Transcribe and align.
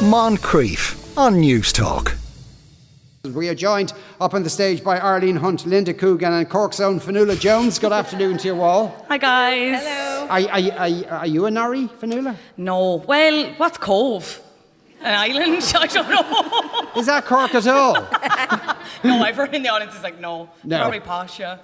Moncrieff 0.00 0.96
on 1.18 1.34
Newstalk. 1.42 2.16
We 3.34 3.50
are 3.50 3.54
joined 3.54 3.92
up 4.18 4.32
on 4.32 4.42
the 4.42 4.48
stage 4.48 4.82
by 4.82 4.98
Arlene 4.98 5.36
Hunt, 5.36 5.64
Lynda 5.64 5.96
Coogan, 5.96 6.32
and 6.32 6.48
Cork's 6.48 6.80
own 6.80 6.98
Fionnuala 6.98 7.38
Jones. 7.38 7.78
Good 7.78 7.92
afternoon 7.92 8.38
to 8.38 8.48
you 8.48 8.62
all. 8.62 9.04
Hi 9.08 9.18
guys. 9.18 9.82
Hello. 9.82 10.26
Are, 10.30 10.40
are, 10.40 10.78
are, 11.12 11.18
are 11.18 11.26
you 11.26 11.44
a 11.44 11.50
Nari, 11.50 11.86
Fionnuala? 12.00 12.34
No. 12.56 12.96
Well, 13.06 13.52
what's 13.58 13.76
Cobh? 13.76 14.40
An 15.02 15.14
island? 15.14 15.62
I 15.76 15.86
don't 15.86 16.08
know. 16.08 16.90
Is 17.00 17.04
that 17.06 17.26
Cork 17.26 17.54
at 17.54 17.66
all? 17.66 17.92
no, 19.04 19.22
everyone 19.24 19.54
in 19.54 19.62
the 19.62 19.68
audience 19.68 19.94
is 19.94 20.02
like, 20.02 20.18
no. 20.18 20.48
No. 20.64 20.78
Probably 20.78 21.00
posh, 21.00 21.40
yeah. 21.40 21.58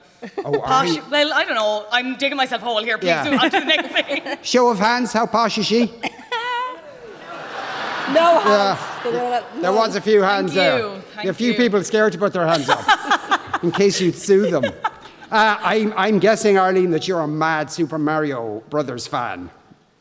Oh, 0.44 0.58
are 0.60 0.66
Posh. 0.66 0.90
we- 0.94 1.00
Well, 1.10 1.32
I 1.32 1.44
don't 1.44 1.54
know. 1.54 1.86
I'm 1.90 2.16
digging 2.16 2.36
myself 2.36 2.60
a 2.60 2.64
hole 2.66 2.82
here. 2.82 2.98
Please 2.98 3.06
Yeah. 3.08 3.24
do 3.30 3.36
on 3.38 3.50
to 3.50 3.60
the 3.60 3.64
next 3.64 3.88
thing. 3.94 4.36
Show 4.42 4.68
of 4.68 4.78
hands, 4.78 5.14
how 5.14 5.24
posh 5.26 5.56
is 5.56 5.64
she? 5.66 5.90
No 8.12 8.32
Yeah. 8.44 8.74
hands. 8.74 8.78
Fionnuala, 9.02 9.60
There 9.62 9.72
was 9.72 9.96
a 9.96 10.00
few 10.00 10.22
hands 10.22 10.54
you, 10.54 10.60
there. 10.60 11.00
thank 11.14 11.28
a 11.28 11.34
few 11.34 11.52
you. 11.52 11.56
people 11.56 11.82
scared 11.84 12.12
to 12.12 12.18
put 12.18 12.32
their 12.32 12.46
hands 12.46 12.68
up 12.68 13.62
in 13.62 13.70
case 13.70 14.00
you'd 14.00 14.16
sue 14.16 14.50
them. 14.50 14.64
Uh, 15.30 15.56
I'm, 15.60 15.92
I'm 15.96 16.18
guessing, 16.18 16.56
Arlene, 16.56 16.90
that 16.92 17.08
you're 17.08 17.20
a 17.20 17.28
mad 17.28 17.70
Super 17.70 17.98
Mario 17.98 18.60
Brothers 18.70 19.06
fan 19.06 19.50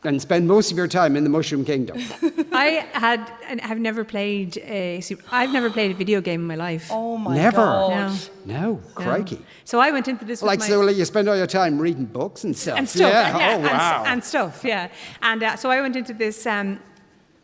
and 0.04 0.22
spend 0.22 0.48
most 0.48 0.72
of 0.72 0.78
your 0.78 0.88
time 0.88 1.16
in 1.16 1.24
the 1.24 1.32
Mushroom 1.32 1.66
Kingdom. 1.66 1.98
I 2.52 2.88
had 2.94 3.32
and 3.50 3.60
have 3.62 3.80
never 3.80 4.04
played 4.04 4.56
a 4.60 5.02
super, 5.02 5.24
I've 5.32 5.52
never 5.52 5.72
played 5.72 5.90
a 5.90 5.94
video 5.96 6.22
game 6.22 6.42
in 6.42 6.48
my 6.48 6.54
life. 6.56 6.90
Oh 6.92 7.18
my 7.18 7.36
Never. 7.36 7.58
god. 7.58 7.90
No. 7.90 8.16
No, 8.46 8.62
No. 8.76 8.80
crikey. 8.94 9.44
So 9.64 9.80
I 9.80 9.90
went 9.92 10.08
into 10.08 10.24
this 10.26 10.44
with 10.44 10.48
Like, 10.48 10.60
my, 10.60 10.68
so 10.68 10.82
like, 10.82 10.96
you 10.96 11.06
spend 11.06 11.28
all 11.28 11.36
your 11.36 11.48
time 11.48 11.80
reading 11.80 12.06
books 12.06 12.44
and 12.44 12.56
stuff. 12.56 12.78
and 12.78 12.88
stuff. 12.88 13.12
Yeah. 13.12 13.38
yeah, 13.40 13.48
oh, 13.48 13.56
and, 13.56 13.64
wow. 13.64 14.04
and 14.06 14.24
stuff, 14.24 14.64
yeah. 14.64 14.90
And 15.24 15.42
uh, 15.42 15.56
so 15.56 15.72
I 15.72 15.82
went 15.82 15.96
into 15.96 16.14
this. 16.14 16.46
Um, 16.46 16.80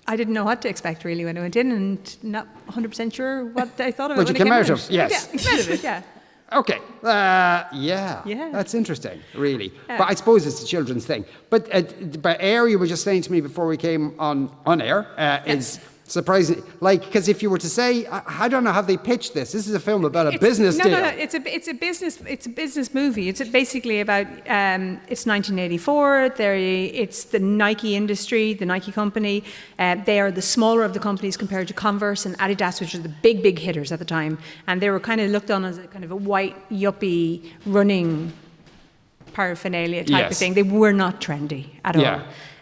I 0.07 0.15
didn't 0.15 0.33
know 0.33 0.43
what 0.43 0.61
to 0.63 0.69
expect 0.69 1.03
really 1.05 1.25
when 1.25 1.37
I 1.37 1.41
went 1.41 1.55
in, 1.55 1.71
and 1.71 2.17
not 2.23 2.47
100% 2.67 3.13
sure 3.13 3.45
what 3.45 3.79
I 3.79 3.91
thought 3.91 4.11
of 4.11 4.17
What 4.17 4.29
it. 4.29 4.33
you 4.33 4.33
when 4.39 4.47
came 4.47 4.53
I 4.53 4.59
out 4.59 4.69
of, 4.69 4.89
yes. 4.89 5.29
Yeah, 5.31 5.39
came 5.39 5.53
out 5.53 5.59
of 5.59 5.69
it, 5.71 5.83
yeah. 5.83 6.01
Okay. 6.53 6.79
Uh, 7.01 7.63
yeah. 7.71 8.21
Yeah. 8.25 8.49
That's 8.51 8.73
interesting, 8.73 9.21
really. 9.35 9.71
Yeah. 9.87 9.97
But 9.99 10.09
I 10.09 10.13
suppose 10.15 10.45
it's 10.45 10.61
a 10.61 10.65
children's 10.65 11.05
thing. 11.05 11.23
But 11.49 11.73
uh, 11.73 11.83
but 12.19 12.35
air 12.41 12.67
you 12.67 12.77
were 12.77 12.87
just 12.87 13.05
saying 13.05 13.21
to 13.21 13.31
me 13.31 13.39
before 13.39 13.67
we 13.67 13.77
came 13.77 14.13
on 14.19 14.53
on 14.65 14.81
air 14.81 15.07
uh, 15.17 15.39
is 15.45 15.79
surprising. 16.11 16.61
Like, 16.79 17.01
because 17.05 17.27
if 17.27 17.41
you 17.41 17.49
were 17.49 17.57
to 17.57 17.69
say, 17.69 18.05
I, 18.07 18.45
I 18.45 18.47
don't 18.47 18.63
know 18.63 18.71
how 18.71 18.81
they 18.81 18.97
pitched 18.97 19.33
this. 19.33 19.51
This 19.51 19.67
is 19.67 19.73
a 19.73 19.79
film 19.79 20.03
about 20.05 20.25
a 20.27 20.29
It's- 20.29 20.41
business 20.49 20.77
no, 20.77 20.83
deal. 20.83 20.93
No, 20.93 21.01
no, 21.01 21.07
it's 21.09 21.33
a 21.33 21.41
it's 21.57 21.67
a 21.67 21.73
business 21.73 22.19
it's 22.27 22.45
a 22.45 22.49
business 22.49 22.93
movie. 22.93 23.29
It's 23.29 23.41
basically 23.49 23.99
about 24.01 24.27
um, 24.49 24.99
it's 25.13 25.25
1984. 25.25 26.29
They're, 26.37 26.55
it's 26.55 27.23
the 27.25 27.39
Nike 27.39 27.95
industry, 27.95 28.53
the 28.53 28.65
Nike 28.65 28.91
company. 28.91 29.43
Uh, 29.79 29.95
they 30.05 30.19
are 30.19 30.31
the 30.31 30.41
smaller 30.41 30.83
of 30.83 30.93
the 30.93 30.99
companies 30.99 31.35
compared 31.37 31.67
to 31.69 31.73
Converse 31.73 32.25
and 32.25 32.37
Adidas, 32.39 32.79
which 32.81 32.93
are 32.95 32.99
the 33.09 33.15
big 33.27 33.41
big 33.41 33.57
hitters 33.59 33.91
at 33.91 33.99
the 33.99 34.05
time, 34.05 34.37
and 34.67 34.81
they 34.81 34.89
were 34.89 34.99
kind 34.99 35.19
of 35.21 35.29
looked 35.31 35.51
on 35.51 35.65
as 35.65 35.77
a 35.77 35.87
kind 35.87 36.03
of 36.03 36.11
a 36.11 36.15
white 36.15 36.55
yuppie 36.69 37.49
running 37.65 38.31
paraphernalia 39.33 40.03
type 40.03 40.31
of 40.31 40.37
thing. 40.37 40.53
They 40.55 40.63
were 40.63 40.91
not 40.93 41.21
trendy 41.21 41.67
at 41.85 41.95
Yeah. 41.95 42.13
all. 42.15 42.21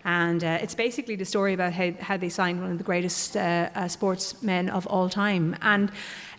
And 0.10 0.44
uh, 0.44 0.58
it's 0.60 0.74
basically 0.74 1.16
the 1.16 1.26
story 1.26 1.54
about 1.54 1.72
how, 1.72 1.92
how 2.00 2.18
they 2.18 2.30
signed 2.30 2.60
one 2.62 2.72
of 2.72 2.80
the 2.80 2.84
greatest 2.84 3.38
uh, 3.38 3.70
uh, 3.76 3.88
sportsmen 3.88 4.68
of 4.72 4.88
all 4.88 5.08
time. 5.08 5.56
And 5.62 5.92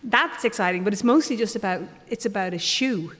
that's 0.03 0.43
exciting, 0.43 0.83
but 0.83 0.91
it's 0.91 1.05
mostly 1.05 1.37
just 1.37 1.55
about 1.55 1.81
it's 2.09 2.25
about 2.25 2.53
a 2.53 2.59
shoe. 2.59 3.13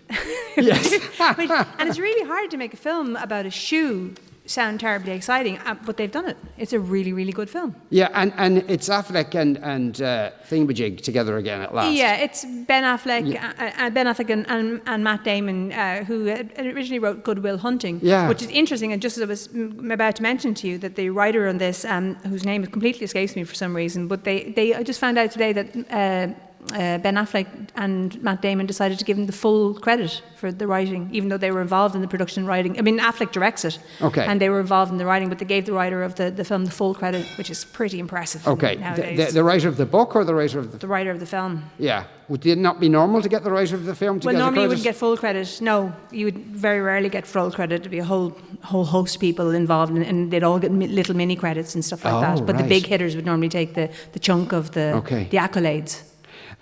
Yes. 0.57 0.93
And 1.79 1.87
it's 1.89 1.99
really 1.99 2.27
hard 2.27 2.51
to 2.51 2.57
make 2.57 2.73
a 2.73 2.77
film 2.77 3.15
about 3.15 3.45
a 3.45 3.49
shoe 3.49 4.13
sound 4.45 4.79
terribly 4.79 5.11
exciting, 5.13 5.57
uh, 5.59 5.75
but 5.85 5.97
they've 5.97 6.11
done 6.11 6.27
it. 6.27 6.37
It's 6.57 6.73
a 6.73 6.79
really, 6.79 7.13
really 7.13 7.31
good 7.31 7.49
film. 7.49 7.75
yeah, 7.89 8.09
and, 8.13 8.33
and 8.37 8.57
it's 8.69 8.89
Affleck 8.89 9.35
and, 9.35 9.57
and 9.59 10.01
uh, 10.01 10.31
Thingamajig 10.49 11.01
together 11.01 11.37
again 11.37 11.61
at 11.61 11.73
last. 11.73 11.93
Yeah, 11.93 12.15
it's 12.15 12.43
Ben 12.67 12.83
Affleck, 12.83 13.35
uh, 13.35 13.71
uh, 13.85 13.89
Ben 13.91 14.07
Affleck 14.07 14.29
and, 14.29 14.45
and, 14.49 14.81
and 14.87 15.03
Matt 15.03 15.23
Damon, 15.23 15.71
uh, 15.71 16.03
who 16.03 16.27
originally 16.57 16.99
wrote 16.99 17.23
Good 17.23 17.39
Will 17.43 17.57
Hunting, 17.59 17.99
Yeah. 18.01 18.27
which 18.27 18.41
is 18.41 18.49
interesting. 18.49 18.91
And 18.91 19.01
just 19.01 19.17
as 19.17 19.23
I 19.23 19.27
was 19.27 19.47
about 19.91 20.15
to 20.17 20.23
mention 20.23 20.53
to 20.55 20.67
you, 20.67 20.77
that 20.79 20.95
the 20.95 21.09
writer 21.11 21.47
on 21.47 21.57
this, 21.57 21.85
um, 21.85 22.15
whose 22.15 22.43
name 22.43 22.63
has 22.63 22.71
completely 22.71 23.05
escapes 23.05 23.35
me 23.35 23.43
for 23.43 23.55
some 23.55 23.75
reason, 23.75 24.07
but 24.07 24.23
they, 24.23 24.51
they 24.51 24.73
I 24.73 24.83
just 24.83 24.99
found 24.99 25.17
out 25.17 25.31
today 25.31 25.53
that 25.53 25.67
uh, 25.91 26.33
uh, 26.73 26.97
Ben 26.99 27.15
Affleck 27.15 27.47
and 27.75 28.21
Matt 28.23 28.41
Damon 28.41 28.65
decided 28.65 28.99
to 28.99 29.05
give 29.05 29.17
him 29.17 29.25
the 29.25 29.33
full 29.33 29.73
credit 29.73 30.21
for 30.37 30.51
the 30.51 30.67
writing, 30.67 31.09
even 31.11 31.29
though 31.29 31.37
they 31.37 31.51
were 31.51 31.61
involved 31.61 31.95
in 31.95 32.01
the 32.01 32.07
production 32.07 32.45
writing. 32.45 32.77
I 32.77 32.81
mean, 32.81 32.99
Affleck 32.99 33.31
directs 33.31 33.65
it, 33.65 33.79
Okay. 34.01 34.25
and 34.25 34.39
they 34.39 34.49
were 34.49 34.59
involved 34.59 34.91
in 34.91 34.97
the 34.97 35.05
writing, 35.05 35.29
but 35.29 35.39
they 35.39 35.45
gave 35.45 35.65
the 35.65 35.73
writer 35.73 36.01
of 36.03 36.15
the, 36.15 36.31
the 36.31 36.43
film 36.45 36.65
the 36.65 36.71
full 36.71 36.93
credit, 36.93 37.25
which 37.37 37.49
is 37.49 37.65
pretty 37.65 37.99
impressive 37.99 38.47
Okay. 38.47 38.75
The, 38.95 39.25
the, 39.25 39.31
the 39.33 39.43
writer 39.43 39.67
of 39.67 39.77
the 39.77 39.85
book 39.85 40.15
or 40.15 40.23
the 40.23 40.33
writer 40.35 40.59
of 40.59 40.71
the. 40.71 40.77
the 40.77 40.87
writer 40.87 41.11
of 41.11 41.19
the 41.19 41.25
film. 41.25 41.63
Yeah. 41.77 42.05
Would 42.29 42.45
it 42.45 42.57
not 42.57 42.79
be 42.79 42.87
normal 42.87 43.21
to 43.21 43.27
get 43.27 43.43
the 43.43 43.51
writer 43.51 43.75
of 43.75 43.85
the 43.85 43.93
film 43.95 44.19
to 44.21 44.27
Well, 44.27 44.33
get 44.35 44.39
normally 44.39 44.61
you 44.63 44.67
wouldn't 44.69 44.83
get 44.85 44.95
full 44.95 45.17
credit. 45.17 45.59
No, 45.61 45.91
you 46.11 46.25
would 46.25 46.37
very 46.55 46.79
rarely 46.79 47.09
get 47.09 47.27
full 47.27 47.51
credit. 47.51 47.81
There'd 47.81 47.91
be 47.91 47.99
a 47.99 48.05
whole 48.05 48.37
whole 48.63 48.85
host 48.85 49.15
of 49.15 49.21
people 49.21 49.51
involved, 49.51 49.91
and, 49.91 50.03
and 50.05 50.31
they'd 50.31 50.43
all 50.43 50.57
get 50.59 50.71
mi- 50.71 50.87
little 50.87 51.15
mini 51.15 51.35
credits 51.35 51.75
and 51.75 51.83
stuff 51.83 52.05
like 52.05 52.13
Oh, 52.13 52.21
that. 52.21 52.45
But 52.45 52.55
right. 52.55 52.61
the 52.63 52.69
big 52.69 52.85
hitters 52.85 53.15
would 53.17 53.25
normally 53.25 53.49
take 53.49 53.73
the, 53.73 53.89
the 54.13 54.19
chunk 54.19 54.53
of 54.53 54.71
the 54.71 54.93
Okay. 54.97 55.27
the 55.29 55.37
accolades. 55.37 56.03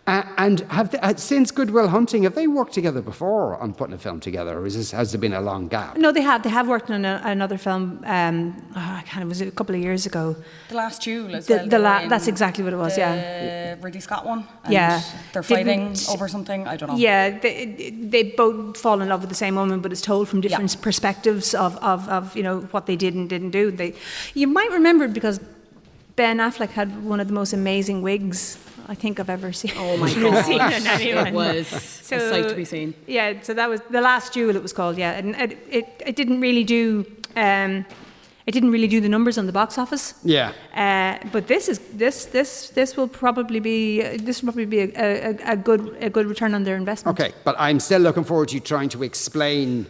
Uh, 0.10 0.24
and 0.46 0.60
have 0.78 0.90
they, 0.92 1.00
uh, 1.00 1.14
since 1.16 1.52
Good 1.52 1.70
Will 1.70 1.88
Hunting, 1.88 2.24
have 2.24 2.34
they 2.34 2.48
worked 2.48 2.74
together 2.74 3.02
before 3.02 3.58
on 3.64 3.74
putting 3.80 3.94
a 3.94 3.98
film 4.08 4.20
together, 4.20 4.58
or 4.60 4.66
is 4.66 4.76
this, 4.76 4.90
has 4.92 5.12
there 5.12 5.22
been 5.22 5.34
a 5.34 5.42
long 5.42 5.68
gap? 5.68 5.98
No, 5.98 6.12
they 6.12 6.22
have. 6.32 6.42
They 6.42 6.50
have 6.60 6.68
worked 6.68 6.90
on 6.90 7.06
a, 7.06 7.22
another 7.26 7.58
film. 7.58 7.84
Um, 8.06 8.38
oh, 8.76 8.80
I 9.00 9.04
kind 9.12 9.22
of 9.24 9.30
was 9.30 9.40
it 9.42 9.48
a 9.48 9.52
couple 9.60 9.76
of 9.76 9.82
years 9.82 10.06
ago. 10.06 10.36
The 10.70 10.76
last 10.76 11.04
duel 11.04 11.36
as 11.36 11.46
The- 11.46 11.58
well. 11.58 11.68
the 11.68 11.80
la- 11.80 12.08
that's 12.08 12.28
exactly 12.28 12.64
what 12.64 12.74
it 12.74 12.78
was, 12.78 12.96
the 12.96 13.02
yeah. 13.02 13.76
Ridley 13.82 14.00
Scott 14.02 14.26
one. 14.26 14.46
and 14.64 14.74
Yeah. 14.74 15.02
They're 15.34 15.44
Didn't- 15.44 15.66
fighting 15.98 16.14
over 16.14 16.28
something. 16.28 16.68
I 16.68 16.76
don't 16.78 16.90
know. 16.90 16.98
Yeah, 16.98 17.38
they, 17.40 17.92
they 18.14 18.24
both 18.24 18.78
fall 18.78 19.02
in 19.02 19.08
love 19.10 19.22
with 19.22 19.30
the 19.30 19.42
same 19.46 19.56
woman, 19.56 19.80
but 19.80 19.92
it's 19.92 20.02
told 20.02 20.28
from 20.28 20.42
different 20.42 20.74
Yeah. 20.74 20.82
perspectives 20.82 21.54
of, 21.54 21.78
of, 21.84 22.10
of 22.10 22.36
you 22.36 22.44
know 22.44 22.62
what 22.72 22.86
they 22.88 22.96
did 22.96 23.14
and 23.14 23.30
didn't 23.30 23.52
do. 23.52 23.70
They, 23.72 23.94
you 24.34 24.48
might 24.48 24.72
remember 24.72 25.08
because 25.08 25.40
Ben 26.16 26.38
Affleck 26.40 26.70
had 26.72 26.90
one 27.04 27.20
of 27.20 27.28
the 27.28 27.34
most 27.34 27.54
amazing 27.54 28.02
wigs 28.02 28.58
I 28.90 28.96
think 28.96 29.20
I've 29.20 29.30
ever 29.30 29.54
seen. 29.54 29.72
Oh 29.78 29.98
my 29.98 30.10
seen 30.44 30.58
god. 30.58 30.74
in 30.74 30.88
anyone. 30.88 31.28
it 31.28 31.34
was 31.34 31.72
a 32.12 32.20
sight 32.32 32.50
to 32.50 32.56
be 32.56 32.66
seen. 32.66 32.94
Yeah, 33.06 33.40
so 33.42 33.54
that 33.54 33.70
was 33.70 33.82
the 33.90 34.02
last 34.02 34.34
duel. 34.34 34.56
It 34.56 34.64
was 34.64 34.74
called. 34.74 34.98
Yeah, 34.98 35.12
and 35.12 35.36
it 35.36 35.58
it, 35.70 35.86
it 36.06 36.16
didn't 36.16 36.42
really 36.42 36.64
do. 36.64 37.06
Um, 37.36 37.86
it 38.48 38.52
didn't 38.54 38.72
really 38.72 38.88
do 38.88 39.00
the 39.00 39.10
numbers 39.10 39.38
on 39.38 39.46
the 39.46 39.52
box 39.52 39.78
office. 39.78 40.16
Yeah. 40.24 40.54
Uh, 40.74 41.24
but 41.32 41.46
this 41.46 41.70
is 41.70 41.78
this 41.94 42.26
this 42.26 42.70
this 42.70 42.98
will 42.98 43.08
probably 43.08 43.60
be 43.60 44.02
uh, 44.02 44.18
this 44.24 44.42
will 44.42 44.48
probably 44.48 44.66
be 44.66 44.80
a, 44.80 44.90
a, 44.96 45.54
a 45.54 45.56
good 45.56 45.96
a 46.02 46.10
good 46.10 46.26
return 46.26 46.56
on 46.56 46.64
their 46.64 46.76
investment. 46.76 47.20
Okay, 47.20 47.32
but 47.44 47.56
I'm 47.60 47.80
still 47.80 48.02
looking 48.02 48.24
forward 48.24 48.50
to 48.50 48.56
you 48.56 48.62
trying 48.62 48.90
to 48.90 49.04
explain 49.04 49.86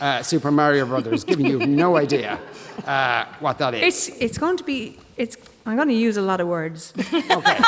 uh, 0.00 0.24
Super 0.24 0.50
Mario 0.50 0.86
Brothers, 0.86 1.22
giving 1.22 1.46
you 1.46 1.58
no 1.64 1.96
idea 1.96 2.40
uh, 2.84 3.26
what 3.38 3.58
that 3.58 3.74
is. 3.74 3.82
It's 3.82 4.20
it's 4.20 4.38
going 4.38 4.56
to 4.56 4.64
be 4.64 4.98
it's. 5.16 5.36
I'm 5.66 5.76
going 5.76 5.88
to 5.88 5.94
use 5.94 6.16
a 6.16 6.22
lot 6.22 6.40
of 6.40 6.48
words. 6.48 6.92
Okay, 7.30 7.58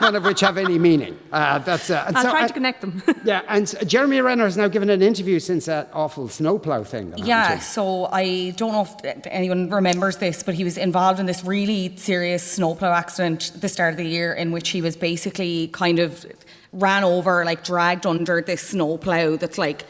none 0.00 0.14
of 0.16 0.24
which 0.24 0.40
have 0.40 0.58
any 0.58 0.78
meaning. 0.78 1.18
Uh, 1.32 1.58
that's. 1.60 1.88
Uh, 1.90 2.04
I'll 2.14 2.22
so 2.22 2.30
try 2.30 2.44
I- 2.44 2.46
to 2.48 2.52
connect 2.52 2.80
them. 2.80 3.02
Yeah, 3.24 3.42
and 3.48 3.62
s- 3.62 3.74
Jeremy 3.86 4.20
Renner 4.20 4.44
has 4.44 4.56
now 4.56 4.68
given 4.68 4.90
an 4.90 5.00
interview 5.02 5.38
since 5.40 5.64
that 5.66 5.88
awful 5.92 6.28
snowplow 6.28 6.84
thing. 6.84 7.10
That 7.10 7.20
Yeah, 7.20 7.42
happened 7.44 7.62
so 7.62 8.06
I 8.06 8.50
don't 8.56 8.72
know 8.72 8.86
if 9.04 9.26
anyone 9.26 9.70
remembers 9.70 10.18
this, 10.18 10.42
but 10.42 10.54
he 10.54 10.64
was 10.64 10.76
involved 10.76 11.20
in 11.20 11.26
this 11.26 11.44
really 11.44 11.96
serious 11.96 12.42
snowplow 12.42 12.92
accident 12.92 13.52
at 13.54 13.60
the 13.60 13.68
start 13.68 13.92
of 13.94 13.96
the 13.98 14.06
year 14.06 14.32
in 14.34 14.52
which 14.52 14.68
he 14.70 14.82
was 14.82 14.96
basically 14.96 15.68
kind 15.68 15.98
of 16.00 16.26
ran 16.74 17.04
over, 17.04 17.44
like 17.44 17.64
dragged 17.64 18.04
under 18.04 18.42
this 18.42 18.60
snowplow 18.60 19.36
that's 19.36 19.58
like 19.58 19.84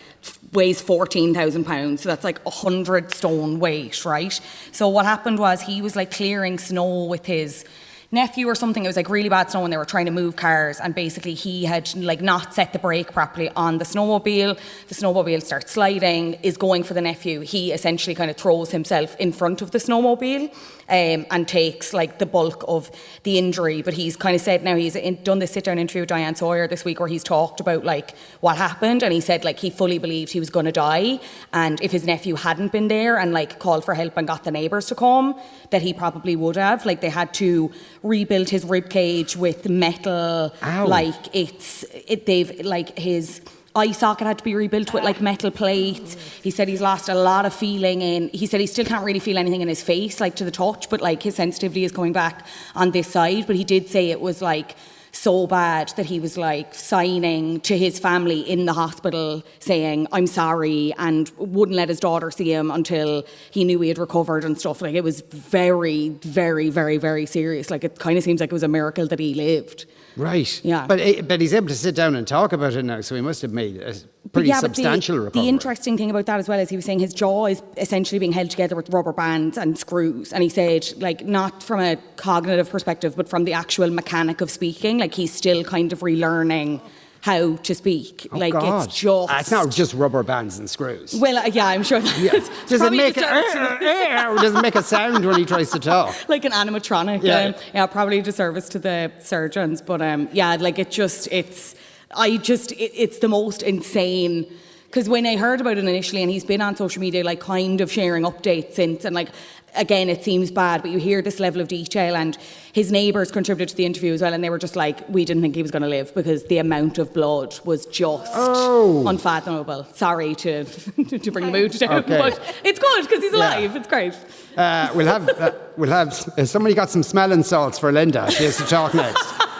weighs 0.52 0.80
14,000 0.80 1.64
pounds. 1.64 2.02
So 2.02 2.08
that's 2.10 2.24
like 2.24 2.38
a 2.40 2.50
100 2.50 3.12
stone 3.12 3.58
weight, 3.58 4.04
right? 4.04 4.38
So 4.70 4.88
what 4.88 5.06
happened 5.06 5.38
was 5.38 5.62
he 5.62 5.82
was 5.82 5.96
like 5.96 6.10
clearing 6.10 6.58
snow 6.58 7.04
with 7.04 7.26
his 7.26 7.64
nephew 8.14 8.48
or 8.48 8.54
something. 8.54 8.84
It 8.84 8.88
was 8.88 8.96
like 8.96 9.10
really 9.10 9.28
bad 9.28 9.50
snow 9.50 9.64
and 9.64 9.72
they 9.72 9.76
were 9.76 9.84
trying 9.84 10.06
to 10.06 10.12
move 10.12 10.36
cars 10.36 10.80
and 10.80 10.94
basically 10.94 11.34
he 11.34 11.64
had 11.64 11.94
like 11.96 12.22
not 12.22 12.54
set 12.54 12.72
the 12.72 12.78
brake 12.78 13.12
properly 13.12 13.50
on 13.50 13.78
the 13.78 13.84
snowmobile. 13.84 14.58
The 14.88 14.94
snowmobile 14.94 15.42
starts 15.42 15.72
sliding, 15.72 16.34
is 16.42 16.56
going 16.56 16.84
for 16.84 16.94
the 16.94 17.00
nephew. 17.00 17.40
He 17.40 17.72
essentially 17.72 18.14
kind 18.14 18.30
of 18.30 18.36
throws 18.36 18.70
himself 18.70 19.16
in 19.16 19.32
front 19.32 19.60
of 19.60 19.72
the 19.72 19.78
snowmobile 19.78 20.50
um, 20.88 21.26
and 21.30 21.48
takes 21.48 21.92
like 21.92 22.18
the 22.18 22.26
bulk 22.26 22.64
of 22.68 22.90
the 23.24 23.38
injury. 23.38 23.82
But 23.82 23.94
he's 23.94 24.16
kind 24.16 24.34
of 24.34 24.40
said 24.40 24.62
now 24.62 24.76
he's 24.76 24.96
in, 24.96 25.22
done 25.22 25.38
this 25.38 25.52
sit 25.52 25.64
down 25.64 25.78
interview 25.78 26.02
with 26.02 26.08
Diane 26.08 26.34
Sawyer 26.34 26.68
this 26.68 26.84
week 26.84 27.00
where 27.00 27.08
he's 27.08 27.24
talked 27.24 27.60
about 27.60 27.84
like 27.84 28.16
what 28.40 28.56
happened 28.56 29.02
and 29.02 29.12
he 29.12 29.20
said 29.20 29.44
like 29.44 29.58
he 29.58 29.70
fully 29.70 29.98
believed 29.98 30.32
he 30.32 30.40
was 30.40 30.50
going 30.50 30.66
to 30.66 30.72
die 30.72 31.18
and 31.52 31.80
if 31.80 31.92
his 31.92 32.04
nephew 32.04 32.34
hadn't 32.34 32.72
been 32.72 32.88
there 32.88 33.18
and 33.18 33.32
like 33.32 33.58
called 33.58 33.84
for 33.84 33.94
help 33.94 34.16
and 34.16 34.26
got 34.26 34.44
the 34.44 34.50
neighbours 34.50 34.86
to 34.86 34.94
come 34.94 35.38
that 35.70 35.82
he 35.82 35.92
probably 35.92 36.36
would 36.36 36.56
have 36.56 36.84
like 36.86 37.00
they 37.00 37.08
had 37.08 37.32
to 37.34 37.70
rebuild 38.04 38.50
his 38.50 38.64
rib 38.64 38.88
cage 38.90 39.36
with 39.36 39.68
metal 39.68 40.54
Ow. 40.62 40.86
like 40.86 41.34
it's 41.34 41.84
it 42.06 42.26
they've 42.26 42.64
like 42.64 42.96
his 42.96 43.40
eye 43.74 43.90
socket 43.90 44.26
had 44.26 44.38
to 44.38 44.44
be 44.44 44.54
rebuilt 44.54 44.92
with 44.92 45.02
like 45.02 45.20
metal 45.20 45.50
plates. 45.50 46.14
He 46.42 46.52
said 46.52 46.68
he's 46.68 46.80
lost 46.80 47.08
a 47.08 47.14
lot 47.14 47.44
of 47.44 47.52
feeling 47.52 48.02
in. 48.02 48.28
He 48.28 48.46
said 48.46 48.60
he 48.60 48.68
still 48.68 48.84
can't 48.84 49.04
really 49.04 49.18
feel 49.18 49.36
anything 49.36 49.62
in 49.62 49.68
his 49.68 49.82
face, 49.82 50.20
like 50.20 50.36
to 50.36 50.44
the 50.44 50.52
touch, 50.52 50.88
but 50.88 51.00
like 51.00 51.22
his 51.22 51.34
sensitivity 51.34 51.84
is 51.84 51.90
coming 51.90 52.12
back 52.12 52.46
on 52.76 52.92
this 52.92 53.08
side. 53.08 53.48
But 53.48 53.56
he 53.56 53.64
did 53.64 53.88
say 53.88 54.10
it 54.10 54.20
was 54.20 54.40
like 54.40 54.76
so 55.24 55.46
bad 55.46 55.92
that 55.96 56.06
he 56.06 56.18
was 56.20 56.36
like 56.36 56.74
signing 56.74 57.60
to 57.60 57.74
his 57.84 57.98
family 57.98 58.40
in 58.54 58.66
the 58.66 58.74
hospital 58.82 59.42
saying 59.58 60.06
I'm 60.12 60.26
sorry 60.26 60.92
and 60.98 61.30
wouldn't 61.38 61.76
let 61.76 61.88
his 61.88 62.00
daughter 62.08 62.30
see 62.30 62.52
him 62.52 62.70
until 62.70 63.24
he 63.50 63.64
knew 63.64 63.80
he 63.80 63.88
had 63.88 63.98
recovered 63.98 64.44
and 64.44 64.58
stuff 64.58 64.82
like 64.82 64.94
it 64.94 65.04
was 65.10 65.22
very 65.60 66.10
very 66.42 66.68
very 66.80 66.98
very 66.98 67.26
serious 67.26 67.70
like 67.70 67.84
it 67.84 67.98
kind 67.98 68.18
of 68.18 68.24
seems 68.24 68.40
like 68.40 68.50
it 68.54 68.58
was 68.60 68.68
a 68.72 68.74
miracle 68.78 69.06
that 69.06 69.18
he 69.18 69.34
lived 69.34 69.86
Right. 70.16 70.60
Yeah. 70.64 70.86
But 70.86 71.00
eh, 71.00 71.22
but 71.22 71.40
he's 71.40 71.54
able 71.54 71.68
to 71.68 71.74
sit 71.74 71.94
down 71.94 72.14
and 72.14 72.26
talk 72.26 72.52
about 72.52 72.74
it 72.74 72.84
now, 72.84 73.00
so 73.00 73.14
he 73.14 73.20
must 73.20 73.42
have 73.42 73.52
made 73.52 73.76
a 73.78 73.94
pretty 74.32 74.48
yeah, 74.48 74.60
substantial 74.60 75.24
the. 75.24 75.30
The 75.30 75.48
interesting 75.48 75.96
thing 75.96 76.10
about 76.10 76.26
that 76.26 76.38
as 76.38 76.48
well 76.48 76.58
is 76.58 76.68
he 76.68 76.76
was 76.76 76.84
saying 76.84 77.00
his 77.00 77.14
jaw 77.14 77.46
is 77.46 77.62
essentially 77.76 78.18
being 78.18 78.32
held 78.32 78.50
together 78.50 78.76
with 78.76 78.90
rubber 78.90 79.12
bands 79.12 79.58
and 79.58 79.78
screws. 79.78 80.32
And 80.32 80.42
he 80.42 80.48
said, 80.48 80.88
like, 80.96 81.24
not 81.24 81.62
from 81.62 81.80
a 81.80 81.96
cognitive 82.16 82.70
perspective, 82.70 83.16
but 83.16 83.28
from 83.28 83.44
the 83.44 83.52
actual 83.52 83.90
mechanic 83.90 84.40
of 84.40 84.50
speaking, 84.50 84.98
like 84.98 85.14
he's 85.14 85.32
still 85.32 85.64
kind 85.64 85.92
of 85.92 86.00
relearning 86.00 86.80
how 87.24 87.56
to 87.56 87.74
speak. 87.74 88.26
Oh, 88.32 88.38
like 88.38 88.52
God. 88.52 88.84
it's 88.84 88.94
just 89.00 89.30
Ah, 89.30 89.40
it's 89.40 89.50
not 89.50 89.70
just 89.70 89.94
rubber 89.94 90.22
bands 90.22 90.58
and 90.58 90.68
screws. 90.68 91.14
Well, 91.14 91.38
uh, 91.38 91.46
yeah, 91.46 91.68
I'm 91.68 91.82
sure. 91.82 92.00
That 92.00 92.18
Yeah. 92.18 92.66
Does 92.66 92.82
it 92.82 92.92
make 92.92 93.16
a, 93.16 93.20
a- 93.20 94.40
does 94.42 94.54
it 94.54 94.60
make 94.60 94.74
a 94.74 94.82
sound 94.82 95.24
when 95.24 95.38
he 95.38 95.46
tries 95.46 95.70
to 95.70 95.78
talk? 95.78 96.14
like 96.28 96.44
an 96.44 96.52
animatronic. 96.52 97.22
Yeah. 97.22 97.38
Um, 97.38 97.54
yeah, 97.72 97.86
probably 97.86 98.18
a 98.18 98.22
disservice 98.22 98.68
to 98.70 98.78
the 98.78 99.10
surgeons. 99.20 99.80
But 99.80 100.02
um, 100.02 100.28
yeah, 100.32 100.56
like 100.60 100.78
it 100.78 100.90
just, 100.90 101.28
it's, 101.32 101.74
I 102.16 102.36
just, 102.38 102.72
it, 102.72 102.92
it's 102.94 103.18
the 103.18 103.28
most 103.28 103.62
insane. 103.62 104.46
Because 104.86 105.08
when 105.08 105.26
I 105.26 105.36
heard 105.36 105.60
about 105.60 105.76
it 105.76 105.84
initially, 105.84 106.22
and 106.22 106.30
he's 106.30 106.44
been 106.44 106.60
on 106.60 106.76
social 106.76 107.00
media, 107.00 107.24
like 107.24 107.40
kind 107.40 107.80
of 107.80 107.90
sharing 107.90 108.22
updates 108.22 108.74
since, 108.74 109.04
and 109.04 109.12
like, 109.12 109.28
again, 109.74 110.08
it 110.08 110.22
seems 110.22 110.52
bad, 110.52 110.82
but 110.82 110.92
you 110.92 111.00
hear 111.00 111.20
this 111.20 111.40
level 111.40 111.60
of 111.60 111.66
detail, 111.66 112.14
and 112.14 112.36
his 112.72 112.92
neighbours 112.92 113.32
contributed 113.32 113.70
to 113.70 113.76
the 113.76 113.84
interview 113.84 114.12
as 114.14 114.22
well, 114.22 114.32
and 114.32 114.44
they 114.44 114.50
were 114.50 114.58
just 114.58 114.76
like, 114.76 115.06
we 115.08 115.24
didn't 115.24 115.42
think 115.42 115.56
he 115.56 115.62
was 115.62 115.72
going 115.72 115.82
to 115.82 115.88
live 115.88 116.14
because 116.14 116.44
the 116.44 116.58
amount 116.58 116.98
of 116.98 117.12
blood 117.12 117.58
was 117.64 117.86
just 117.86 118.30
Oh. 118.36 119.04
unfathomable. 119.08 119.84
Sorry 119.94 120.36
to 120.36 120.62
to 121.18 121.30
bring 121.32 121.46
the 121.46 121.50
mood 121.52 121.72
down, 121.72 122.04
Okay. 122.04 122.16
but 122.18 122.40
it's 122.62 122.78
good 122.78 123.02
because 123.02 123.20
he's 123.20 123.32
Yeah. 123.32 123.38
alive. 123.58 123.74
It's 123.74 123.88
great. 123.88 124.14
Uh, 124.56 124.90
we'll 124.94 125.08
have 125.08 125.28
uh, 125.28 125.50
we'll 125.76 125.90
have. 125.90 126.10
Uh, 126.38 126.44
somebody 126.44 126.72
got 126.76 126.88
some 126.88 127.02
smelling 127.02 127.42
salts 127.42 127.80
for 127.80 127.90
Lynda. 127.90 128.30
She 128.30 128.44
has 128.44 128.56
to 128.58 128.64
talk 128.64 128.94
next. 128.94 129.26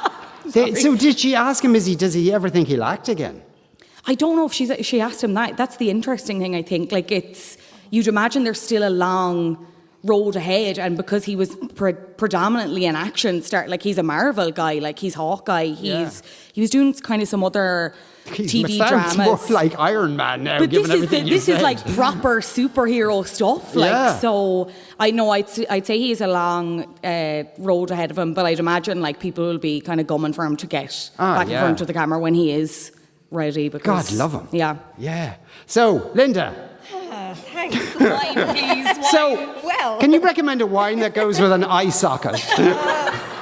They- 0.54 0.74
so 0.74 0.96
did 0.96 1.18
she 1.18 1.34
ask 1.34 1.64
him? 1.64 1.74
Is 1.74 1.86
he? 1.86 1.94
Does 1.96 2.14
he 2.14 2.32
ever 2.32 2.48
think 2.48 2.68
he'll 2.68 2.84
act 2.84 3.08
again? 3.08 3.42
I 4.06 4.14
don't 4.14 4.36
know 4.36 4.46
if 4.46 4.52
she's 4.52 4.70
she 4.86 5.00
asked 5.00 5.22
him 5.24 5.34
that. 5.34 5.56
That's 5.56 5.76
the 5.76 5.90
interesting 5.90 6.38
thing. 6.40 6.54
I 6.54 6.62
think 6.62 6.92
like 6.92 7.10
it's 7.10 7.56
you'd 7.90 8.08
imagine 8.08 8.44
there's 8.44 8.60
still 8.60 8.86
a 8.86 8.90
long 8.90 9.66
road 10.04 10.36
ahead, 10.36 10.78
and 10.78 10.96
because 10.96 11.24
he 11.24 11.34
was 11.34 11.56
pre- 11.74 11.94
predominantly 11.94 12.84
in 12.84 12.94
action, 12.94 13.42
start 13.42 13.68
like 13.70 13.82
he's 13.82 13.98
a 13.98 14.02
Marvel 14.02 14.50
guy, 14.52 14.74
like 14.78 14.98
he's 14.98 15.14
Hawkeye. 15.14 15.66
He's 15.68 15.82
Yeah. 15.82 16.10
he 16.52 16.60
was 16.60 16.70
doing 16.70 16.92
kind 16.94 17.22
of 17.22 17.28
some 17.28 17.42
other 17.42 17.94
He's 18.32 18.52
TV 18.52 18.78
dramas. 18.78 19.18
more 19.18 19.38
like 19.50 19.78
Iron 19.78 20.16
Man 20.16 20.44
now, 20.44 20.58
but 20.58 20.70
this 20.70 20.88
is 20.88 21.08
the, 21.10 21.20
this 21.22 21.48
is 21.48 21.60
like 21.62 21.78
proper 21.94 22.40
superhero 22.40 23.26
stuff. 23.26 23.74
Like 23.74 23.90
Yeah. 23.90 24.18
so, 24.18 24.70
I 24.98 25.10
know 25.10 25.30
I'd 25.30 25.48
I'd 25.70 25.86
say 25.86 25.98
he's 25.98 26.20
a 26.20 26.26
long 26.26 26.84
uh, 27.04 27.44
road 27.58 27.90
ahead 27.90 28.10
of 28.10 28.18
him, 28.18 28.32
but 28.34 28.44
I'd 28.46 28.60
imagine 28.60 29.00
like 29.02 29.20
people 29.20 29.44
will 29.44 29.58
be 29.58 29.80
kind 29.80 30.00
of 30.00 30.06
gumming 30.06 30.32
for 30.34 30.44
him 30.44 30.56
to 30.58 30.66
get 30.66 31.10
Ah, 31.18 31.38
back 31.38 31.48
yeah. 31.48 31.54
in 31.54 31.60
front 31.64 31.80
of 31.80 31.86
the 31.86 31.92
camera 31.94 32.18
when 32.18 32.34
he 32.34 32.50
is 32.52 32.92
ready. 33.30 33.68
Because 33.68 34.10
God 34.10 34.16
love 34.18 34.32
him. 34.32 34.48
Yeah. 34.52 34.76
Yeah. 34.98 35.34
So 35.66 36.00
Lynda, 36.14 36.52
Thanks. 37.70 37.94
Wine, 38.00 38.54
please. 38.54 39.10
so 39.10 39.60
Well, 39.62 39.98
can 39.98 40.12
you 40.12 40.20
recommend 40.20 40.60
a 40.60 40.66
wine 40.66 41.00
that 41.00 41.14
goes 41.14 41.40
with 41.40 41.52
an 41.52 41.64
eye 41.64 41.90
socket? 41.90 42.34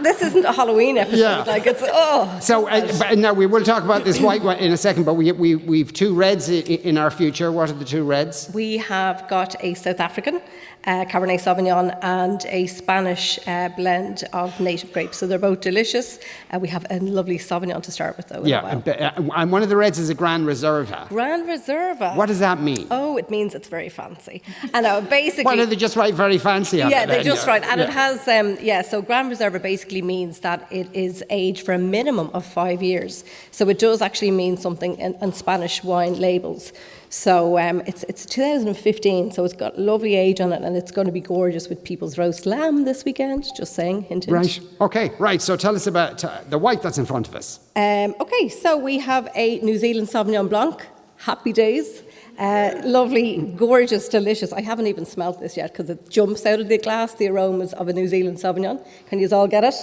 this 0.00 0.22
isn't 0.22 0.44
a 0.44 0.52
Halloween 0.52 0.98
episode. 0.98 1.18
Yeah. 1.18 1.42
Like 1.42 1.66
it's 1.66 1.82
oh. 1.84 2.38
So 2.40 2.68
uh, 2.68 2.92
but 2.98 3.18
now 3.18 3.32
we 3.32 3.46
will 3.46 3.64
talk 3.64 3.84
about 3.84 4.04
this 4.04 4.20
white 4.20 4.42
one 4.42 4.58
in 4.58 4.72
a 4.72 4.76
second, 4.76 5.04
but 5.04 5.14
we 5.14 5.32
we 5.32 5.56
we've 5.56 5.92
two 5.92 6.14
reds 6.14 6.48
in 6.48 6.98
our 6.98 7.10
future. 7.10 7.50
What 7.50 7.70
are 7.70 7.74
the 7.74 7.84
two 7.84 8.04
reds? 8.04 8.50
We 8.54 8.78
have 8.78 9.26
got 9.28 9.56
a 9.62 9.74
South 9.74 10.00
African 10.00 10.40
uh, 10.84 11.04
Cabernet 11.04 11.40
Sauvignon 11.40 11.96
and 12.02 12.44
a 12.46 12.66
Spanish 12.66 13.38
uh, 13.46 13.68
blend 13.76 14.24
of 14.32 14.58
native 14.60 14.92
grapes. 14.92 15.18
So 15.18 15.26
they're 15.26 15.38
both 15.38 15.60
delicious. 15.60 16.18
Uh, 16.50 16.58
we 16.58 16.68
have 16.68 16.86
a 16.90 16.98
lovely 17.00 17.38
Sauvignon 17.38 17.82
to 17.82 17.90
start 17.90 18.16
with, 18.16 18.28
though. 18.28 18.44
Yeah, 18.44 18.66
and, 18.66 18.88
uh, 18.88 19.12
and 19.36 19.52
one 19.52 19.62
of 19.62 19.68
the 19.68 19.76
reds 19.76 19.98
is 19.98 20.08
a 20.08 20.14
Grand 20.14 20.46
Reserva. 20.46 21.08
Grand 21.08 21.46
Reserva. 21.48 22.16
What 22.16 22.26
does 22.26 22.38
that 22.38 22.60
mean? 22.60 22.86
Oh, 22.90 23.16
it 23.16 23.30
means 23.30 23.54
it's 23.54 23.68
very 23.68 23.88
fancy. 23.88 24.42
And 24.72 24.86
uh, 24.86 25.00
basically. 25.02 25.44
Why 25.44 25.56
don't 25.56 25.68
they 25.68 25.76
just 25.76 25.96
write 25.96 26.14
very 26.14 26.38
fancy 26.38 26.80
on 26.82 26.90
yeah, 26.90 27.02
it? 27.02 27.08
they 27.08 27.22
just 27.22 27.46
Yeah. 27.46 27.52
right, 27.52 27.64
and 27.64 27.80
it 27.80 27.90
has 27.90 28.26
um, 28.28 28.56
yeah. 28.60 28.82
So 28.82 29.02
Grand 29.02 29.30
Reserva 29.30 29.60
basically 29.60 30.02
means 30.02 30.40
that 30.40 30.66
it 30.70 30.88
is 30.94 31.24
aged 31.30 31.64
for 31.64 31.74
a 31.74 31.78
minimum 31.78 32.30
of 32.32 32.44
five 32.46 32.82
years. 32.82 33.24
So 33.50 33.68
it 33.68 33.78
does 33.78 34.00
actually 34.00 34.30
mean 34.30 34.56
something 34.56 34.98
in, 34.98 35.14
in 35.20 35.32
Spanish 35.32 35.84
wine 35.84 36.18
labels. 36.18 36.72
So 37.10 37.58
um, 37.58 37.80
it's 37.86 38.02
it's 38.04 38.26
2015, 38.26 39.32
so 39.32 39.44
it's 39.44 39.54
got 39.54 39.78
lovely 39.78 40.14
age 40.14 40.40
on 40.40 40.52
it, 40.52 40.62
and 40.62 40.76
it's 40.76 40.90
going 40.90 41.06
to 41.06 41.12
be 41.12 41.20
gorgeous 41.20 41.68
with 41.68 41.82
people's 41.82 42.18
roast 42.18 42.44
lamb 42.44 42.84
this 42.84 43.04
weekend. 43.04 43.46
Just 43.56 43.74
saying, 43.74 44.02
hint, 44.02 44.24
hint. 44.24 44.36
Right. 44.36 44.60
Okay. 44.80 45.12
Right. 45.18 45.40
So 45.40 45.56
tell 45.56 45.74
us 45.74 45.86
about 45.86 46.24
uh, 46.24 46.40
the 46.48 46.58
white 46.58 46.82
that's 46.82 46.98
in 46.98 47.06
front 47.06 47.28
of 47.28 47.34
us. 47.34 47.60
Um, 47.76 48.14
okay, 48.20 48.48
so 48.48 48.76
we 48.76 48.98
have 48.98 49.28
a 49.34 49.58
New 49.60 49.78
Zealand 49.78 50.08
Sauvignon 50.08 50.48
Blanc. 50.48 50.86
Happy 51.16 51.52
days. 51.52 52.02
Uh, 52.38 52.80
lovely, 52.84 53.38
gorgeous, 53.56 54.08
delicious. 54.08 54.52
I 54.52 54.60
haven't 54.60 54.86
even 54.86 55.04
smelt 55.04 55.40
this 55.40 55.56
yet 55.56 55.72
because 55.72 55.90
it 55.90 56.08
jumps 56.08 56.46
out 56.46 56.60
of 56.60 56.68
the 56.68 56.78
glass, 56.78 57.14
the 57.14 57.28
aromas 57.28 57.72
of 57.72 57.88
a 57.88 57.92
New 57.92 58.06
Zealand 58.06 58.36
Sauvignon. 58.36 58.84
Can 59.08 59.18
you 59.18 59.28
all 59.32 59.48
get 59.48 59.64
it? 59.64 59.74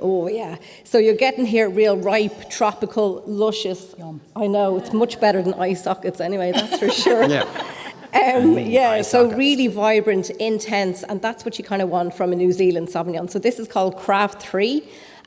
Oh, 0.00 0.28
yeah. 0.28 0.56
So 0.84 0.98
you're 0.98 1.16
getting 1.16 1.46
here 1.46 1.68
real 1.68 1.96
ripe, 1.96 2.50
tropical, 2.50 3.22
luscious. 3.26 3.94
Yum. 3.98 4.20
I 4.36 4.46
know, 4.46 4.76
it's 4.76 4.92
much 4.92 5.20
better 5.20 5.42
than 5.42 5.54
eye 5.54 5.74
sockets 5.74 6.20
anyway, 6.20 6.52
that's 6.52 6.78
for 6.78 6.90
sure. 7.04 7.28
Yeah. 7.28 7.44
Um, 8.14 8.58
yeah, 8.58 9.02
so 9.02 9.24
sockets. 9.24 9.38
really 9.38 9.66
vibrant, 9.66 10.30
intense, 10.30 11.02
and 11.02 11.20
that's 11.20 11.44
what 11.44 11.58
you 11.58 11.64
kind 11.64 11.82
of 11.82 11.90
want 11.90 12.14
from 12.14 12.32
a 12.32 12.36
New 12.36 12.52
Zealand 12.52 12.88
Sauvignon. 12.88 13.28
So 13.30 13.38
this 13.38 13.58
is 13.58 13.68
called 13.68 13.96
Craft 13.98 14.40
3, 14.42 14.82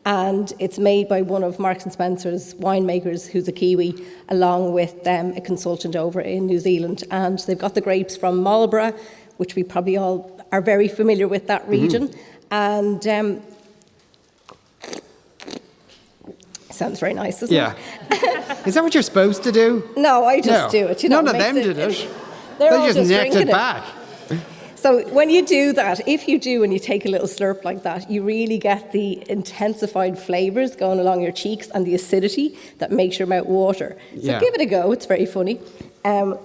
and 0.05 0.51
it's 0.57 0.79
made 0.79 1.07
by 1.07 1.21
one 1.21 1.43
of 1.43 1.59
Marks 1.59 1.83
and 1.83 1.93
Spencer's 1.93 2.55
winemakers, 2.55 3.27
who's 3.29 3.47
a 3.47 3.51
Kiwi, 3.51 4.03
along 4.29 4.73
with 4.73 5.05
um, 5.05 5.33
a 5.33 5.41
consultant 5.41 5.95
over 5.95 6.19
in 6.19 6.47
New 6.47 6.57
Zealand. 6.57 7.03
And 7.11 7.37
they've 7.39 7.57
got 7.57 7.75
the 7.75 7.81
grapes 7.81 8.17
from 8.17 8.37
Marlborough, 8.41 8.93
which 9.37 9.55
we 9.55 9.63
probably 9.63 9.97
all 9.97 10.43
are 10.51 10.61
very 10.61 10.87
familiar 10.87 11.27
with 11.27 11.45
that 11.47 11.61
Mm-hmm. 11.63 11.71
region. 11.71 12.13
And 12.49 13.07
um, 13.07 13.41
sounds 16.81 16.99
very 16.99 17.13
nice, 17.13 17.39
doesn't 17.41 17.55
Yeah. 17.55 17.73
it? 18.09 18.67
Is 18.67 18.73
that 18.73 18.83
what 18.83 18.93
you're 18.95 19.03
supposed 19.03 19.43
to 19.43 19.51
do? 19.51 19.87
No, 19.95 20.25
I 20.25 20.41
just 20.41 20.65
No. 20.73 20.79
do 20.79 20.87
it. 20.87 21.03
You 21.03 21.09
know, 21.09 21.21
None 21.21 21.35
of 21.35 21.41
them 21.41 21.57
it- 21.57 21.63
did 21.63 21.77
it. 21.77 22.07
They're 22.57 22.71
they 22.71 22.85
just, 22.87 22.97
just 22.97 23.09
necked 23.11 23.35
it 23.35 23.47
back. 23.51 23.83
So 24.75 25.07
when 25.09 25.29
you 25.29 25.45
do 25.45 25.73
that, 25.73 26.07
if 26.07 26.27
you 26.27 26.39
do 26.39 26.63
and 26.63 26.73
you 26.73 26.79
take 26.79 27.05
a 27.05 27.09
little 27.09 27.27
slurp 27.27 27.63
like 27.63 27.83
that, 27.83 28.09
you 28.09 28.23
really 28.23 28.57
get 28.57 28.91
the 28.93 29.23
intensified 29.29 30.17
flavours 30.17 30.75
going 30.75 30.99
along 30.99 31.21
your 31.21 31.31
cheeks 31.31 31.67
and 31.73 31.85
the 31.85 31.93
acidity 31.93 32.57
that 32.79 32.91
makes 32.91 33.19
your 33.19 33.27
mouth 33.27 33.45
water. 33.45 33.95
So 34.15 34.31
Yeah. 34.31 34.39
give 34.39 34.55
it 34.55 34.61
a 34.61 34.65
go. 34.65 34.91
It's 34.91 35.05
very 35.05 35.27
funny. 35.27 35.59
Um, 36.03 36.39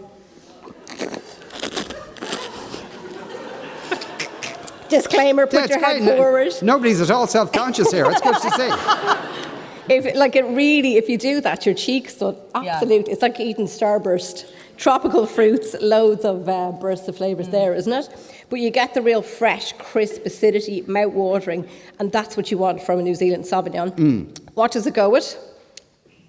disclaimer: 4.88 5.46
Put 5.46 5.52
That's 5.52 5.70
your 5.70 5.80
head 5.84 6.02
great. 6.02 6.16
forward. 6.16 6.52
Nobody's 6.62 7.00
at 7.00 7.10
all 7.10 7.26
self-conscious 7.26 7.90
here. 7.90 8.06
It's 8.10 8.20
good 8.20 8.34
to 8.36 8.50
see. 8.50 8.70
If 9.88 10.14
like 10.16 10.36
it 10.36 10.44
really, 10.44 10.96
if 10.96 11.08
you 11.08 11.18
do 11.18 11.40
that, 11.42 11.66
your 11.66 11.74
cheeks 11.74 12.18
will 12.20 12.38
Yeah. 12.62 12.74
absolute. 12.76 13.08
It's 13.08 13.22
like 13.22 13.38
eating 13.40 13.66
starburst, 13.66 14.44
tropical 14.76 15.26
fruits, 15.26 15.74
loads 15.80 16.24
of 16.24 16.48
uh, 16.48 16.72
bursts 16.72 17.08
of 17.08 17.16
flavours 17.16 17.48
there, 17.48 17.74
isn't 17.74 17.92
it? 17.92 18.08
But 18.50 18.60
you 18.60 18.70
get 18.70 18.94
the 18.94 19.02
real 19.02 19.22
fresh, 19.22 19.72
crisp 19.74 20.24
acidity, 20.24 20.82
mouth 20.86 21.12
watering, 21.12 21.66
and 21.98 22.12
that's 22.12 22.36
what 22.36 22.50
you 22.50 22.58
want 22.58 22.82
from 22.82 22.98
a 22.98 23.02
New 23.02 23.14
Zealand 23.14 23.44
Sauvignon. 23.44 24.38
What 24.54 24.72
does 24.72 24.86
it 24.86 24.94
go 24.94 25.08
with? 25.10 25.36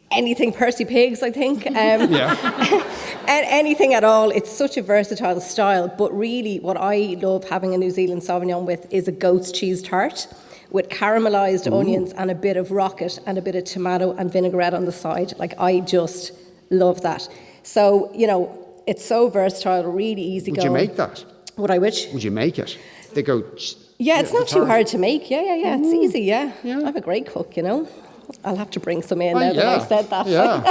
Anything 0.09 0.53
Percy 0.53 0.85
Pigs, 0.85 1.21
I 1.21 1.31
think. 1.31 1.65
Um, 1.67 1.75
Yeah. 2.11 2.83
anything 3.27 3.93
at 3.93 4.03
all. 4.03 4.29
It's 4.31 4.49
such 4.51 4.77
a 4.77 4.81
versatile 4.81 5.41
style. 5.41 5.89
But 5.89 6.17
really, 6.17 6.59
what 6.59 6.77
I 6.77 7.17
love 7.21 7.49
having 7.49 7.73
a 7.73 7.77
New 7.77 7.91
Zealand 7.91 8.21
Sauvignon 8.21 8.65
with 8.65 8.87
is 8.91 9.07
a 9.07 9.11
goat's 9.11 9.51
cheese 9.51 9.81
tart 9.81 10.27
with 10.71 10.89
caramelized 10.89 11.71
onions 11.71 12.11
and 12.13 12.29
a 12.31 12.35
bit 12.35 12.57
of 12.57 12.71
rocket 12.71 13.19
and 13.25 13.37
a 13.37 13.41
bit 13.41 13.55
of 13.55 13.63
tomato 13.63 14.11
and 14.17 14.31
vinaigrette 14.31 14.73
on 14.73 14.85
the 14.85 14.91
side. 14.91 15.33
Like, 15.37 15.53
I 15.59 15.79
just 15.79 16.31
love 16.69 17.01
that. 17.01 17.27
So, 17.63 18.11
you 18.13 18.27
know, 18.27 18.57
it's 18.85 19.03
so 19.05 19.29
versatile, 19.29 19.83
really 19.85 20.21
easy 20.21 20.51
Would 20.51 20.57
going. 20.61 20.67
you 20.71 20.73
make 20.73 20.95
that? 20.97 21.23
Would 21.57 21.71
I 21.71 21.77
wish? 21.77 22.07
Would 22.13 22.23
you 22.23 22.31
make 22.31 22.59
it? 22.59 22.77
They 23.13 23.23
go. 23.23 23.43
Yeah, 23.97 24.19
it's 24.19 24.33
not 24.33 24.47
too 24.47 24.65
hard 24.65 24.87
to 24.87 24.97
make. 24.97 25.29
Yeah, 25.31 25.41
yeah, 25.41 25.55
yeah. 25.55 25.77
It's 25.77 25.87
easy, 25.87 26.21
yeah. 26.21 26.51
Yeah. 26.63 26.81
I'm 26.85 26.95
a 26.95 27.01
great 27.01 27.25
cook, 27.27 27.57
you 27.57 27.63
know. 27.63 27.87
I'll 28.43 28.57
have 28.57 28.69
to 28.71 28.79
bring 28.79 29.01
some 29.01 29.21
in 29.21 29.35
Oh, 29.35 29.39
now 29.39 29.53
that. 29.53 29.81
I 29.81 29.85
said 29.87 30.09
that. 30.09 30.27
Yeah. 30.27 30.61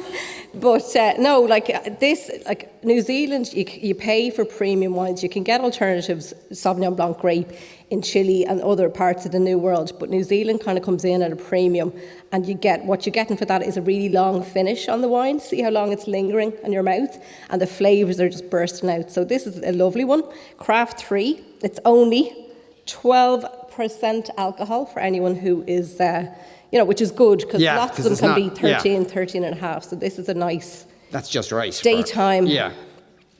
But 0.52 0.96
uh, 0.96 1.14
no, 1.16 1.42
like 1.42 1.70
uh, 1.70 1.90
this, 2.00 2.28
like 2.44 2.82
New 2.84 3.02
Zealand, 3.02 3.52
you, 3.52 3.64
you 3.70 3.94
pay 3.94 4.30
for 4.30 4.44
premium 4.44 4.94
wines. 4.94 5.22
You 5.22 5.28
can 5.28 5.44
get 5.44 5.60
alternatives, 5.60 6.34
Sauvignon 6.50 6.96
Blanc 6.96 7.18
grape, 7.18 7.52
in 7.88 8.02
Chile 8.02 8.44
and 8.44 8.60
other 8.60 8.90
parts 8.90 9.24
of 9.24 9.30
the 9.30 9.38
New 9.38 9.58
World. 9.58 9.96
But 10.00 10.10
New 10.10 10.24
Zealand 10.24 10.60
kind 10.60 10.76
of 10.76 10.84
comes 10.84 11.04
in 11.04 11.22
at 11.22 11.30
a 11.30 11.36
premium, 11.36 11.92
and 12.32 12.46
you 12.46 12.54
get 12.54 12.84
what 12.84 13.06
you're 13.06 13.12
getting 13.12 13.36
for 13.36 13.44
that 13.44 13.62
is 13.62 13.76
a 13.76 13.82
really 13.82 14.08
long 14.08 14.42
finish 14.42 14.88
on 14.88 15.02
the 15.02 15.08
wine. 15.08 15.38
See 15.38 15.62
how 15.62 15.70
long 15.70 15.92
it's 15.92 16.08
lingering 16.08 16.52
in 16.64 16.72
your 16.72 16.82
mouth, 16.82 17.16
and 17.48 17.62
the 17.62 17.68
flavours 17.68 18.18
are 18.18 18.28
just 18.28 18.50
bursting 18.50 18.90
out. 18.90 19.12
So 19.12 19.24
this 19.24 19.46
is 19.46 19.62
a 19.62 19.72
lovely 19.72 20.04
one. 20.04 20.24
Craft 20.58 20.98
three. 20.98 21.44
It's 21.62 21.78
only 21.84 22.48
twelve 22.86 23.44
percent 23.70 24.30
alcohol 24.36 24.86
for 24.86 24.98
anyone 24.98 25.36
who 25.36 25.62
is. 25.68 26.00
Uh, 26.00 26.34
you 26.72 26.78
know, 26.78 26.84
which 26.84 27.00
is 27.00 27.10
good 27.10 27.38
because 27.40 27.60
Yeah, 27.60 27.76
lots 27.78 27.96
'cause 27.96 28.06
of 28.06 28.12
them 28.12 28.18
can 28.18 28.28
not- 28.44 28.54
be 28.62 28.68
yeah. 28.68 28.76
13, 28.78 29.04
13 29.04 29.44
and 29.44 29.56
a 29.56 29.60
half. 29.60 29.84
So 29.84 29.96
this 29.96 30.18
is 30.18 30.28
a 30.28 30.34
nice 30.34 30.84
That's 31.10 31.28
just 31.28 31.50
right. 31.52 31.74
for- 31.74 31.82
Daytime. 31.84 32.46
yeah. 32.46 32.70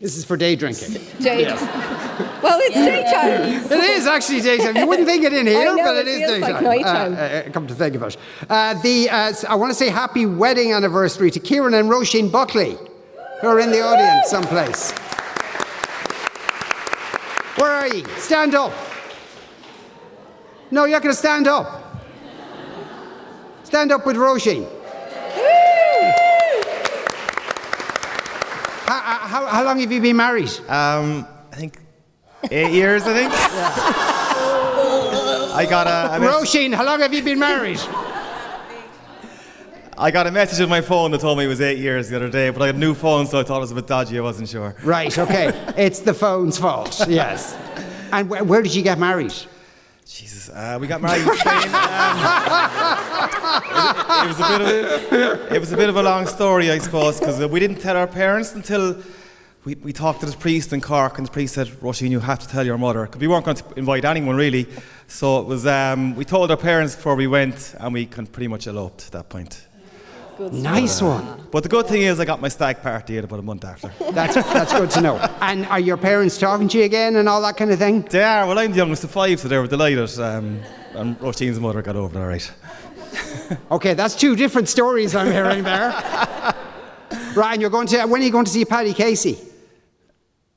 This 0.00 0.16
is 0.16 0.24
for 0.24 0.36
day 0.36 0.56
drinking. 0.56 0.94
day. 1.20 1.42
Yes. 1.42 1.62
Well, 2.42 2.58
it's 2.62 2.74
daytime. 2.74 3.78
It 3.80 3.90
is 3.90 4.06
actually 4.06 4.40
daytime. 4.40 4.74
You 4.76 4.86
wouldn't 4.86 5.06
think 5.06 5.24
it 5.24 5.32
in 5.34 5.46
here, 5.54 5.64
know, 5.76 5.82
but 5.84 5.96
it 5.96 6.08
it 6.08 6.22
is 6.22 6.30
feels 6.30 6.40
like 6.40 6.54
daytime. 6.54 6.64
nighttime. 6.64 7.12
Uh, 7.14 7.16
uh, 7.48 7.50
come 7.52 7.66
to 7.66 7.74
think 7.74 7.94
of 7.96 8.02
it. 8.02 8.16
Uh, 8.48 8.74
the, 8.82 9.08
uh, 9.10 9.16
s- 9.28 9.44
I 9.44 9.54
want 9.54 9.70
to 9.70 9.74
say 9.74 9.88
happy 9.90 10.24
wedding 10.26 10.72
anniversary 10.72 11.30
to 11.32 11.38
Kieran 11.40 11.74
and 11.74 11.88
Roisin 11.90 12.30
Buckley, 12.32 12.76
who 13.42 13.46
are 13.46 13.60
in 13.60 13.70
the 13.70 13.80
audience 13.82 14.28
someplace. 14.30 14.92
Where 17.56 17.70
are 17.70 17.88
you? 17.88 18.04
Stand 18.18 18.54
up. 18.54 18.72
No, 20.70 20.84
you're 20.84 20.96
not 20.96 21.02
going 21.02 21.12
to 21.12 21.18
stand 21.18 21.46
up. 21.46 21.89
Stand 23.70 23.92
up 23.92 24.04
with 24.04 24.16
Roisin. 24.16 24.68
How, 28.88 29.00
how, 29.00 29.46
how 29.46 29.64
long 29.64 29.78
have 29.78 29.92
you 29.92 30.00
been 30.00 30.16
married? 30.16 30.50
Um, 30.68 31.24
I 31.52 31.56
think 31.56 31.78
eight 32.50 32.72
years. 32.72 33.04
I 33.06 33.14
think. 33.14 33.32
I 35.54 35.64
got 35.70 35.86
a, 35.86 36.16
a 36.16 36.18
mes- 36.18 36.28
Roisin, 36.28 36.74
how 36.74 36.84
long 36.84 36.98
have 36.98 37.14
you 37.14 37.22
been 37.22 37.38
married? 37.38 37.78
I 39.96 40.10
got 40.10 40.26
a 40.26 40.32
message 40.32 40.60
on 40.60 40.68
my 40.68 40.80
phone 40.80 41.12
that 41.12 41.20
told 41.20 41.38
me 41.38 41.44
it 41.44 41.48
was 41.48 41.60
eight 41.60 41.78
years 41.78 42.08
the 42.08 42.16
other 42.16 42.28
day, 42.28 42.50
but 42.50 42.62
I 42.62 42.66
had 42.66 42.74
a 42.74 42.78
new 42.78 42.92
phone, 42.94 43.26
so 43.26 43.38
I 43.38 43.44
thought 43.44 43.58
it 43.58 43.60
was 43.60 43.70
a 43.70 43.76
bit 43.76 43.86
dodgy. 43.86 44.18
I 44.18 44.22
wasn't 44.22 44.48
sure. 44.48 44.74
Right, 44.82 45.16
okay. 45.16 45.52
it's 45.76 46.00
the 46.00 46.14
phone's 46.14 46.58
fault, 46.58 47.06
yes. 47.06 47.56
And 48.10 48.26
wh- 48.28 48.44
where 48.48 48.62
did 48.62 48.74
you 48.74 48.82
get 48.82 48.98
married? 48.98 49.32
Jesus, 50.10 50.48
uh, 50.48 50.76
we 50.80 50.88
got 50.88 51.00
married 51.00 51.22
in 51.22 51.36
Spain. 51.36 51.68
Um, 51.72 52.18
it, 54.22 54.26
was 54.26 54.40
a 54.40 54.48
bit 54.48 54.60
of 54.60 54.66
a, 54.66 55.54
it 55.54 55.60
was 55.60 55.72
a 55.72 55.76
bit 55.76 55.88
of 55.88 55.94
a 55.96 56.02
long 56.02 56.26
story, 56.26 56.68
I 56.68 56.78
suppose, 56.78 57.20
because 57.20 57.38
we 57.46 57.60
didn't 57.60 57.80
tell 57.80 57.96
our 57.96 58.08
parents 58.08 58.52
until 58.54 58.96
we, 59.64 59.76
we 59.76 59.92
talked 59.92 60.18
to 60.20 60.26
the 60.26 60.36
priest 60.36 60.72
in 60.72 60.80
Cork, 60.80 61.18
and 61.18 61.28
the 61.28 61.30
priest 61.30 61.54
said, 61.54 61.68
"Roisin, 61.68 62.10
you 62.10 62.18
have 62.18 62.40
to 62.40 62.48
tell 62.48 62.66
your 62.66 62.76
mother," 62.76 63.02
because 63.06 63.20
we 63.20 63.28
weren't 63.28 63.44
going 63.44 63.58
to 63.58 63.64
invite 63.76 64.04
anyone 64.04 64.34
really. 64.34 64.66
So 65.06 65.38
it 65.38 65.46
was. 65.46 65.64
Um, 65.64 66.16
we 66.16 66.24
told 66.24 66.50
our 66.50 66.56
parents 66.56 66.96
before 66.96 67.14
we 67.14 67.28
went, 67.28 67.76
and 67.78 67.94
we 67.94 68.06
pretty 68.06 68.48
much 68.48 68.66
eloped 68.66 69.06
at 69.06 69.12
that 69.12 69.28
point. 69.28 69.64
Nice 70.48 71.02
one. 71.02 71.46
But 71.50 71.62
the 71.62 71.68
good 71.68 71.86
thing 71.86 72.02
is, 72.02 72.18
I 72.18 72.24
got 72.24 72.40
my 72.40 72.48
stag 72.48 72.80
party 72.80 73.18
at 73.18 73.24
about 73.24 73.40
a 73.40 73.42
month 73.42 73.64
after. 73.64 73.92
That's, 74.12 74.34
that's 74.34 74.72
good 74.72 74.90
to 74.92 75.00
know. 75.00 75.16
And 75.40 75.66
are 75.66 75.80
your 75.80 75.96
parents 75.96 76.38
talking 76.38 76.68
to 76.68 76.78
you 76.78 76.84
again 76.84 77.16
and 77.16 77.28
all 77.28 77.42
that 77.42 77.56
kind 77.56 77.70
of 77.70 77.78
thing? 77.78 78.02
They 78.02 78.22
are. 78.22 78.46
Well, 78.46 78.58
I'm 78.58 78.70
the 78.70 78.78
youngest 78.78 79.04
of 79.04 79.10
five, 79.10 79.38
so 79.38 79.48
they 79.48 79.58
were 79.58 79.66
delighted. 79.66 80.18
Um, 80.18 80.60
and 80.94 81.18
Roisin's 81.18 81.60
mother 81.60 81.82
got 81.82 81.96
over 81.96 82.18
it 82.18 82.22
all 82.22 82.28
right. 82.28 82.52
Okay, 83.70 83.94
that's 83.94 84.14
two 84.14 84.36
different 84.36 84.68
stories 84.68 85.16
I'm 85.16 85.26
hearing 85.26 85.64
there. 85.64 85.90
Ryan, 87.34 87.60
you're 87.60 87.70
going 87.70 87.88
to, 87.88 88.04
when 88.06 88.22
are 88.22 88.24
you 88.24 88.30
going 88.30 88.44
to 88.44 88.50
see 88.50 88.64
Paddy 88.64 88.94
Casey? 88.94 89.38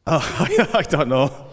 Oh, 0.05 0.19
I 0.73 0.83
don't 0.83 1.09
know. 1.09 1.47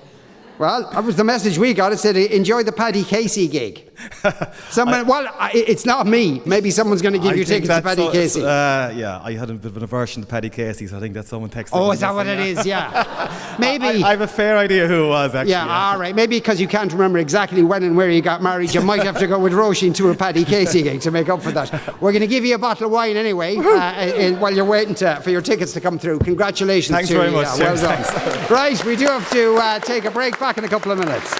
Well, 0.58 0.90
that 0.90 1.02
was 1.02 1.16
the 1.16 1.24
message 1.24 1.56
we 1.56 1.72
got. 1.72 1.92
It 1.92 1.98
said, 1.98 2.16
enjoy 2.16 2.62
the 2.62 2.72
Paddy 2.72 3.04
Casey 3.04 3.48
gig. 3.48 3.89
Someone, 4.70 5.06
well, 5.06 5.26
I, 5.38 5.50
it's 5.54 5.84
not 5.84 6.06
me. 6.06 6.40
Maybe 6.46 6.70
someone's 6.70 7.02
going 7.02 7.14
to 7.14 7.18
give 7.18 7.32
I 7.32 7.34
you 7.34 7.44
tickets 7.44 7.68
to 7.68 7.82
Paddy 7.82 8.06
so- 8.06 8.12
Casey. 8.12 8.42
Uh, 8.42 8.90
yeah, 8.90 9.20
I 9.22 9.32
had 9.32 9.50
a 9.50 9.54
bit 9.54 9.66
of 9.66 9.76
an 9.76 9.82
aversion 9.82 10.22
to 10.22 10.28
Paddy 10.28 10.50
Casey, 10.50 10.86
so 10.86 10.96
I 10.96 11.00
think 11.00 11.14
that 11.14 11.26
someone 11.26 11.50
texted 11.50 11.70
oh, 11.72 11.92
is 11.92 12.00
that 12.00 12.14
what 12.14 12.26
it 12.26 12.38
is? 12.40 12.66
yeah. 12.66 13.56
Maybe. 13.58 14.02
I, 14.02 14.08
I 14.08 14.10
have 14.10 14.20
a 14.20 14.26
fair 14.26 14.56
idea 14.56 14.86
who 14.86 15.04
it 15.04 15.08
was, 15.08 15.34
actually. 15.34 15.52
Yeah, 15.52 15.66
all 15.92 15.98
right. 15.98 16.14
Maybe 16.14 16.38
because 16.38 16.60
you 16.60 16.68
can't 16.68 16.92
remember 16.92 17.18
exactly 17.18 17.62
when 17.62 17.82
and 17.82 17.96
where 17.96 18.10
you 18.10 18.22
got 18.22 18.42
married, 18.42 18.74
you 18.74 18.80
might 18.80 19.02
have 19.02 19.18
to 19.18 19.26
go 19.26 19.38
with 19.38 19.52
Roisin 19.52 19.94
to 19.96 20.10
a 20.10 20.14
Paddy 20.14 20.44
Casey 20.44 20.82
gig 20.82 21.00
to 21.02 21.10
make 21.10 21.28
up 21.28 21.42
for 21.42 21.52
that. 21.52 22.00
We're 22.00 22.12
going 22.12 22.20
to 22.22 22.26
give 22.26 22.44
you 22.44 22.54
a 22.54 22.58
bottle 22.58 22.86
of 22.86 22.92
wine 22.92 23.16
anyway 23.16 23.56
uh, 23.56 23.62
uh, 23.62 24.32
while 24.38 24.54
you're 24.54 24.64
waiting 24.64 24.94
to, 24.96 25.20
for 25.22 25.30
your 25.30 25.42
tickets 25.42 25.72
to 25.74 25.80
come 25.80 25.98
through. 25.98 26.20
Congratulations 26.20 26.94
Thanks 26.94 27.08
to 27.10 27.16
very 27.16 27.28
you. 27.28 27.36
much. 27.36 27.58
Yeah, 27.58 27.74
well 27.74 27.76
done. 27.76 28.50
Right, 28.50 28.84
we 28.84 28.96
do 28.96 29.06
have 29.06 29.30
to 29.32 29.56
uh, 29.56 29.78
take 29.80 30.04
a 30.04 30.10
break. 30.10 30.30
Back 30.38 30.58
in 30.58 30.64
a 30.64 30.68
couple 30.68 30.90
of 30.92 30.98
minutes. 30.98 31.34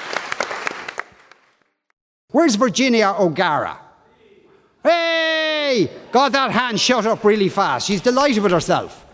Where's 2.32 2.54
Virginia 2.54 3.14
O'Gara? 3.18 3.78
Hey! 4.82 5.90
Got 6.12 6.32
that 6.32 6.50
hand 6.52 6.80
shut 6.80 7.06
up 7.06 7.24
really 7.24 7.48
fast. 7.48 7.86
She's 7.86 8.00
delighted 8.00 8.42
with 8.42 8.52
herself. 8.52 9.06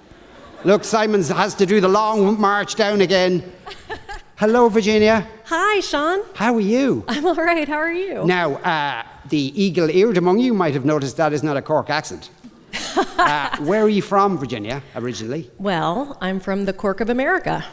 Look, 0.65 0.85
Simons 0.85 1.29
has 1.29 1.55
to 1.57 1.67
do 1.67 1.81
the 1.81 1.89
long 1.89 2.41
march 2.41 2.75
down 2.75 3.01
again. 3.01 3.43
Hello, 4.37 4.69
Virginia. 4.69 5.27
Hi, 5.47 5.81
Sean. 5.81 6.21
How 6.35 6.55
are 6.55 6.61
you? 6.61 7.05
I'm 7.09 7.25
all 7.25 7.35
right. 7.35 7.67
How 7.67 7.79
are 7.79 7.93
you? 7.93 8.25
Now, 8.27 8.57
uh, 8.57 9.03
the 9.29 9.53
eagle 9.63 9.91
eared 9.91 10.19
among 10.19 10.41
you 10.41 10.53
might 10.53 10.75
have 10.75 10.85
noticed 10.85 11.17
that 11.17 11.33
is 11.33 11.43
not 11.43 11.57
a 11.57 11.63
Cork 11.63 11.89
accent. 11.89 12.31
uh, 12.97 13.57
where 13.59 13.83
are 13.83 13.89
you 13.89 14.03
from, 14.03 14.37
Virginia, 14.37 14.83
originally? 14.95 15.51
Well, 15.59 16.19
I'm 16.21 16.39
from 16.39 16.67
the 16.67 16.73
Cork 16.73 17.01
of 17.01 17.09
America. 17.09 17.65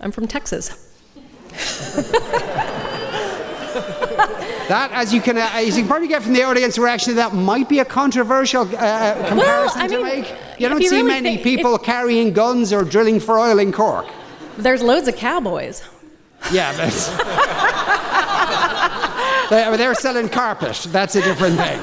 I'm 0.00 0.12
from 0.12 0.26
Texas. 0.26 0.88
That, 4.70 4.92
as 4.92 5.12
you 5.12 5.20
can, 5.20 5.36
uh, 5.36 5.50
as 5.54 5.76
you 5.76 5.82
can 5.82 5.88
probably 5.88 6.06
get 6.06 6.22
from 6.22 6.32
the 6.32 6.44
audience 6.44 6.78
reaction, 6.78 7.16
that 7.16 7.34
might 7.34 7.68
be 7.68 7.80
a 7.80 7.84
controversial 7.84 8.62
uh, 8.62 9.14
comparison 9.28 9.80
I 9.82 9.88
to 9.88 9.96
mean, 9.96 10.04
make. 10.04 10.32
You 10.60 10.68
don't 10.68 10.80
you 10.80 10.88
see 10.88 10.96
really 10.98 11.08
many 11.08 11.30
think- 11.34 11.42
people 11.42 11.74
if- 11.74 11.82
carrying 11.82 12.32
guns 12.32 12.72
or 12.72 12.84
drilling 12.84 13.18
for 13.18 13.40
oil 13.40 13.58
in 13.58 13.72
Cork. 13.72 14.06
There's 14.56 14.80
loads 14.80 15.08
of 15.08 15.16
cowboys. 15.16 15.82
Yeah, 16.52 16.70
but 16.76 16.92
they're, 19.50 19.76
they're 19.76 19.94
selling 19.94 20.28
carpet. 20.28 20.86
That's 20.90 21.16
a 21.16 21.22
different 21.22 21.56
thing. 21.56 21.80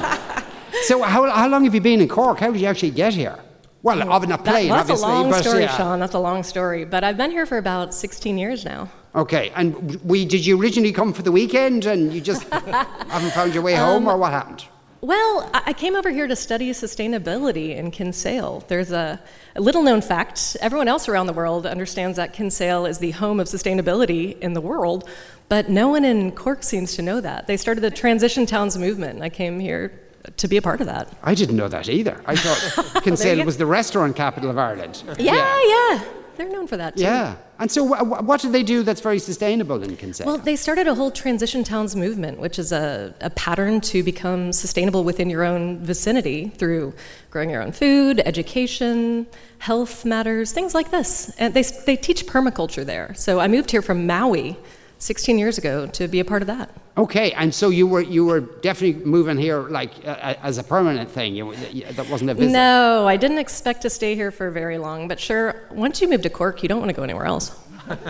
So, 0.84 1.02
how, 1.02 1.28
how 1.30 1.46
long 1.46 1.64
have 1.64 1.74
you 1.74 1.82
been 1.82 2.00
in 2.00 2.08
Cork? 2.08 2.38
How 2.40 2.50
did 2.52 2.60
you 2.62 2.66
actually 2.68 2.92
get 2.92 3.12
here? 3.12 3.38
Well, 3.82 4.00
a 4.00 4.04
That- 4.26 4.44
plane, 4.44 4.68
that's 4.70 4.80
obviously. 4.90 5.10
a 5.10 5.12
long 5.12 5.32
story, 5.34 5.60
yeah. 5.64 5.76
Sean. 5.76 6.00
That's 6.00 6.14
a 6.14 6.18
long 6.18 6.42
story. 6.42 6.86
But 6.86 7.04
I've 7.04 7.18
been 7.18 7.32
here 7.32 7.44
for 7.44 7.58
about 7.58 7.92
16 7.92 8.38
years 8.38 8.64
now. 8.64 8.88
Okay, 9.14 9.50
and 9.56 10.00
we 10.04 10.24
did 10.24 10.44
you 10.44 10.60
originally 10.60 10.92
come 10.92 11.12
for 11.12 11.22
the 11.22 11.32
weekend 11.32 11.86
and 11.86 12.12
you 12.12 12.20
just 12.20 12.42
haven't 12.52 13.32
found 13.32 13.54
your 13.54 13.62
way 13.62 13.74
home, 13.74 14.06
Um, 14.06 14.14
or 14.14 14.18
what 14.18 14.32
happened? 14.32 14.64
Well, 15.00 15.48
I 15.54 15.72
came 15.74 15.94
over 15.94 16.10
here 16.10 16.26
to 16.26 16.34
study 16.34 16.70
sustainability 16.72 17.76
in 17.76 17.92
Kinsale. 17.92 18.64
There's 18.66 18.90
a, 18.90 19.20
a 19.54 19.60
little 19.60 19.82
known 19.84 20.00
fact. 20.00 20.56
Everyone 20.60 20.88
else 20.88 21.08
around 21.08 21.26
the 21.26 21.32
world 21.32 21.66
understands 21.66 22.16
that 22.16 22.32
Kinsale 22.32 22.84
is 22.84 22.98
the 22.98 23.12
home 23.12 23.38
of 23.38 23.46
sustainability 23.46 24.36
in 24.40 24.54
the 24.54 24.60
world, 24.60 25.08
but 25.48 25.68
no 25.70 25.88
one 25.88 26.04
in 26.04 26.32
Cork 26.32 26.64
seems 26.64 26.96
to 26.96 27.02
know 27.02 27.20
that. 27.20 27.46
They 27.46 27.56
started 27.56 27.82
the 27.82 27.92
Transition 27.92 28.44
Towns 28.44 28.76
movement, 28.76 29.14
and 29.14 29.22
I 29.24 29.28
came 29.28 29.60
here 29.60 29.92
to 30.36 30.48
be 30.48 30.56
a 30.56 30.62
part 30.62 30.80
of 30.80 30.88
that. 30.88 31.08
I 31.22 31.34
didn't 31.34 31.56
know 31.56 31.68
that 31.68 31.88
either. 31.88 32.20
I 32.26 32.34
thought 32.34 33.02
Kinsale 33.04 33.44
was 33.44 33.56
the 33.56 33.66
restaurant 33.66 34.16
capital 34.16 34.50
of 34.50 34.58
Ireland. 34.58 35.04
Yeah, 35.18 35.32
yeah. 35.64 36.04
They're 36.38 36.48
known 36.48 36.68
for 36.68 36.76
that 36.76 36.96
too. 36.96 37.02
Yeah. 37.02 37.34
And 37.58 37.68
so, 37.68 37.84
wh- 37.86 37.98
wh- 37.98 38.22
what 38.24 38.40
did 38.40 38.52
they 38.52 38.62
do 38.62 38.84
that's 38.84 39.00
very 39.00 39.18
sustainable 39.18 39.82
in 39.82 39.96
Kinsale? 39.96 40.24
Well, 40.26 40.38
they 40.38 40.54
started 40.54 40.86
a 40.86 40.94
whole 40.94 41.10
transition 41.10 41.64
towns 41.64 41.96
movement, 41.96 42.38
which 42.38 42.60
is 42.60 42.70
a, 42.70 43.12
a 43.20 43.30
pattern 43.30 43.80
to 43.92 44.04
become 44.04 44.52
sustainable 44.52 45.02
within 45.02 45.28
your 45.28 45.42
own 45.42 45.80
vicinity 45.80 46.48
through 46.56 46.94
growing 47.30 47.50
your 47.50 47.60
own 47.60 47.72
food, 47.72 48.22
education, 48.24 49.26
health 49.58 50.04
matters, 50.04 50.52
things 50.52 50.74
like 50.74 50.92
this. 50.92 51.30
And 51.38 51.52
they, 51.54 51.62
they 51.62 51.96
teach 51.96 52.24
permaculture 52.26 52.86
there. 52.86 53.12
So 53.16 53.40
I 53.40 53.48
moved 53.48 53.72
here 53.72 53.82
from 53.82 54.06
Maui 54.06 54.56
16 54.98 55.38
years 55.38 55.58
ago 55.58 55.86
to 55.86 56.08
be 56.08 56.20
a 56.20 56.24
part 56.24 56.42
of 56.42 56.48
that. 56.48 56.70
okay, 56.96 57.30
and 57.32 57.54
so 57.54 57.68
you 57.70 57.86
were 57.86 58.00
you 58.00 58.24
were 58.26 58.40
definitely 58.40 59.04
moving 59.04 59.38
here 59.38 59.60
like 59.68 59.92
uh, 60.04 60.34
as 60.42 60.58
a 60.58 60.64
permanent 60.64 61.08
thing. 61.10 61.34
You, 61.36 61.54
you, 61.72 61.84
that 61.92 62.08
wasn't 62.10 62.30
a 62.30 62.34
visit. 62.34 62.50
No, 62.52 63.06
I 63.06 63.16
didn't 63.16 63.38
expect 63.38 63.82
to 63.82 63.90
stay 63.90 64.14
here 64.16 64.30
for 64.32 64.50
very 64.50 64.76
long, 64.78 65.06
but 65.08 65.20
sure, 65.20 65.54
once 65.70 66.00
you 66.02 66.08
move 66.08 66.22
to 66.22 66.30
Cork, 66.30 66.62
you 66.62 66.68
don't 66.68 66.80
want 66.80 66.90
to 66.90 66.96
go 66.96 67.02
anywhere 67.04 67.26
else. 67.26 67.52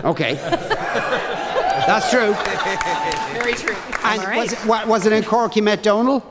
Okay. 0.03 0.33
That's 1.87 2.09
true. 2.11 2.33
Very 3.39 3.53
true. 3.53 3.75
And 4.03 4.37
was, 4.37 4.53
it, 4.53 4.65
wa- 4.65 4.85
was 4.85 5.05
it 5.05 5.13
in 5.13 5.23
Cork 5.23 5.55
you 5.55 5.63
met 5.63 5.81
Donal? 5.83 6.23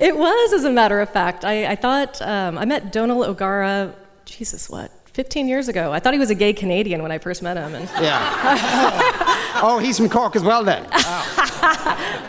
It 0.00 0.16
was, 0.16 0.52
as 0.54 0.64
a 0.64 0.70
matter 0.70 1.00
of 1.00 1.08
fact. 1.10 1.44
I, 1.44 1.66
I 1.72 1.76
thought 1.76 2.20
um, 2.22 2.58
I 2.58 2.64
met 2.64 2.92
Donal 2.92 3.22
O'Gara. 3.24 3.94
Jesus, 4.24 4.68
what? 4.68 4.90
15 5.12 5.46
years 5.46 5.68
ago. 5.68 5.92
I 5.92 6.00
thought 6.00 6.14
he 6.14 6.18
was 6.18 6.30
a 6.30 6.34
gay 6.34 6.52
Canadian 6.52 7.02
when 7.02 7.12
I 7.12 7.18
first 7.18 7.42
met 7.42 7.56
him. 7.56 7.74
And 7.74 7.84
Yeah. 8.02 8.18
oh, 9.62 9.78
he's 9.78 9.98
from 9.98 10.08
Cork 10.08 10.36
as 10.36 10.42
well 10.42 10.64
then. 10.64 10.84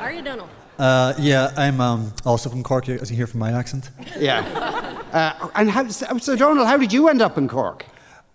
are 0.02 0.12
you 0.12 0.22
Donal? 0.22 0.50
Uh, 0.80 1.13
yeah, 1.20 1.52
I'm 1.58 1.80
um, 1.82 2.13
also 2.25 2.50
from 2.50 2.63
Cork, 2.63 2.90
as 2.90 3.10
you 3.12 3.18
hear 3.18 3.28
from 3.28 3.40
my 3.40 3.52
accent. 3.52 3.90
Yeah. 4.18 4.40
Uh, 5.12 5.50
and 5.56 5.70
how, 5.70 5.88
so, 5.88 6.18
so, 6.18 6.36
Donal, 6.36 6.66
how 6.66 6.78
did 6.78 6.92
you 6.92 7.10
end 7.10 7.22
up 7.22 7.38
in 7.38 7.48
Cork? 7.48 7.86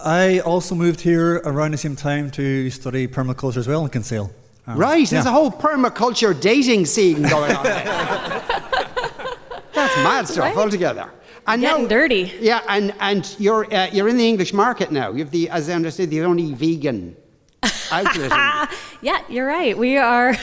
I 0.00 0.38
also 0.40 0.75
moved 0.76 1.00
here 1.00 1.37
around 1.45 1.73
the 1.73 1.78
same 1.78 1.97
time 1.97 2.31
to 2.33 2.71
study 2.71 3.09
permaculture 3.09 3.57
as 3.57 3.67
well 3.67 3.83
in 3.85 3.90
Kinsale. 3.90 4.31
Um, 4.69 4.78
right, 4.78 5.09
there's 5.09 5.26
a 5.26 5.31
whole 5.31 5.50
permaculture 5.50 6.38
dating 6.38 6.87
scene 6.87 7.23
going 7.23 7.52
on. 7.57 7.64
That's 9.75 9.97
mad 9.97 10.28
stuff 10.28 10.45
Right. 10.45 10.57
altogether. 10.57 11.11
And 11.47 11.62
Getting 11.62 11.83
now- 11.85 11.88
dirty. 11.88 12.33
Yeah, 12.40 12.61
and, 12.69 12.95
and 13.00 13.35
you're, 13.38 13.73
uh, 13.75 13.88
you're 13.93 14.09
in 14.09 14.17
the 14.19 14.28
English 14.28 14.52
market 14.52 14.93
now. 14.93 15.12
You've 15.12 15.31
the, 15.31 15.49
as 15.50 15.69
I 15.69 15.73
understand, 15.73 16.11
the 16.11 16.23
only 16.23 16.52
vegan 16.52 16.99
outlet. 16.99 17.17
in- 17.17 17.27
Yeah, 19.00 19.20
you're 19.28 19.46
right. 19.46 19.76
We 19.78 19.96
are 19.96 20.34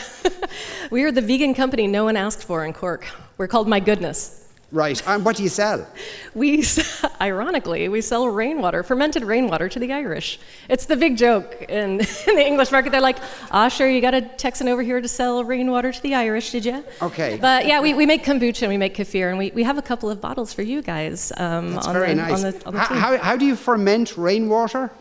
we 0.92 1.04
are 1.04 1.12
the 1.12 1.22
vegan 1.22 1.54
company 1.54 1.88
no 1.88 2.06
one 2.06 2.16
asked 2.18 2.44
for 2.44 2.66
in 2.66 2.74
Cork. 2.74 3.06
We're 3.38 3.48
called 3.48 3.68
My 3.68 3.80
Goodness. 3.82 4.42
right, 4.72 5.02
and 5.08 5.24
what 5.26 5.36
do 5.36 5.44
you 5.44 5.50
sell? 5.50 5.86
We, 6.34 6.60
s- 6.60 7.06
ironically, 7.22 7.88
we 7.90 8.02
sell 8.02 8.28
rainwater, 8.28 8.84
fermented 8.84 9.24
rainwater 9.24 9.70
to 9.70 9.80
the 9.80 9.92
Irish. 9.94 10.40
It's 10.70 10.86
the 10.86 10.96
big 10.98 11.16
joke 11.18 11.64
in, 11.70 12.00
in 12.28 12.36
the 12.36 12.46
English 12.46 12.72
market. 12.72 12.92
They're 12.92 13.02
like, 13.12 13.20
ah, 13.52 13.68
sure, 13.70 13.88
you 13.90 14.02
got 14.02 14.14
a 14.14 14.22
Texan 14.22 14.68
over 14.68 14.82
here 14.84 15.00
to 15.02 15.08
sell 15.08 15.44
rainwater 15.44 15.92
to 15.94 16.02
the 16.02 16.16
Irish, 16.16 16.52
did 16.52 16.66
you? 16.66 16.84
Okay. 17.02 17.38
But 17.40 17.68
yeah, 17.68 17.80
we, 17.82 17.94
we 17.94 18.06
make 18.06 18.24
kombucha 18.26 18.64
and 18.64 18.70
we 18.72 18.78
make 18.78 18.96
kefir, 18.96 19.30
and 19.30 19.38
we, 19.38 19.52
we 19.52 19.64
have 19.64 19.78
a 19.78 19.82
couple 19.82 20.10
of 20.10 20.20
bottles 20.20 20.54
for 20.54 20.62
you 20.64 20.82
guys 20.82 21.32
um, 21.38 21.74
That's 21.76 21.88
on, 21.88 21.94
very 21.94 22.08
the, 22.10 22.16
nice. 22.16 22.44
on 22.44 22.52
the, 22.52 22.66
on 22.68 22.74
the 22.74 22.80
how, 22.80 22.96
how, 22.96 23.18
how 23.18 23.36
do 23.38 23.46
you 23.46 23.56
ferment 23.56 24.18
rainwater? 24.18 24.92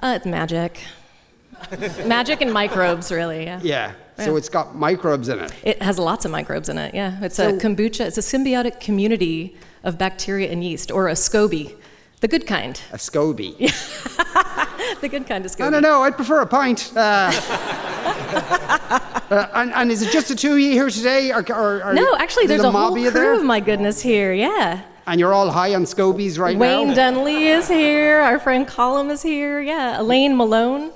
Uh, 0.00 0.14
it's 0.16 0.26
magic. 0.26 0.80
magic 2.06 2.40
and 2.40 2.52
microbes, 2.52 3.12
really, 3.12 3.44
yeah. 3.44 3.60
Yeah, 3.62 3.92
so 4.18 4.32
Yeah. 4.32 4.38
it's 4.38 4.48
got 4.48 4.74
microbes 4.76 5.28
in 5.28 5.38
it. 5.40 5.52
It 5.62 5.82
has 5.82 5.98
lots 5.98 6.24
of 6.24 6.30
microbes 6.30 6.68
in 6.68 6.78
it, 6.78 6.94
yeah. 6.94 7.18
It's 7.22 7.36
So- 7.36 7.50
a 7.50 7.52
kombucha, 7.52 8.06
it's 8.06 8.18
a 8.18 8.22
symbiotic 8.22 8.80
community 8.80 9.56
of 9.84 9.98
bacteria 9.98 10.50
and 10.50 10.64
yeast, 10.64 10.90
or 10.90 11.08
a 11.08 11.12
SCOBY, 11.14 11.74
the 12.20 12.28
good 12.28 12.46
kind. 12.46 12.80
A 12.92 12.96
SCOBY. 12.98 13.70
The 15.00 15.08
good 15.08 15.26
kind 15.26 15.44
of 15.46 15.50
SCOBY. 15.52 15.66
I 15.66 15.70
don't 15.70 15.82
know, 15.82 16.02
I'd 16.02 16.16
prefer 16.16 16.40
a 16.40 16.46
pint. 16.46 16.92
Uh, 16.96 17.00
uh, 19.30 19.46
and, 19.54 19.72
and 19.72 19.90
is 19.90 20.02
it 20.02 20.10
just 20.12 20.28
the 20.28 20.34
two 20.34 20.52
of 20.54 20.58
you 20.58 20.72
here 20.72 20.90
today? 20.90 21.32
Or, 21.32 21.44
or, 21.52 21.84
or 21.84 21.94
No, 21.94 22.16
actually, 22.16 22.46
there's 22.46 22.62
a 22.64 22.72
mob 22.72 22.88
whole 22.88 22.96
of 22.96 23.02
you 23.02 23.10
crew 23.10 23.20
there? 23.20 23.34
of 23.34 23.44
my 23.44 23.60
goodness 23.60 24.00
here, 24.00 24.32
yeah. 24.32 24.82
And 25.06 25.20
you're 25.20 25.32
all 25.32 25.50
high 25.50 25.74
on 25.74 25.84
scobies 25.84 26.38
right 26.38 26.56
Wayne 26.56 26.88
now? 26.88 26.94
Wayne 26.94 27.14
Dunley 27.14 27.56
is 27.56 27.68
here, 27.68 28.18
our 28.20 28.38
friend 28.38 28.66
Colum 28.66 29.10
is 29.10 29.22
here, 29.22 29.60
yeah. 29.60 30.00
Elaine 30.00 30.36
Malone. 30.36 30.92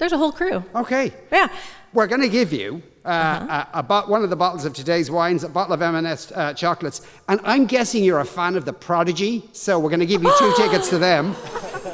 There's 0.00 0.12
a 0.12 0.18
whole 0.18 0.32
crew. 0.32 0.64
Okay. 0.74 1.12
Yeah. 1.30 1.48
We're 1.92 2.06
going 2.08 2.22
to 2.22 2.28
give 2.28 2.52
you 2.52 2.82
uh, 3.04 3.08
Uh-huh. 3.08 3.64
a, 3.74 3.78
a 3.80 3.82
bot- 3.82 4.08
one 4.08 4.22
of 4.24 4.30
the 4.30 4.36
bottles 4.36 4.64
of 4.64 4.72
today's 4.72 5.10
wines, 5.10 5.44
a 5.44 5.48
bottle 5.48 5.74
of 5.74 5.82
M&S 5.82 6.32
uh, 6.32 6.54
chocolates. 6.54 7.02
And 7.28 7.38
I'm 7.44 7.66
guessing 7.66 8.02
you're 8.02 8.20
a 8.20 8.24
fan 8.24 8.56
of 8.56 8.64
The 8.64 8.72
Prodigy, 8.72 9.44
so 9.52 9.78
we're 9.78 9.90
going 9.90 10.00
to 10.00 10.06
give 10.06 10.22
you 10.22 10.32
two 10.38 10.52
tickets 10.56 10.88
to 10.90 10.98
them. 10.98 11.34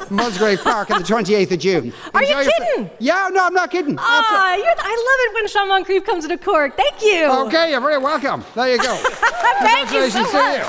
Musgrave 0.09 0.61
Park 0.61 0.89
on 0.91 1.01
the 1.01 1.07
28th 1.07 1.51
of 1.51 1.59
June. 1.59 1.93
Are 2.13 2.23
you 2.23 2.29
Enjoy 2.37 2.41
your- 2.43 2.51
kidding? 2.75 2.89
yeah, 2.99 3.27
no, 3.31 3.45
I'm 3.45 3.53
not 3.53 3.71
kidding. 3.71 3.97
Ah, 3.99 4.55
you're, 4.55 4.65
I 4.77 4.95
love 5.07 5.19
it 5.25 5.33
when 5.35 5.47
Sean 5.49 5.67
Moncrieff 5.67 6.05
comes 6.05 6.25
to 6.27 6.37
Cork. 6.37 6.77
Thank 6.77 7.01
you. 7.03 7.25
Okay, 7.47 7.71
you're 7.71 7.81
very 7.81 7.97
welcome. 7.97 8.43
There 8.55 8.69
you 8.71 8.77
go. 8.81 8.95
Thank 9.03 9.91
you 9.91 10.09
so 10.09 10.21
Congratulations 10.23 10.31
to 10.31 10.37
much. 10.37 10.57
you. 10.59 10.65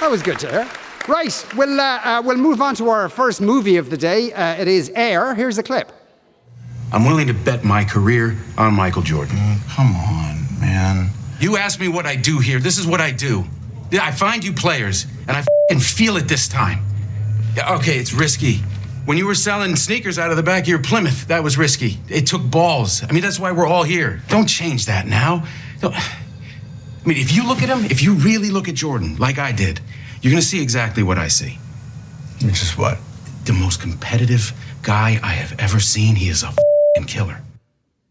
That 0.00 0.08
was 0.10 0.22
good 0.22 0.38
to 0.40 0.50
hear. 0.50 0.68
Right, 1.06 1.46
we'll, 1.54 1.78
uh, 1.80 2.00
uh, 2.02 2.22
we'll 2.24 2.38
move 2.38 2.62
on 2.62 2.74
to 2.76 2.88
our 2.88 3.08
first 3.10 3.40
movie 3.42 3.76
of 3.76 3.90
the 3.90 3.96
day. 3.96 4.32
Uh, 4.32 4.54
it 4.54 4.68
is 4.68 4.90
Air. 4.94 5.34
Here's 5.34 5.58
a 5.58 5.62
clip. 5.62 5.92
I'm 6.92 7.04
willing 7.04 7.26
to 7.26 7.34
bet 7.34 7.62
my 7.62 7.84
career 7.84 8.38
on 8.56 8.72
Michael 8.72 9.02
Jordan. 9.02 9.36
Come 9.68 9.94
on, 9.94 10.46
man. 10.60 11.10
You 11.40 11.58
ask 11.58 11.78
me 11.78 11.88
what 11.88 12.06
I 12.06 12.16
do 12.16 12.38
here. 12.38 12.58
This 12.58 12.78
is 12.78 12.86
what 12.86 13.00
I 13.02 13.10
do. 13.10 13.44
Yeah, 13.90 14.04
I 14.04 14.12
find 14.12 14.42
you 14.42 14.52
players, 14.54 15.06
and 15.28 15.36
I 15.36 15.44
can 15.68 15.78
feel 15.80 16.16
it 16.16 16.26
this 16.26 16.48
time. 16.48 16.82
Yeah, 17.54 17.74
Okay, 17.74 17.98
it's 17.98 18.14
risky. 18.14 18.62
When 19.04 19.18
you 19.18 19.26
were 19.26 19.34
selling 19.34 19.76
sneakers 19.76 20.18
out 20.18 20.30
of 20.30 20.38
the 20.38 20.42
back 20.42 20.62
of 20.62 20.68
your 20.68 20.78
Plymouth, 20.78 21.26
that 21.28 21.42
was 21.44 21.58
risky. 21.58 21.98
It 22.08 22.26
took 22.26 22.42
balls. 22.50 23.02
I 23.06 23.12
mean, 23.12 23.22
that's 23.22 23.38
why 23.38 23.52
we're 23.52 23.66
all 23.66 23.82
here. 23.82 24.22
Don't 24.28 24.46
change 24.46 24.86
that 24.86 25.06
now. 25.06 25.44
Don't- 25.80 25.94
I 27.04 27.08
mean, 27.08 27.18
if 27.18 27.34
you 27.34 27.46
look 27.46 27.62
at 27.62 27.68
him, 27.68 27.84
if 27.90 28.02
you 28.02 28.14
really 28.14 28.50
look 28.50 28.66
at 28.66 28.74
Jordan, 28.74 29.16
like 29.16 29.38
I 29.38 29.52
did, 29.52 29.80
you're 30.22 30.30
gonna 30.30 30.40
see 30.40 30.62
exactly 30.62 31.02
what 31.02 31.18
I 31.18 31.28
see. 31.28 31.58
Which 32.42 32.62
is 32.62 32.78
what? 32.78 32.98
The 33.44 33.52
most 33.52 33.80
competitive 33.80 34.52
guy 34.82 35.20
I 35.22 35.32
have 35.32 35.58
ever 35.58 35.80
seen. 35.80 36.16
He 36.16 36.28
is 36.28 36.42
a 36.42 36.52
fing 36.94 37.04
killer. 37.06 37.42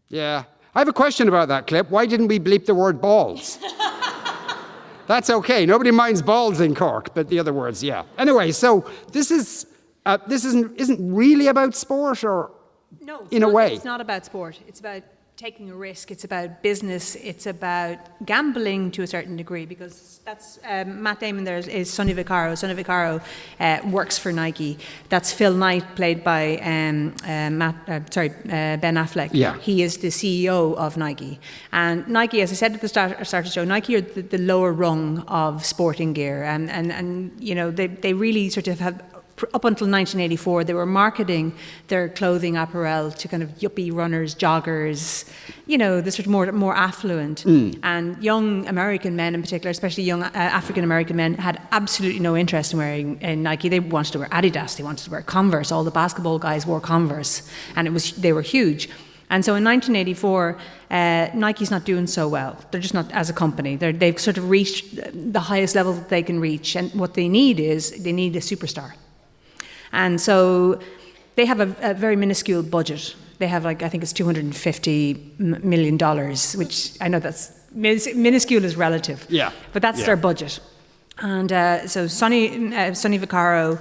Yeah. 0.08 0.44
I 0.76 0.78
have 0.78 0.88
a 0.88 0.92
question 0.92 1.28
about 1.28 1.48
that 1.48 1.66
clip. 1.66 1.90
Why 1.90 2.06
didn't 2.06 2.28
we 2.28 2.38
bleep 2.38 2.66
the 2.66 2.74
word 2.74 3.00
balls? 3.00 3.58
That's 5.06 5.28
okay. 5.28 5.66
Nobody 5.66 5.90
minds 5.90 6.22
balls 6.22 6.60
in 6.60 6.74
Cork, 6.74 7.14
but 7.14 7.28
the 7.28 7.38
other 7.38 7.52
words, 7.52 7.82
yeah. 7.82 8.04
Anyway, 8.16 8.52
so 8.52 8.88
this 9.12 9.30
is 9.30 9.66
uh, 10.06 10.18
this 10.26 10.44
isn't 10.44 10.78
isn't 10.78 11.14
really 11.14 11.48
about 11.48 11.74
sport, 11.74 12.22
or 12.24 12.52
No, 13.00 13.22
it's 13.22 13.32
in 13.32 13.42
a 13.42 13.48
way. 13.48 13.74
It's 13.74 13.84
not 13.84 14.00
about 14.00 14.24
sport. 14.24 14.60
It's 14.68 14.80
about 14.80 15.02
taking 15.36 15.68
a 15.68 15.74
risk. 15.74 16.12
It's 16.12 16.22
about 16.22 16.62
business. 16.62 17.16
It's 17.16 17.46
about 17.46 17.98
gambling 18.24 18.92
to 18.92 19.02
a 19.02 19.06
certain 19.06 19.36
degree 19.36 19.66
because 19.66 20.20
that's 20.24 20.60
um, 20.64 21.02
Matt 21.02 21.18
Damon. 21.18 21.42
There 21.42 21.58
is, 21.58 21.66
is 21.66 21.92
Sonny 21.92 22.14
Vaccaro. 22.14 22.56
Sonny 22.56 22.74
Vaccaro 22.74 23.20
uh, 23.58 23.88
works 23.88 24.16
for 24.16 24.30
Nike. 24.30 24.78
That's 25.08 25.32
Phil 25.32 25.52
Knight, 25.52 25.96
played 25.96 26.22
by 26.22 26.58
um, 26.58 27.14
uh, 27.24 27.50
Matt. 27.50 27.74
Uh, 27.88 28.00
sorry, 28.10 28.30
uh, 28.30 28.76
Ben 28.76 28.94
Affleck. 28.94 29.30
Yeah. 29.32 29.58
He 29.58 29.82
is 29.82 29.98
the 29.98 30.08
CEO 30.08 30.76
of 30.76 30.96
Nike. 30.96 31.40
And 31.72 32.06
Nike, 32.06 32.40
as 32.40 32.52
I 32.52 32.54
said 32.54 32.74
at 32.74 32.80
the 32.80 32.88
start, 32.88 33.26
start 33.26 33.44
of 33.44 33.50
the 33.50 33.54
show, 33.54 33.64
Nike 33.64 33.96
are 33.96 34.02
the, 34.02 34.22
the 34.22 34.38
lower 34.38 34.72
rung 34.72 35.20
of 35.26 35.64
sporting 35.64 36.12
gear. 36.12 36.44
And, 36.44 36.70
and, 36.70 36.92
and 36.92 37.32
you 37.40 37.56
know, 37.56 37.72
they, 37.72 37.88
they 37.88 38.14
really 38.14 38.50
sort 38.50 38.68
of 38.68 38.78
have, 38.78 39.02
up 39.52 39.64
until 39.64 39.88
1984, 39.88 40.64
they 40.64 40.74
were 40.74 40.86
marketing 40.86 41.54
their 41.88 42.08
clothing 42.08 42.56
apparel 42.56 43.10
to 43.10 43.28
kind 43.28 43.42
of 43.42 43.48
yuppie 43.58 43.92
runners, 43.92 44.34
joggers, 44.34 45.28
you 45.66 45.76
know, 45.76 46.00
the 46.00 46.12
sort 46.12 46.26
of 46.26 46.30
more, 46.30 46.50
more 46.52 46.76
affluent. 46.76 47.44
And 47.82 48.22
young 48.22 48.66
American 48.68 49.16
men 49.16 49.34
in 49.34 49.42
particular, 49.42 49.70
especially 49.70 50.04
young 50.04 50.22
uh, 50.22 50.30
African 50.34 50.84
American 50.84 51.16
men, 51.16 51.34
had 51.34 51.60
absolutely 51.72 52.20
no 52.20 52.36
interest 52.36 52.72
in 52.72 52.78
wearing 52.78 53.24
uh, 53.24 53.34
Nike. 53.34 53.68
They 53.68 53.80
wanted 53.80 54.12
to 54.12 54.18
wear 54.20 54.28
Adidas, 54.28 54.76
they 54.76 54.84
wanted 54.84 55.04
to 55.04 55.10
wear 55.10 55.22
Converse. 55.22 55.72
All 55.72 55.84
the 55.84 55.90
basketball 55.90 56.38
guys 56.38 56.64
wore 56.64 56.80
Converse. 56.80 57.48
And 57.74 57.88
it 57.88 57.92
was, 57.92 58.12
they 58.12 58.32
were 58.32 58.42
huge. 58.42 58.88
And 59.30 59.44
so 59.44 59.56
in 59.56 59.64
1984, 59.64 60.58
uh, 60.90 61.28
Nike's 61.34 61.70
not 61.70 61.84
doing 61.84 62.06
so 62.06 62.28
well. 62.28 62.56
They're 62.70 62.80
just 62.80 62.94
not 62.94 63.10
as 63.10 63.30
a 63.30 63.32
company. 63.32 63.74
They're, 63.74 63.92
they've 63.92 64.20
sort 64.20 64.38
of 64.38 64.48
reached 64.48 64.94
the 65.32 65.40
highest 65.40 65.74
level 65.74 65.94
that 65.94 66.08
they 66.08 66.22
can 66.22 66.38
reach. 66.38 66.76
And 66.76 66.92
what 66.94 67.14
they 67.14 67.28
need 67.28 67.58
is 67.58 68.02
they 68.02 68.12
need 68.12 68.36
a 68.36 68.40
superstar. 68.40 68.92
And 69.94 70.20
so 70.20 70.78
they 71.36 71.46
have 71.46 71.60
a, 71.60 71.74
a 71.90 71.94
very 71.94 72.16
minuscule 72.16 72.62
budget. 72.62 73.14
They 73.38 73.46
have 73.48 73.64
like 73.64 73.82
I 73.82 73.88
think 73.88 74.02
it's 74.02 74.12
250 74.12 75.34
million 75.38 75.96
dollars, 75.96 76.54
which 76.56 76.90
I 77.00 77.08
know 77.08 77.20
that's 77.20 77.50
minuscule 77.74 78.64
is 78.64 78.76
relative. 78.76 79.26
Yeah. 79.28 79.50
But 79.72 79.82
that's 79.82 80.00
Yeah. 80.00 80.06
their 80.06 80.16
budget. 80.16 80.60
And 81.18 81.52
uh, 81.52 81.86
so 81.86 82.06
Sonny 82.08 82.74
uh, 82.74 82.94
Sonny 82.94 83.18
Vaccaro 83.18 83.78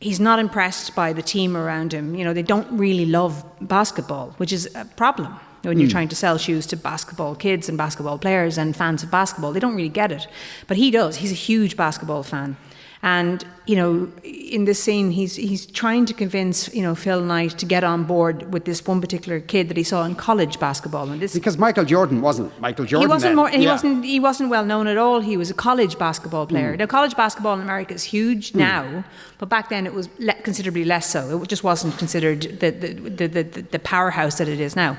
he's 0.00 0.18
not 0.20 0.38
impressed 0.40 0.94
by 0.96 1.12
the 1.12 1.22
team 1.22 1.56
around 1.56 1.92
him. 1.92 2.14
You 2.16 2.24
know, 2.24 2.32
they 2.34 2.42
don't 2.42 2.66
really 2.76 3.06
love 3.06 3.44
basketball, 3.60 4.34
which 4.38 4.52
is 4.52 4.68
a 4.74 4.84
problem 4.96 5.32
when 5.62 5.78
you're 5.78 5.88
trying 5.90 6.08
to 6.08 6.16
sell 6.16 6.38
shoes 6.38 6.66
to 6.66 6.76
basketball 6.76 7.36
kids 7.36 7.68
and 7.68 7.78
basketball 7.78 8.18
players 8.18 8.58
and 8.58 8.74
fans 8.76 9.04
of 9.04 9.10
basketball. 9.12 9.52
They 9.52 9.60
don't 9.60 9.76
really 9.76 9.88
get 9.88 10.10
it. 10.10 10.26
But 10.66 10.76
he 10.76 10.90
does. 10.90 11.16
He's 11.18 11.30
a 11.30 11.36
huge 11.36 11.76
basketball 11.76 12.24
fan. 12.24 12.56
And, 13.04 13.44
you 13.66 13.74
know, 13.74 14.12
in 14.22 14.64
this 14.64 14.80
scene, 14.80 15.10
he's, 15.10 15.34
he's 15.34 15.66
trying 15.66 16.06
to 16.06 16.14
convince, 16.14 16.72
you 16.72 16.82
know, 16.82 16.94
Phil 16.94 17.20
Knight 17.20 17.58
to 17.58 17.66
get 17.66 17.82
on 17.82 18.04
board 18.04 18.52
with 18.52 18.64
this 18.64 18.86
one 18.86 19.00
particular 19.00 19.40
kid 19.40 19.68
that 19.70 19.76
he 19.76 19.82
saw 19.82 20.04
in 20.04 20.14
college 20.14 20.60
basketball. 20.60 21.10
And 21.10 21.20
this 21.20 21.34
because 21.34 21.58
Michael 21.58 21.84
Jordan 21.84 22.20
wasn't 22.20 22.58
Michael 22.60 22.84
Jordan. 22.84 23.08
he 23.08 23.12
wasn't 23.12 23.34
more. 23.34 23.48
He 23.48 23.64
Yeah. 23.64 23.72
wasn't. 23.72 24.04
He 24.04 24.20
wasn't 24.20 24.50
well 24.50 24.64
known 24.64 24.86
at 24.86 24.98
all. 24.98 25.20
He 25.20 25.36
was 25.36 25.50
a 25.50 25.54
college 25.54 25.98
basketball 25.98 26.46
player. 26.46 26.72
Hmm. 26.72 26.78
Now, 26.78 26.86
college 26.86 27.16
basketball 27.16 27.54
in 27.54 27.62
America 27.62 27.92
is 27.92 28.04
huge 28.04 28.52
hmm. 28.52 28.58
now, 28.58 29.04
but 29.38 29.48
back 29.48 29.68
then 29.68 29.84
it 29.84 29.94
was 29.94 30.08
le- 30.20 30.40
considerably 30.44 30.84
less 30.84 31.10
so. 31.10 31.42
It 31.42 31.48
just 31.48 31.64
wasn't 31.64 31.98
considered 31.98 32.42
the 32.60 32.70
the, 32.70 32.88
the, 32.94 33.26
the 33.26 33.62
the 33.62 33.78
powerhouse 33.80 34.38
that 34.38 34.46
it 34.46 34.60
is 34.60 34.76
now. 34.76 34.96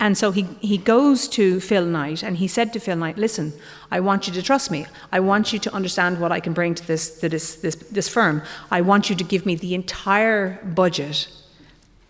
And 0.00 0.16
so 0.16 0.32
he, 0.32 0.44
he 0.60 0.78
goes 0.78 1.28
to 1.28 1.60
Phil 1.60 1.84
Knight 1.84 2.22
and 2.22 2.38
he 2.38 2.48
said 2.48 2.72
to 2.72 2.80
Phil 2.80 2.96
Knight, 2.96 3.18
listen, 3.18 3.52
I 3.90 4.00
want 4.00 4.26
you 4.26 4.32
to 4.32 4.42
trust 4.42 4.70
me. 4.70 4.86
I 5.12 5.20
want 5.20 5.52
you 5.52 5.58
to 5.58 5.74
understand 5.74 6.18
what 6.18 6.32
I 6.32 6.40
can 6.40 6.54
bring 6.54 6.74
to 6.74 6.86
this, 6.86 7.20
to 7.20 7.28
this, 7.28 7.56
this, 7.56 7.76
this 7.76 8.08
firm. 8.08 8.42
I 8.70 8.80
want 8.80 9.10
you 9.10 9.16
to 9.16 9.24
give 9.24 9.44
me 9.44 9.56
the 9.56 9.74
entire 9.74 10.58
budget 10.64 11.28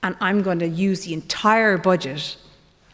and 0.03 0.17
I'm 0.21 0.43
going 0.43 0.61
to 0.61 0.69
use 0.69 1.05
the 1.05 1.13
entire 1.13 1.77
budget 1.77 2.37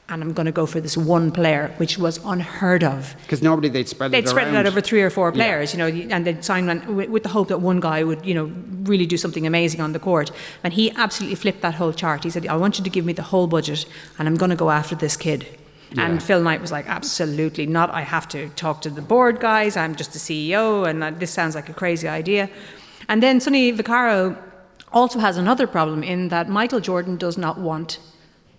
and 0.08 0.22
I'm 0.22 0.32
going 0.32 0.46
to 0.46 0.52
go 0.52 0.66
for 0.66 0.80
this 0.80 0.96
one 0.96 1.32
player, 1.32 1.72
which 1.78 1.98
was 1.98 2.20
unheard 2.24 2.84
of. 2.84 3.16
Because 3.22 3.42
nobody 3.42 3.68
they'd 3.68 3.88
spread 3.88 4.12
They'd 4.12 4.24
it 4.24 4.28
spread 4.28 4.48
it 4.48 4.54
out 4.54 4.66
over 4.66 4.80
three 4.80 5.02
or 5.02 5.10
four 5.10 5.28
Yeah. 5.28 5.34
players, 5.34 5.72
you 5.72 5.78
know, 5.78 5.88
and 5.88 6.24
they'd 6.24 6.44
sign 6.44 6.66
one 6.68 6.94
with, 6.94 7.08
with 7.10 7.22
the 7.24 7.28
hope 7.30 7.48
that 7.48 7.60
one 7.60 7.80
guy 7.80 8.04
would, 8.04 8.24
you 8.24 8.34
know, 8.34 8.50
really 8.84 9.06
do 9.06 9.16
something 9.16 9.46
amazing 9.46 9.80
on 9.80 9.92
the 9.92 9.98
court. 9.98 10.30
And 10.62 10.72
he 10.72 10.92
absolutely 10.92 11.34
flipped 11.34 11.60
that 11.62 11.74
whole 11.74 11.92
chart. 11.92 12.22
He 12.22 12.30
said, 12.30 12.46
I 12.46 12.56
want 12.56 12.78
you 12.78 12.84
to 12.84 12.90
give 12.90 13.04
me 13.04 13.12
the 13.14 13.24
whole 13.24 13.48
budget 13.48 13.84
and 14.18 14.28
I'm 14.28 14.36
going 14.36 14.50
to 14.50 14.56
go 14.56 14.70
after 14.70 14.94
this 14.94 15.16
kid. 15.16 15.46
And 15.98 16.22
Phil 16.22 16.42
Knight 16.42 16.60
was 16.60 16.70
like, 16.72 16.86
absolutely 16.88 17.64
not. 17.64 17.90
I 17.90 18.02
have 18.02 18.28
to 18.28 18.48
talk 18.50 18.82
to 18.82 18.90
the 18.90 19.00
board 19.00 19.40
guys. 19.40 19.76
I'm 19.76 19.94
just 19.94 20.12
the 20.12 20.18
CEO, 20.18 20.86
and 20.86 21.18
this 21.18 21.30
sounds 21.30 21.54
like 21.54 21.68
a 21.70 21.72
crazy 21.72 22.06
idea. 22.06 22.50
And 23.08 23.22
then 23.22 23.40
Sonny 23.40 23.72
Vaccaro 23.72 24.36
also 24.92 25.20
has 25.20 25.38
another 25.38 25.66
problem 25.66 26.02
in 26.02 26.28
that 26.28 26.48
Michael 26.50 26.80
Jordan 26.80 27.16
does 27.16 27.38
not 27.38 27.58
want 27.58 27.98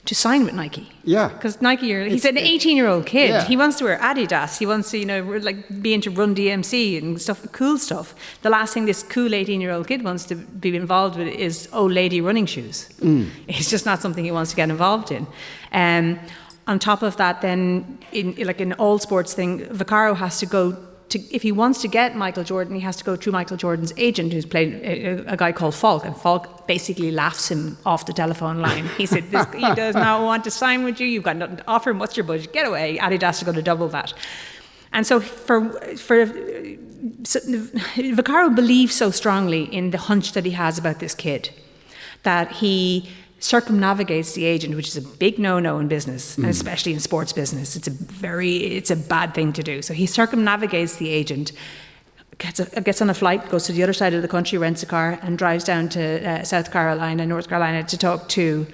to 0.07 0.15
sign 0.15 0.43
with 0.45 0.53
Nike. 0.53 0.89
Yeah. 1.03 1.27
Because 1.29 1.61
Nike, 1.61 1.93
are, 1.93 2.03
he's 2.05 2.25
It's- 2.25 2.31
an 2.31 2.37
18 2.37 2.75
year 2.77 2.87
old 2.87 3.05
kid. 3.05 3.29
Yeah. 3.29 3.43
He 3.45 3.55
wants 3.57 3.77
to 3.77 3.83
wear 3.85 3.97
Adidas. 3.99 4.57
He 4.57 4.65
wants 4.65 4.89
to, 4.91 4.97
you 4.97 5.05
know, 5.05 5.21
like 5.21 5.81
be 5.81 5.93
into 5.93 6.09
Run 6.11 6.33
DMC 6.35 6.97
and 6.97 7.21
stuff, 7.21 7.45
cool 7.51 7.77
stuff. 7.77 8.15
The 8.41 8.49
last 8.49 8.73
thing 8.73 8.85
this 8.85 9.03
cool 9.03 9.33
18 9.33 9.61
year 9.61 9.71
old 9.71 9.87
kid 9.87 10.03
wants 10.03 10.25
to 10.25 10.35
be 10.35 10.75
involved 10.75 11.17
with 11.17 11.27
is 11.27 11.67
old 11.73 11.91
lady 11.91 12.19
running 12.21 12.45
shoes. 12.47 12.89
It's 13.47 13.69
just 13.69 13.85
not 13.85 14.01
something 14.01 14.23
he 14.25 14.31
wants 14.31 14.51
to 14.51 14.55
get 14.55 14.69
involved 14.69 15.11
in. 15.11 15.27
Um, 15.71 16.19
on 16.67 16.79
top 16.79 17.01
of 17.01 17.15
that, 17.15 17.39
then, 17.41 17.97
in 18.11 18.35
like 18.45 18.59
in 18.59 18.73
all 18.73 18.99
sports 18.99 19.33
thing, 19.33 19.59
Vaccaro 19.67 20.15
has 20.17 20.39
to 20.39 20.45
go. 20.45 20.75
To, 21.09 21.19
if 21.33 21.41
he 21.41 21.53
wants 21.53 21.81
to 21.83 21.87
get 21.87 22.15
Michael 22.15 22.43
Jordan, 22.43 22.75
he 22.75 22.81
has 22.81 22.97
to 22.97 23.03
go 23.03 23.15
through 23.15 23.31
Michael 23.31 23.55
Jordan's 23.55 23.93
agent, 23.97 24.33
who's 24.33 24.45
played 24.45 24.73
a, 24.73 25.33
a 25.33 25.37
guy 25.37 25.53
called 25.53 25.73
Falk, 25.73 26.03
and 26.03 26.15
Falk 26.15 26.67
basically 26.67 27.11
laughs 27.11 27.49
him 27.49 27.77
off 27.85 28.05
the 28.05 28.13
telephone 28.13 28.59
line. 28.59 28.87
He 28.97 29.05
said, 29.05 29.23
"He 29.53 29.73
does 29.75 29.95
not 29.95 30.21
want 30.23 30.43
to 30.43 30.51
sign 30.51 30.83
with 30.83 30.99
you. 30.99 31.07
You've 31.07 31.23
got 31.23 31.37
nothing 31.37 31.57
to 31.57 31.63
offer 31.67 31.91
him. 31.91 31.99
What's 31.99 32.17
your 32.17 32.25
budget? 32.25 32.51
Get 32.51 32.67
away." 32.67 32.97
Adidas 32.97 33.37
is 33.37 33.43
going 33.43 33.55
to 33.55 33.61
double 33.61 33.87
that. 33.89 34.13
And 34.91 35.07
so 35.07 35.19
for 35.19 35.69
for 35.95 36.25
so, 37.23 37.39
believes 38.49 38.95
so 38.95 39.11
strongly 39.11 39.63
in 39.63 39.91
the 39.91 39.97
hunch 39.97 40.33
that 40.33 40.45
he 40.45 40.51
has 40.51 40.77
about 40.77 40.99
this 40.99 41.15
kid 41.15 41.51
that 42.23 42.51
he 42.51 43.09
circumnavigates 43.39 44.33
the 44.33 44.45
agent, 44.45 44.75
which 44.75 44.87
is 44.87 44.97
a 44.97 45.01
big 45.01 45.37
no-no 45.39 45.79
in 45.79 45.87
business, 45.87 46.37
and 46.37 46.47
especially 46.47 46.93
in 46.93 46.99
sports 46.99 47.33
business. 47.33 47.75
It's 47.75 47.87
a 47.87 47.91
very 47.91 48.57
it's 48.57 48.91
a 48.91 48.95
bad 48.95 49.33
thing 49.33 49.53
to 49.53 49.63
do. 49.63 49.81
So 49.81 49.93
he 49.93 50.05
circumnavigates 50.05 50.95
the 50.97 51.09
agent. 51.09 51.51
Gets, 52.39 52.59
a, 52.59 52.81
gets 52.81 53.01
on 53.01 53.09
a 53.09 53.15
flight, 53.15 53.49
goes 53.49 53.63
to 53.65 53.71
the 53.71 53.81
other 53.81 53.93
side 53.93 54.13
of 54.13 54.21
the 54.21 54.27
country, 54.27 54.59
rents 54.59 54.83
a 54.83 54.85
car, 54.85 55.17
and 55.23 55.39
drives 55.39 55.63
down 55.63 55.89
to 55.89 56.29
uh, 56.29 56.43
South 56.43 56.71
Carolina, 56.71 57.25
North 57.25 57.49
Carolina, 57.49 57.81
to 57.85 57.97
talk 57.97 58.29
to 58.29 58.67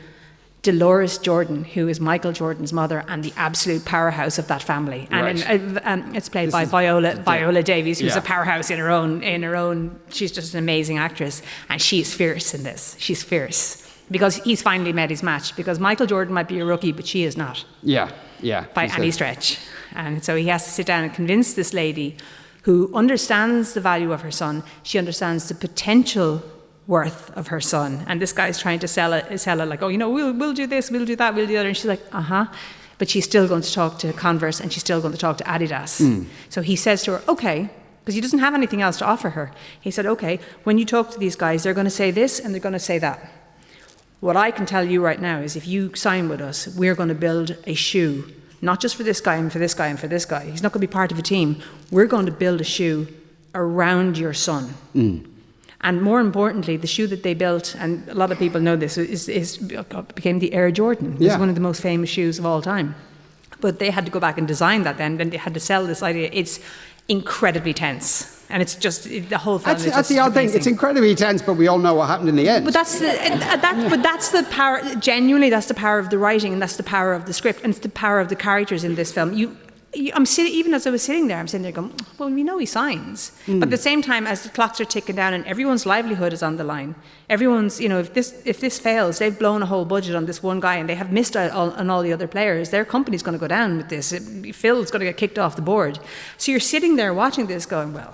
Dolores 0.63 1.17
Jordan, 1.17 1.63
who 1.63 1.87
is 1.87 2.01
Michael 2.01 2.33
Jordan's 2.33 2.73
mother 2.73 3.05
and 3.07 3.23
the 3.23 3.31
absolute 3.37 3.85
powerhouse 3.85 4.37
of 4.37 4.47
that 4.47 4.63
family. 4.63 5.07
And 5.11 5.39
Right. 5.39 5.49
in- 5.61 5.77
uh, 5.77 5.81
um, 5.85 6.13
it's 6.15 6.27
played 6.27 6.47
This 6.47 6.53
by 6.53 6.65
Viola 6.65 7.15
Viola 7.15 7.63
Davis, 7.63 7.99
who's 7.99 8.13
Yeah. 8.13 8.19
a 8.19 8.21
powerhouse 8.21 8.69
in 8.69 8.79
her 8.79 8.89
own 8.89 9.23
in 9.23 9.43
her 9.43 9.55
own. 9.55 9.97
She's 10.09 10.33
just 10.33 10.53
an 10.53 10.59
amazing 10.59 10.97
actress, 10.97 11.41
and 11.69 11.81
she's 11.81 12.13
fierce 12.13 12.53
in 12.53 12.63
this. 12.63 12.97
She's 12.99 13.23
fierce 13.23 13.81
because 14.13 14.35
he's 14.47 14.61
finally 14.61 14.93
met 14.93 15.09
his 15.09 15.21
match. 15.23 15.55
Because 15.57 15.77
Michael 15.79 16.05
Jordan 16.07 16.33
might 16.33 16.47
be 16.47 16.59
a 16.59 16.65
rookie, 16.65 16.93
but 16.93 17.05
she 17.05 17.23
is 17.23 17.35
not 17.35 17.65
Yeah, 17.81 18.09
yeah. 18.39 18.65
by 18.73 18.83
any 18.85 19.11
said- 19.11 19.13
stretch. 19.13 19.45
And 19.95 20.23
so 20.23 20.35
he 20.35 20.47
has 20.47 20.63
to 20.63 20.69
sit 20.71 20.85
down 20.87 21.03
and 21.03 21.13
convince 21.13 21.53
this 21.55 21.73
lady 21.73 22.15
who 22.63 22.75
understands 22.95 23.73
the 23.73 23.81
value 23.81 24.11
of 24.13 24.21
her 24.21 24.31
son. 24.31 24.63
She 24.83 24.97
understands 24.97 25.47
the 25.49 25.55
potential 25.55 26.41
worth 26.87 27.31
of 27.37 27.47
her 27.47 27.61
son. 27.61 28.03
And 28.07 28.21
this 28.21 28.33
guy's 28.33 28.59
trying 28.59 28.79
to 28.79 28.87
sell 28.87 29.13
it, 29.13 29.37
sell 29.39 29.59
it 29.61 29.67
like, 29.67 29.81
oh, 29.83 29.89
you 29.89 29.97
know, 29.97 30.09
we'll, 30.09 30.33
we'll 30.33 30.53
do 30.53 30.67
this, 30.67 30.89
we'll 30.91 31.05
do 31.05 31.15
that, 31.17 31.35
we'll 31.35 31.47
do 31.47 31.53
that. 31.53 31.65
And 31.65 31.75
she's 31.75 31.85
like, 31.95 32.01
uh 32.11 32.21
huh. 32.21 32.45
But 32.97 33.09
she's 33.09 33.25
still 33.25 33.47
going 33.47 33.61
to 33.63 33.73
talk 33.73 33.99
to 33.99 34.13
Converse 34.13 34.59
and 34.61 34.71
she's 34.71 34.83
still 34.83 35.01
going 35.01 35.13
to 35.13 35.19
talk 35.19 35.37
to 35.37 35.43
Adidas. 35.43 36.25
So 36.49 36.61
he 36.61 36.75
says 36.75 37.03
to 37.03 37.11
her, 37.17 37.21
okay, 37.27 37.69
because 38.01 38.15
he 38.15 38.21
doesn't 38.21 38.39
have 38.39 38.53
anything 38.53 38.81
else 38.81 38.97
to 38.97 39.05
offer 39.05 39.31
her. 39.31 39.51
He 39.79 39.91
said, 39.91 40.05
okay, 40.05 40.39
when 40.63 40.77
you 40.77 40.85
talk 40.85 41.11
to 41.11 41.19
these 41.19 41.35
guys, 41.35 41.63
they're 41.63 41.73
going 41.73 41.85
to 41.93 41.97
say 42.03 42.11
this 42.11 42.39
and 42.39 42.53
they're 42.53 42.61
going 42.61 42.73
to 42.73 42.79
say 42.79 42.99
that. 42.99 43.29
What 44.23 44.37
I 44.37 44.51
can 44.51 44.65
tell 44.65 44.85
you 44.85 45.03
right 45.03 45.19
now 45.19 45.39
is 45.39 45.57
if 45.57 45.67
you 45.67 45.93
sign 45.95 46.29
with 46.29 46.39
us, 46.39 46.69
we're 46.77 46.95
going 46.95 47.09
to 47.09 47.15
build 47.27 47.57
a 47.67 47.73
shoe, 47.73 48.31
not 48.61 48.79
just 48.79 48.95
for 48.95 49.03
this 49.03 49.19
guy 49.19 49.35
and 49.35 49.51
for 49.51 49.59
this 49.59 49.73
guy 49.73 49.87
and 49.87 49.99
for 49.99 50.07
this 50.07 50.23
guy. 50.23 50.45
He's 50.49 50.63
not 50.63 50.71
going 50.71 50.79
to 50.79 50.87
be 50.87 50.93
part 50.93 51.11
of 51.11 51.19
a 51.19 51.21
team. 51.21 51.61
We're 51.91 52.07
going 52.07 52.25
to 52.27 52.31
build 52.31 52.61
a 52.61 52.63
shoe 52.63 53.09
around 53.53 54.17
your 54.17 54.33
son. 54.33 54.75
Mm. 54.95 55.29
And 55.81 56.01
more 56.01 56.21
importantly, 56.21 56.77
the 56.77 56.87
shoe 56.87 57.05
that 57.07 57.23
they 57.23 57.33
built, 57.33 57.75
and 57.77 58.07
a 58.07 58.13
lot 58.13 58.31
of 58.31 58.39
people 58.39 58.61
know 58.61 58.77
this, 58.77 58.97
is, 58.97 59.27
is 59.27 59.57
became 59.57 60.39
the 60.39 60.53
Air 60.53 60.71
Jordan. 60.71 61.15
It's 61.15 61.23
Yeah. 61.23 61.37
one 61.37 61.49
of 61.49 61.55
the 61.55 61.65
most 61.69 61.81
famous 61.81 62.09
shoes 62.09 62.39
of 62.39 62.45
all 62.45 62.61
time. 62.61 62.95
But 63.59 63.79
they 63.79 63.89
had 63.89 64.05
to 64.05 64.11
go 64.11 64.21
back 64.21 64.37
and 64.37 64.47
design 64.47 64.83
that 64.83 64.97
then. 64.97 65.17
Then 65.17 65.31
they 65.31 65.37
had 65.37 65.53
to 65.53 65.59
sell 65.59 65.85
this 65.85 66.01
idea. 66.01 66.29
It's 66.31 66.61
incredibly 67.09 67.73
tense. 67.73 68.42
And 68.53 68.61
it's 68.61 68.75
just, 68.75 69.07
it- 69.07 69.29
the 69.29 69.37
whole 69.39 69.57
film 69.59 69.77
That's, 69.77 69.95
that's 69.95 70.09
the 70.09 70.19
odd 70.19 70.33
thing. 70.35 70.47
It's 70.53 70.67
incredibly 70.67 71.15
tense, 71.15 71.41
but 71.41 71.55
we 71.55 71.67
all 71.67 71.79
know 71.79 71.95
what 71.95 72.07
happened 72.07 72.29
in 72.29 72.35
the 72.35 72.47
end. 72.47 72.63
But 72.65 72.73
that's 72.75 72.99
the 72.99 73.09
uh, 73.09 73.55
that. 73.65 73.87
But 73.89 74.03
that's 74.03 74.29
the 74.29 74.43
power. 74.51 74.79
Genuinely, 74.99 75.49
that's 75.49 75.67
the 75.73 75.73
power 75.85 75.97
of 75.97 76.07
the 76.11 76.19
writing, 76.19 76.53
and 76.53 76.61
that's 76.61 76.77
the 76.77 76.83
power 76.97 77.13
of 77.13 77.25
the 77.25 77.33
script, 77.33 77.59
and 77.63 77.71
it's 77.73 77.79
the 77.79 77.89
power 77.89 78.19
of 78.19 78.27
the 78.29 78.35
characters 78.35 78.83
in 78.83 78.93
this 78.93 79.11
film. 79.11 79.33
You, 79.33 79.57
you 79.95 80.11
I'm 80.17 80.27
sitting 80.27 80.53
even 80.53 80.73
as 80.75 80.85
I 80.85 80.91
was 80.91 81.01
sitting 81.01 81.27
there, 81.29 81.39
I'm 81.39 81.47
sitting 81.47 81.63
there 81.63 81.71
going, 81.71 81.93
well, 82.19 82.29
we 82.29 82.43
know 82.43 82.57
he 82.59 82.67
signs, 82.67 83.31
but 83.47 83.63
at 83.63 83.69
the 83.71 83.77
same 83.89 84.01
time, 84.03 84.27
as 84.27 84.43
the 84.43 84.49
clocks 84.49 84.79
are 84.81 84.85
ticking 84.85 85.15
down, 85.15 85.33
and 85.33 85.43
everyone's 85.47 85.85
livelihood 85.87 86.31
is 86.33 86.43
on 86.43 86.57
the 86.57 86.63
line. 86.63 86.93
Everyone's, 87.29 87.79
you 87.81 87.89
know, 87.89 87.99
if 87.99 88.13
this 88.13 88.33
if 88.45 88.59
this 88.59 88.77
fails, 88.77 89.17
they've 89.17 89.37
blown 89.43 89.63
a 89.63 89.65
whole 89.65 89.85
budget 89.85 90.15
on 90.15 90.25
this 90.27 90.43
one 90.43 90.59
guy, 90.59 90.75
and 90.79 90.87
they 90.87 90.95
have 90.95 91.11
missed 91.11 91.35
out 91.35 91.49
on, 91.51 91.71
on 91.79 91.89
all 91.89 92.03
the 92.03 92.13
other 92.13 92.27
players. 92.27 92.69
Their 92.69 92.85
company's 92.85 93.23
going 93.23 93.37
to 93.39 93.39
go 93.39 93.47
down 93.47 93.77
with 93.77 93.89
this. 93.89 94.11
It- 94.11 94.55
Phil's 94.55 94.91
going 94.91 94.99
to 95.05 95.09
get 95.11 95.17
kicked 95.17 95.39
off 95.39 95.55
the 95.55 95.61
board. 95.63 95.97
So 96.37 96.51
you're 96.51 96.59
sitting 96.73 96.97
there 96.97 97.13
watching 97.15 97.47
this, 97.47 97.65
going, 97.65 97.93
well. 97.93 98.13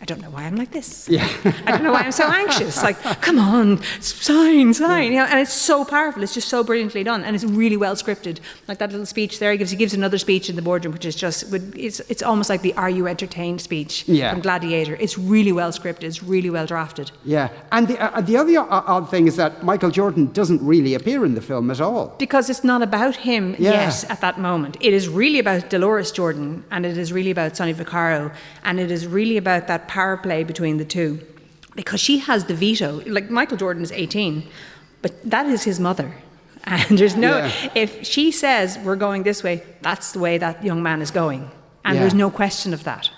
I 0.00 0.04
don't 0.04 0.20
know 0.22 0.30
why 0.30 0.44
I'm 0.44 0.54
like 0.56 0.70
this. 0.70 1.08
Yeah. 1.08 1.28
I 1.66 1.72
don't 1.72 1.82
know 1.82 1.92
why 1.92 2.02
I'm 2.02 2.12
so 2.12 2.24
anxious. 2.26 2.82
Like, 2.88 3.00
come 3.20 3.38
on, 3.38 3.82
sign, 4.00 4.72
sign. 4.72 5.12
You 5.12 5.18
know, 5.18 5.24
and 5.24 5.40
it's 5.40 5.52
so 5.52 5.84
powerful. 5.84 6.22
It's 6.22 6.34
just 6.34 6.48
so 6.48 6.62
brilliantly 6.62 7.02
done, 7.04 7.24
and 7.24 7.34
it's 7.34 7.44
really 7.44 7.76
well 7.76 7.94
scripted. 7.96 8.38
Like 8.68 8.78
that 8.78 8.90
little 8.92 9.06
speech 9.06 9.38
there, 9.40 9.50
he 9.52 9.58
gives 9.58 9.70
he 9.72 9.76
gives 9.76 9.94
another 9.94 10.18
speech 10.18 10.48
in 10.48 10.56
the 10.56 10.62
boardroom, 10.62 10.92
which 10.94 11.04
is 11.04 11.16
just 11.16 11.52
it's 11.74 12.00
it's 12.08 12.22
almost 12.22 12.48
like 12.48 12.62
the 12.62 12.72
"Are 12.74 12.88
you 12.90 13.06
entertained?" 13.08 13.60
speech 13.60 14.04
Yeah. 14.06 14.30
from 14.30 14.40
Gladiator. 14.40 14.96
It's 15.00 15.18
really 15.18 15.52
well 15.52 15.72
scripted. 15.72 16.04
It's 16.04 16.22
really 16.22 16.50
well 16.50 16.66
drafted. 16.66 17.10
yeah. 17.24 17.48
And 17.72 17.88
the, 17.88 17.96
uh, 18.00 18.20
the 18.20 18.36
other 18.36 18.58
odd 18.70 19.10
thing 19.10 19.26
is 19.26 19.36
that 19.36 19.62
Michael 19.64 19.90
Jordan 19.90 20.30
doesn't 20.32 20.62
really 20.62 20.94
appear 20.94 21.24
in 21.24 21.34
the 21.34 21.40
film 21.42 21.70
at 21.70 21.80
all. 21.80 22.14
Because 22.18 22.48
it's 22.48 22.62
not 22.64 22.82
about 22.82 23.16
him 23.16 23.56
Yeah. 23.58 23.72
yet 23.72 24.04
at 24.10 24.20
that 24.20 24.38
moment. 24.38 24.76
It 24.80 24.94
is 24.94 25.08
really 25.08 25.38
about 25.40 25.68
Dolores 25.70 26.12
Jordan 26.12 26.64
and 26.70 26.86
it 26.86 26.96
is 26.96 27.12
really 27.12 27.30
about 27.32 27.56
Sonny 27.56 27.74
Vaccaro 27.74 28.32
and 28.64 28.78
it 28.80 28.90
is 28.90 29.06
really 29.06 29.36
about 29.36 29.66
that 29.66 29.87
power 29.88 30.16
play 30.16 30.44
between 30.44 30.76
the 30.78 30.84
two. 30.84 31.20
Because 31.74 32.00
she 32.00 32.18
has 32.18 32.44
the 32.44 32.54
veto. 32.54 33.02
Like 33.06 33.30
Michael 33.30 33.56
Jordan 33.56 33.82
is 33.82 33.92
18, 33.92 34.42
but 35.02 35.12
that 35.30 35.46
is 35.46 35.64
his 35.64 35.78
mother. 35.80 36.12
And 36.64 36.98
there's 36.98 37.16
no, 37.16 37.38
Yeah. 37.38 37.70
if 37.74 37.90
she 38.06 38.30
says 38.30 38.78
we're 38.84 38.96
going 39.06 39.22
this 39.22 39.42
way, 39.42 39.62
that's 39.80 40.12
the 40.12 40.18
way 40.18 40.38
that 40.38 40.62
young 40.64 40.82
man 40.82 41.00
is 41.00 41.10
going. 41.10 41.42
And 41.84 41.94
Yeah. 41.94 42.00
there's 42.02 42.14
no 42.14 42.30
question 42.30 42.74
of 42.74 42.82
that. 42.84 43.10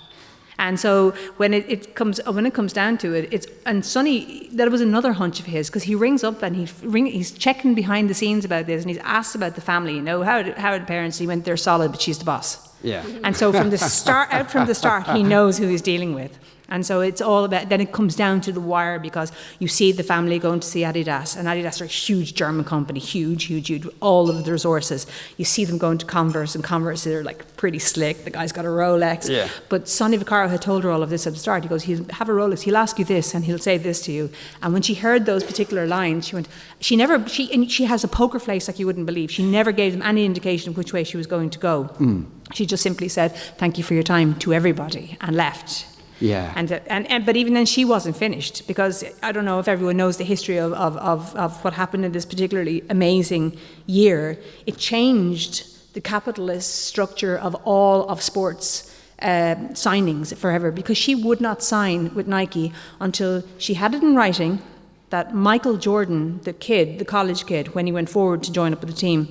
And 0.59 0.79
so 0.79 1.15
when 1.39 1.55
it, 1.55 1.65
it 1.69 1.95
comes 1.95 2.21
when 2.27 2.45
it 2.47 2.53
comes 2.53 2.73
down 2.75 2.99
to 2.99 3.09
it, 3.19 3.29
it's 3.33 3.47
and 3.65 3.83
Sonny 3.85 4.49
that 4.59 4.71
was 4.71 4.83
another 4.83 5.13
hunch 5.15 5.41
of 5.41 5.47
his 5.47 5.69
because 5.71 5.85
he 5.91 5.95
rings 5.95 6.23
up 6.23 6.43
and 6.43 6.55
he 6.55 6.65
ring, 6.87 7.07
he's 7.07 7.31
checking 7.33 7.75
behind 7.75 8.11
the 8.11 8.15
scenes 8.15 8.45
about 8.45 8.67
this 8.67 8.83
and 8.83 8.91
he's 8.91 9.03
asked 9.19 9.35
about 9.35 9.55
the 9.55 9.63
family. 9.63 9.95
You 9.95 10.03
know 10.03 10.23
how 10.23 10.43
did, 10.43 10.59
how 10.59 10.71
are 10.75 10.79
the 10.79 10.85
parents? 10.97 11.19
He 11.19 11.27
went 11.27 11.45
they're 11.47 11.57
solid, 11.71 11.91
but 11.93 12.01
she's 12.03 12.19
the 12.19 12.27
boss. 12.27 12.49
Yeah. 12.83 13.03
And 13.25 13.35
so 13.35 13.53
from 13.53 13.71
the 13.71 13.79
start, 13.79 14.29
out 14.33 14.51
from 14.51 14.67
the 14.67 14.75
start, 14.75 15.07
he 15.17 15.23
knows 15.35 15.59
who 15.59 15.67
he's 15.67 15.83
dealing 15.83 16.15
with. 16.15 16.33
And 16.71 16.87
so 16.87 17.01
it's 17.01 17.21
all 17.21 17.45
about, 17.45 17.69
then 17.69 17.81
it 17.81 17.93
comes 17.93 18.15
down 18.15 18.41
to 18.43 18.53
the 18.53 18.61
wire 18.61 18.99
because 18.99 19.33
you 19.59 19.69
see 19.69 19.93
the 19.93 20.03
family 20.03 20.39
going 20.39 20.61
to 20.61 20.67
see 20.67 20.83
Adidas, 20.83 21.37
and 21.37 21.49
Adidas 21.49 21.81
are 21.81 21.85
a 21.85 21.89
huge 21.89 22.35
German 22.35 22.65
company, 22.65 23.01
huge, 23.01 23.45
huge, 23.45 23.69
huge, 23.69 23.87
all 24.01 24.31
of 24.31 24.45
the 24.45 24.53
resources. 24.53 25.07
You 25.37 25.45
see 25.45 25.65
them 25.65 25.79
going 25.79 25.99
to 25.99 26.07
Converse, 26.07 26.55
and 26.55 26.63
Converse 26.63 27.07
are 27.07 27.25
like 27.25 27.57
pretty 27.57 27.81
slick. 27.81 28.25
The 28.25 28.31
guy's 28.31 28.53
got 28.53 28.65
a 28.65 28.69
Rolex. 28.69 29.29
Yeah. 29.29 29.49
But 29.69 29.89
Sonny 29.89 30.17
Vaccaro 30.17 30.49
had 30.49 30.63
told 30.63 30.85
her 30.85 30.91
all 30.91 31.03
of 31.03 31.11
this 31.11 31.27
at 31.27 31.33
the 31.33 31.39
start. 31.39 31.65
He 31.65 31.69
goes, 31.69 31.83
he'll 31.83 32.07
have 32.11 32.29
a 32.29 32.33
Rolex, 32.33 32.63
he'll 32.63 32.77
ask 32.77 32.99
you 32.99 33.05
this, 33.05 33.35
and 33.35 33.45
he'll 33.45 33.59
say 33.59 33.77
this 33.77 34.01
to 34.03 34.13
you. 34.13 34.31
And 34.63 34.73
when 34.73 34.83
she 34.83 34.95
heard 34.95 35.27
those 35.27 35.43
particular 35.43 35.87
lines, 35.87 36.29
she 36.29 36.37
went, 36.37 36.49
she 36.79 36.95
never, 36.97 37.27
she, 37.29 37.53
and 37.53 37.71
she 37.71 37.85
has 37.85 38.05
a 38.05 38.09
poker 38.09 38.39
face 38.39 38.69
like 38.69 38.79
you 38.79 38.87
wouldn't 38.87 39.07
believe. 39.07 39.31
She 39.31 39.43
never 39.43 39.73
gave 39.73 39.93
them 39.93 40.03
any 40.03 40.25
indication 40.25 40.71
of 40.71 40.77
which 40.77 40.93
way 40.93 41.05
she 41.05 41.17
was 41.17 41.27
going 41.27 41.51
to 41.51 41.59
go. 41.59 41.85
Hmm. 41.85 42.25
She 42.53 42.67
just 42.67 42.83
simply 42.83 43.09
said, 43.09 43.35
thank 43.59 43.79
you 43.79 43.85
for 43.85 43.95
your 43.95 44.03
time 44.03 44.35
to 44.41 44.53
everybody, 44.53 45.17
and 45.21 45.37
left. 45.37 45.87
Yeah. 46.21 46.53
And, 46.55 46.71
and, 46.71 47.11
and 47.11 47.25
but 47.27 47.37
even 47.37 47.55
then, 47.55 47.67
she 47.67 47.85
wasn't 47.85 48.17
finished 48.17 48.67
because 48.69 49.05
I 49.23 49.33
don't 49.33 49.45
know 49.45 49.59
if 49.59 49.69
everyone 49.69 49.97
knows 49.97 50.19
the 50.19 50.25
history 50.25 50.59
of, 50.59 50.73
of, 50.75 50.97
of, 50.99 51.35
of 51.35 51.65
what 51.65 51.73
happened 51.73 52.05
in 52.05 52.13
this 52.13 52.27
particularly 52.27 52.85
amazing 52.91 53.57
year. 53.87 54.39
It 54.67 54.77
changed 54.77 55.67
the 55.95 56.01
capitalist 56.01 56.87
structure 56.87 57.37
of 57.37 57.55
all 57.65 58.09
of 58.09 58.23
sports 58.23 58.95
uh, 59.23 59.57
signings 59.73 60.37
forever 60.37 60.71
because 60.71 60.97
she 60.97 61.15
would 61.15 61.41
not 61.41 61.63
sign 61.63 62.15
with 62.15 62.27
Nike 62.27 62.73
until 63.01 63.43
she 63.59 63.75
had 63.75 63.95
it 63.95 64.03
in 64.03 64.15
writing 64.15 64.63
that 65.11 65.35
Michael 65.35 65.77
Jordan, 65.77 66.41
the 66.45 66.53
kid, 66.53 66.99
the 66.99 67.05
college 67.05 67.47
kid, 67.47 67.75
when 67.75 67.87
he 67.87 67.93
went 67.93 68.09
forward 68.09 68.43
to 68.45 68.53
join 68.53 68.73
up 68.73 68.81
with 68.81 68.91
the 68.91 68.97
team, 68.97 69.29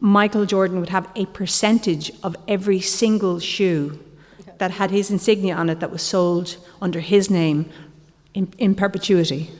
Michael 0.00 0.46
Jordan 0.46 0.78
would 0.80 0.90
have 0.90 1.10
a 1.16 1.26
percentage 1.26 2.12
of 2.22 2.36
every 2.46 2.80
single 2.80 3.40
shoe 3.40 3.98
that 4.58 4.72
had 4.72 4.90
his 4.90 5.10
insignia 5.10 5.54
on 5.54 5.68
it 5.70 5.80
that 5.80 5.90
was 5.90 6.02
sold 6.02 6.56
under 6.82 7.00
his 7.00 7.30
name 7.30 7.70
in, 8.34 8.52
in 8.58 8.74
perpetuity. 8.74 9.50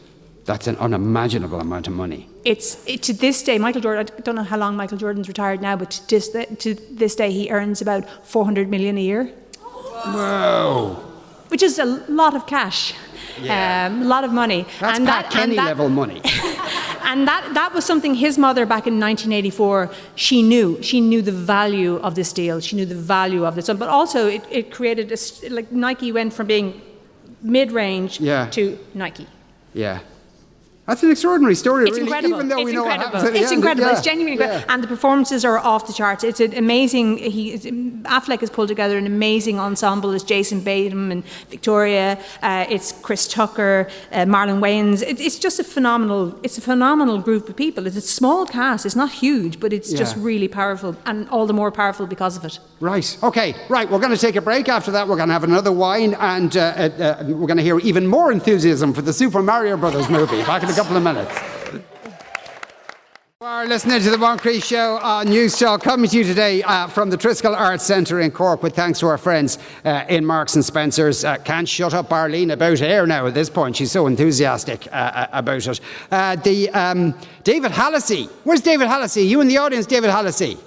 That's 0.44 0.66
an 0.66 0.76
unimaginable 0.78 1.60
amount 1.60 1.86
of 1.88 1.92
money. 1.92 2.28
It's 2.44 2.78
it, 2.86 3.02
to 3.04 3.12
this 3.12 3.42
day, 3.42 3.58
Michael 3.58 3.82
Jordan. 3.82 4.06
I 4.16 4.20
don't 4.22 4.34
know 4.34 4.42
how 4.42 4.56
long 4.56 4.76
Michael 4.76 4.96
Jordan's 4.96 5.28
retired 5.28 5.60
now, 5.60 5.76
but 5.76 5.90
to 5.90 6.08
this, 6.08 6.30
to 6.58 6.74
this 6.74 7.14
day, 7.14 7.30
he 7.30 7.50
earns 7.50 7.82
about 7.82 8.04
400 8.26 8.68
million 8.68 8.96
a 8.96 9.02
year, 9.02 9.32
Wow. 10.06 11.02
which 11.48 11.62
is 11.62 11.78
a 11.78 11.84
lot 11.84 12.34
of 12.34 12.46
cash, 12.46 12.94
um, 13.42 14.02
a 14.02 14.04
lot 14.04 14.24
of 14.24 14.32
money. 14.32 14.66
That's 14.80 14.98
and 14.98 15.06
Pat 15.06 15.24
that, 15.24 15.32
Kenny 15.32 15.56
and 15.56 15.58
that, 15.58 15.66
level 15.66 15.88
money. 15.88 16.22
And 17.10 17.26
that, 17.26 17.54
that 17.54 17.72
was 17.72 17.86
something 17.86 18.14
his 18.14 18.36
mother 18.36 18.66
back 18.66 18.86
in 18.86 19.00
1984, 19.00 19.90
she 20.14 20.42
knew. 20.42 20.76
She 20.82 21.00
knew 21.00 21.22
the 21.22 21.32
value 21.32 21.96
of 21.96 22.14
this 22.14 22.34
deal. 22.34 22.60
She 22.60 22.76
knew 22.76 22.84
the 22.84 22.94
value 22.94 23.46
of 23.46 23.54
this. 23.54 23.66
But 23.68 23.88
also, 23.88 24.26
it, 24.26 24.44
it 24.50 24.70
created, 24.70 25.10
a, 25.10 25.48
like 25.48 25.72
Nike 25.72 26.12
went 26.12 26.34
from 26.34 26.48
being 26.48 26.82
mid-range 27.40 28.20
Yeah. 28.20 28.50
to 28.50 28.78
Nike. 28.92 29.26
Yeah. 29.72 30.00
That's 30.88 31.02
an 31.02 31.10
extraordinary 31.10 31.54
story, 31.54 31.82
It's 31.84 31.90
really, 31.90 32.02
incredible. 32.04 32.36
even 32.36 32.48
though 32.48 32.58
it's 32.60 32.64
we 32.64 32.72
know 32.72 32.84
incredible. 32.84 33.12
what 33.12 33.22
happens 33.22 33.40
it's 33.42 33.52
incredible. 33.52 33.86
Yeah. 33.88 33.92
It's 33.92 34.00
genuinely 34.00 34.32
incredible. 34.32 34.60
Yeah. 34.66 34.72
And 34.72 34.82
the 34.82 34.86
performances 34.88 35.44
are 35.44 35.58
off 35.58 35.86
the 35.86 35.92
charts. 35.92 36.24
It's 36.24 36.40
an 36.40 36.54
amazing. 36.56 37.18
He 37.18 37.58
Affleck 38.04 38.40
has 38.40 38.48
pulled 38.48 38.68
together 38.68 38.96
an 38.96 39.06
amazing 39.06 39.58
ensemble. 39.60 40.12
It's 40.14 40.24
Jason 40.24 40.60
Bateman 40.60 41.12
and 41.12 41.24
Victoria. 41.50 42.18
Uh, 42.42 42.64
it's 42.70 42.92
Chris 43.02 43.28
Tucker, 43.28 43.88
uh, 44.12 44.24
Marlon 44.24 44.60
Wayans. 44.60 45.02
It, 45.02 45.20
it's 45.20 45.38
just 45.38 45.58
a 45.60 45.64
phenomenal. 45.64 46.34
It's 46.42 46.56
a 46.56 46.62
phenomenal 46.62 47.18
group 47.18 47.50
of 47.50 47.56
people. 47.56 47.86
It's 47.86 47.96
a 47.96 48.00
small 48.00 48.46
cast. 48.46 48.86
It's 48.86 48.96
not 48.96 49.12
huge, 49.12 49.60
but 49.60 49.74
it's 49.74 49.92
just 49.92 50.16
really 50.16 50.48
powerful, 50.48 50.96
and 51.04 51.28
all 51.28 51.46
the 51.46 51.52
more 51.52 51.70
powerful 51.70 52.06
because 52.06 52.38
of 52.38 52.44
it. 52.46 52.58
Right. 52.80 53.18
Okay. 53.22 53.54
Right. 53.68 53.90
We're 53.90 53.98
going 53.98 54.12
to 54.12 54.16
take 54.26 54.36
a 54.36 54.40
break. 54.40 54.70
After 54.70 54.90
that, 54.92 55.06
we're 55.06 55.16
going 55.16 55.28
to 55.28 55.34
have 55.34 55.44
another 55.44 55.70
wine, 55.72 56.14
and 56.14 56.56
uh, 56.56 56.60
uh, 56.60 56.72
uh, 57.20 57.24
we're 57.26 57.46
going 57.46 57.58
to 57.58 57.62
hear 57.62 57.78
even 57.80 58.06
more 58.06 58.32
enthusiasm 58.32 58.94
for 58.94 59.02
the 59.02 59.12
Super 59.12 59.42
Mario 59.42 59.76
Brothers 59.76 60.08
movie. 60.08 60.42
Back 60.44 60.62
in 60.62 60.68
couple 60.78 60.96
of 60.96 61.02
minutes. 61.02 61.36
You 63.40 63.46
are 63.48 63.66
listening 63.66 64.00
to 64.00 64.10
the 64.10 64.16
Moncrieff 64.16 64.62
Show 64.62 64.98
on 64.98 65.26
Newstalk, 65.26 65.82
coming 65.82 66.08
to 66.08 66.16
you 66.16 66.22
today 66.22 66.62
uh, 66.62 66.86
from 66.86 67.10
the 67.10 67.18
Triskel 67.18 67.52
Arts 67.52 67.82
Centre 67.82 68.20
in 68.20 68.30
Cork, 68.30 68.62
with 68.62 68.76
thanks 68.76 69.00
to 69.00 69.08
our 69.08 69.18
friends 69.18 69.58
uh, 69.84 70.04
in 70.08 70.24
Marks 70.24 70.54
and 70.54 70.64
Spencers. 70.64 71.24
Uh, 71.24 71.36
can't 71.38 71.68
shut 71.68 71.94
up 71.94 72.12
Arlene 72.12 72.52
about 72.52 72.80
air 72.80 73.08
now 73.08 73.26
at 73.26 73.34
this 73.34 73.50
point. 73.50 73.74
She's 73.74 73.90
so 73.90 74.06
enthusiastic 74.06 74.86
uh, 74.86 74.90
uh, 74.90 75.26
about 75.32 75.66
it. 75.66 75.80
Uh, 76.12 76.36
the 76.36 76.70
um, 76.70 77.12
David 77.42 77.72
Hallisey. 77.72 78.30
Where's 78.44 78.60
David 78.60 78.86
Hallisey? 78.86 79.26
You 79.26 79.40
in 79.40 79.48
the 79.48 79.58
audience, 79.58 79.84
David 79.84 80.10
Hallisey? 80.10 80.60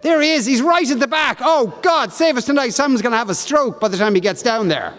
There 0.00 0.22
he 0.22 0.32
is. 0.32 0.46
He's 0.46 0.62
right 0.62 0.90
at 0.90 0.98
the 0.98 1.08
back. 1.08 1.40
Oh, 1.42 1.78
God, 1.82 2.10
save 2.10 2.38
us 2.38 2.46
tonight. 2.46 2.70
Simon's 2.70 3.02
going 3.02 3.12
to 3.12 3.18
have 3.18 3.28
a 3.28 3.34
stroke 3.34 3.80
by 3.80 3.88
the 3.88 3.98
time 3.98 4.14
he 4.14 4.22
gets 4.22 4.40
down 4.40 4.68
there. 4.68 4.94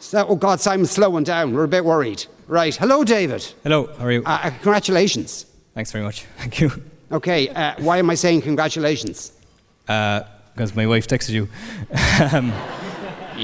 So, 0.00 0.26
oh, 0.26 0.34
God, 0.34 0.58
Simon's 0.58 0.90
slowing 0.90 1.22
down. 1.22 1.54
We're 1.54 1.62
a 1.62 1.68
bit 1.68 1.84
worried. 1.84 2.26
Right. 2.48 2.74
Hello, 2.74 3.04
David. 3.04 3.44
Hello, 3.62 3.90
how 3.98 4.06
are 4.06 4.12
you? 4.12 4.22
Uh, 4.24 4.40
uh, 4.44 4.50
congratulations. 4.50 5.44
Thanks 5.74 5.92
very 5.92 6.02
much. 6.02 6.22
Thank 6.38 6.60
you. 6.60 6.70
Okay, 7.12 7.50
uh, 7.50 7.74
why 7.80 7.98
am 7.98 8.08
I 8.08 8.14
saying 8.14 8.40
congratulations? 8.40 9.32
Because 9.82 10.74
my 10.74 10.86
wife 10.86 11.06
texted 11.06 11.32
you. 11.32 11.42
um, 12.32 12.50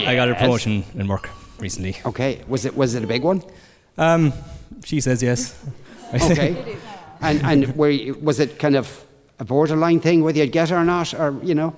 I 0.09 0.15
got 0.15 0.31
a 0.31 0.35
promotion 0.35 0.85
in 0.95 1.07
work 1.07 1.29
recently. 1.59 1.99
Okay, 2.07 2.43
was 2.49 2.65
it 2.65 2.75
was 2.75 2.95
it 2.95 3.05
a 3.05 3.07
big 3.07 3.23
one? 3.23 3.43
Um, 3.99 4.33
she 4.85 5.01
says 5.03 5.23
yes. 5.23 5.55
Okay, 6.15 6.77
and 7.21 7.43
and 7.43 7.77
were 7.77 7.91
you, 7.91 8.15
was 8.15 8.39
it 8.41 8.59
kind 8.59 8.77
of 8.77 9.05
a 9.39 9.45
borderline 9.45 10.01
thing 10.01 10.23
whether 10.23 10.39
you'd 10.39 10.53
get 10.53 10.71
it 10.71 10.75
or 10.75 10.85
not, 10.85 11.13
or 11.13 11.39
you 11.43 11.55
know? 11.55 11.75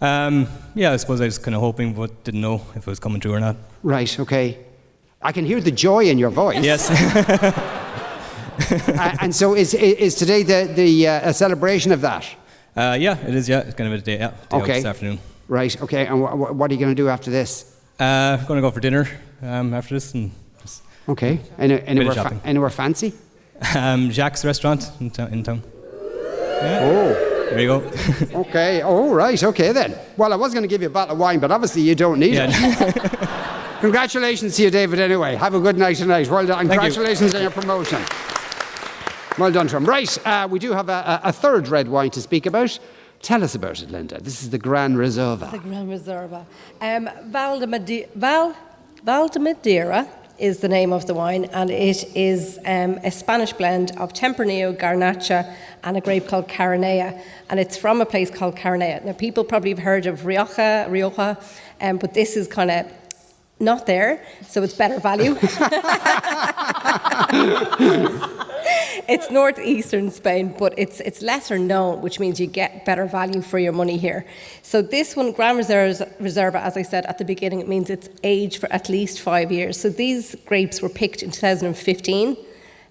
Um, 0.00 0.46
yeah, 0.76 0.92
I 0.92 0.96
suppose 0.96 1.20
I 1.20 1.24
was 1.24 1.38
kind 1.38 1.54
of 1.54 1.60
hoping, 1.60 1.94
but 1.94 2.22
didn't 2.22 2.42
know 2.42 2.60
if 2.76 2.86
it 2.86 2.86
was 2.86 3.00
coming 3.00 3.20
true 3.20 3.32
or 3.32 3.40
not. 3.40 3.56
Right. 3.82 4.20
Okay, 4.20 4.58
I 5.20 5.32
can 5.32 5.44
hear 5.44 5.60
the 5.60 5.70
joy 5.72 6.04
in 6.08 6.18
your 6.18 6.30
voice. 6.30 6.64
Yes. 6.64 6.88
Uh, 8.70 9.16
and 9.20 9.32
so 9.34 9.54
is 9.54 9.72
is 9.72 10.14
today 10.16 10.42
the 10.42 10.66
the 10.74 11.06
uh, 11.06 11.30
a 11.30 11.32
celebration 11.32 11.92
of 11.92 12.00
that? 12.00 12.24
uh, 12.76 12.96
yeah, 13.00 13.16
it 13.28 13.34
is. 13.34 13.48
Yeah, 13.48 13.60
it's 13.60 13.74
going 13.74 13.88
to 13.90 13.96
be 13.96 14.00
a 14.02 14.04
day. 14.04 14.18
Yeah, 14.20 14.30
day 14.50 14.56
Okay. 14.56 14.72
this 14.74 14.84
afternoon. 14.84 15.18
Right. 15.46 15.80
Okay. 15.80 16.06
And 16.06 16.20
wh- 16.22 16.32
wh- 16.32 16.54
what 16.58 16.68
are 16.70 16.74
you 16.74 16.80
going 16.80 16.94
to 16.96 17.02
do 17.02 17.08
after 17.08 17.30
this? 17.30 17.64
Uh, 18.00 18.36
going 18.48 18.58
to 18.58 18.60
go 18.60 18.72
for 18.72 18.80
dinner 18.80 19.06
um, 19.42 19.72
after 19.72 19.94
this, 19.94 20.12
and 20.14 20.32
Okay. 21.08 21.38
Any, 21.56 21.80
anywhere, 21.86 22.14
fa- 22.14 22.40
anywhere 22.44 22.70
fancy? 22.70 23.12
um, 23.76 24.10
Jacques 24.10 24.42
restaurant 24.44 24.90
in, 25.00 25.10
to- 25.10 25.28
in 25.32 25.42
town. 25.44 25.62
Oh. 26.60 27.14
There 27.50 27.60
you 27.60 27.68
go. 27.68 27.90
Okay. 28.40 28.82
Oh, 28.82 29.14
right. 29.14 29.42
Okay 29.42 29.72
then. 29.72 29.94
Well, 30.16 30.32
I 30.32 30.36
was 30.36 30.52
going 30.52 30.64
to 30.64 30.68
give 30.68 30.82
you 30.82 30.88
a 30.88 30.92
bottle 30.92 31.14
of 31.14 31.20
wine, 31.20 31.38
but 31.38 31.50
obviously 31.52 31.82
you 31.82 31.94
don't 31.94 32.18
need 32.18 32.34
Yeah. 32.34 32.50
it. 32.50 33.28
Congratulations 33.80 34.56
to 34.56 34.64
you, 34.64 34.70
David. 34.70 34.98
Anyway, 34.98 35.36
have 35.36 35.54
a 35.54 35.60
good 35.60 35.78
night 35.78 35.96
tonight. 35.96 36.28
Well 36.28 36.44
done. 36.44 36.60
And 36.60 36.68
Thank 36.68 36.82
you. 36.82 36.88
congratulations 36.90 37.34
on 37.34 37.42
your 37.42 37.50
promotion. 37.52 38.02
Well 39.38 39.52
done, 39.52 39.68
Tom. 39.68 39.84
Right. 39.84 40.26
Uh, 40.26 40.48
we 40.50 40.58
do 40.58 40.72
have 40.72 40.88
a, 40.88 41.20
a, 41.24 41.28
a 41.28 41.32
third 41.32 41.68
red 41.68 41.86
wine 41.88 42.10
to 42.10 42.20
speak 42.20 42.46
about. 42.46 42.76
Tell 43.22 43.44
us 43.44 43.54
about 43.54 43.80
it, 43.80 43.88
Lynda. 43.90 44.20
This 44.20 44.42
is 44.42 44.50
the 44.50 44.58
Gran 44.58 44.96
Reserva. 44.96 45.52
The 45.52 45.58
Gran 45.58 45.88
Reserva. 45.88 46.44
Um, 46.80 47.08
Val, 47.26 47.60
de 47.60 47.66
Made- 47.68 48.08
Val, 48.16 48.56
Val 49.04 49.28
Madeira 49.38 50.08
is 50.38 50.58
the 50.58 50.68
name 50.68 50.92
of 50.92 51.06
the 51.06 51.14
wine, 51.14 51.44
and 51.46 51.70
it 51.70 52.04
is 52.16 52.58
um, 52.64 52.98
a 53.04 53.10
Spanish 53.12 53.52
blend 53.52 53.92
of 53.98 54.12
Tempranillo, 54.12 54.76
Garnacha, 54.76 55.54
and 55.84 55.96
a 55.96 56.00
grape 56.00 56.26
called 56.26 56.48
Cariñena. 56.48 57.20
And 57.48 57.60
it's 57.60 57.76
from 57.76 58.00
a 58.00 58.06
place 58.06 58.30
called 58.30 58.56
Cariñena. 58.56 59.04
Now, 59.04 59.12
people 59.12 59.44
probably 59.44 59.70
have 59.70 59.80
heard 59.80 60.06
of 60.06 60.26
Rioja, 60.26 60.86
Rioja, 60.88 61.38
um, 61.80 61.98
but 61.98 62.14
this 62.14 62.36
is 62.36 62.48
kind 62.48 62.70
of 62.72 62.92
not 63.60 63.86
there, 63.86 64.24
so 64.46 64.62
it's 64.62 64.74
better 64.74 65.00
value. 65.00 65.36
it's 69.08 69.30
northeastern 69.30 70.10
Spain, 70.10 70.54
but 70.58 70.74
it's 70.76 71.00
it's 71.00 71.22
lesser 71.22 71.58
known, 71.58 72.00
which 72.00 72.20
means 72.20 72.38
you 72.38 72.46
get 72.46 72.84
better 72.84 73.06
value 73.06 73.42
for 73.42 73.58
your 73.58 73.72
money 73.72 73.96
here. 73.96 74.24
So 74.62 74.82
this 74.82 75.16
one, 75.16 75.32
Gran 75.32 75.56
Reserva, 75.56 76.08
Reserva, 76.18 76.56
as 76.56 76.76
I 76.76 76.82
said 76.82 77.04
at 77.06 77.18
the 77.18 77.24
beginning, 77.24 77.60
it 77.60 77.68
means 77.68 77.90
it's 77.90 78.08
aged 78.22 78.58
for 78.60 78.72
at 78.72 78.88
least 78.88 79.20
five 79.20 79.50
years. 79.50 79.80
So 79.80 79.88
these 79.88 80.36
grapes 80.46 80.80
were 80.80 80.88
picked 80.88 81.22
in 81.22 81.30
2015. 81.30 82.36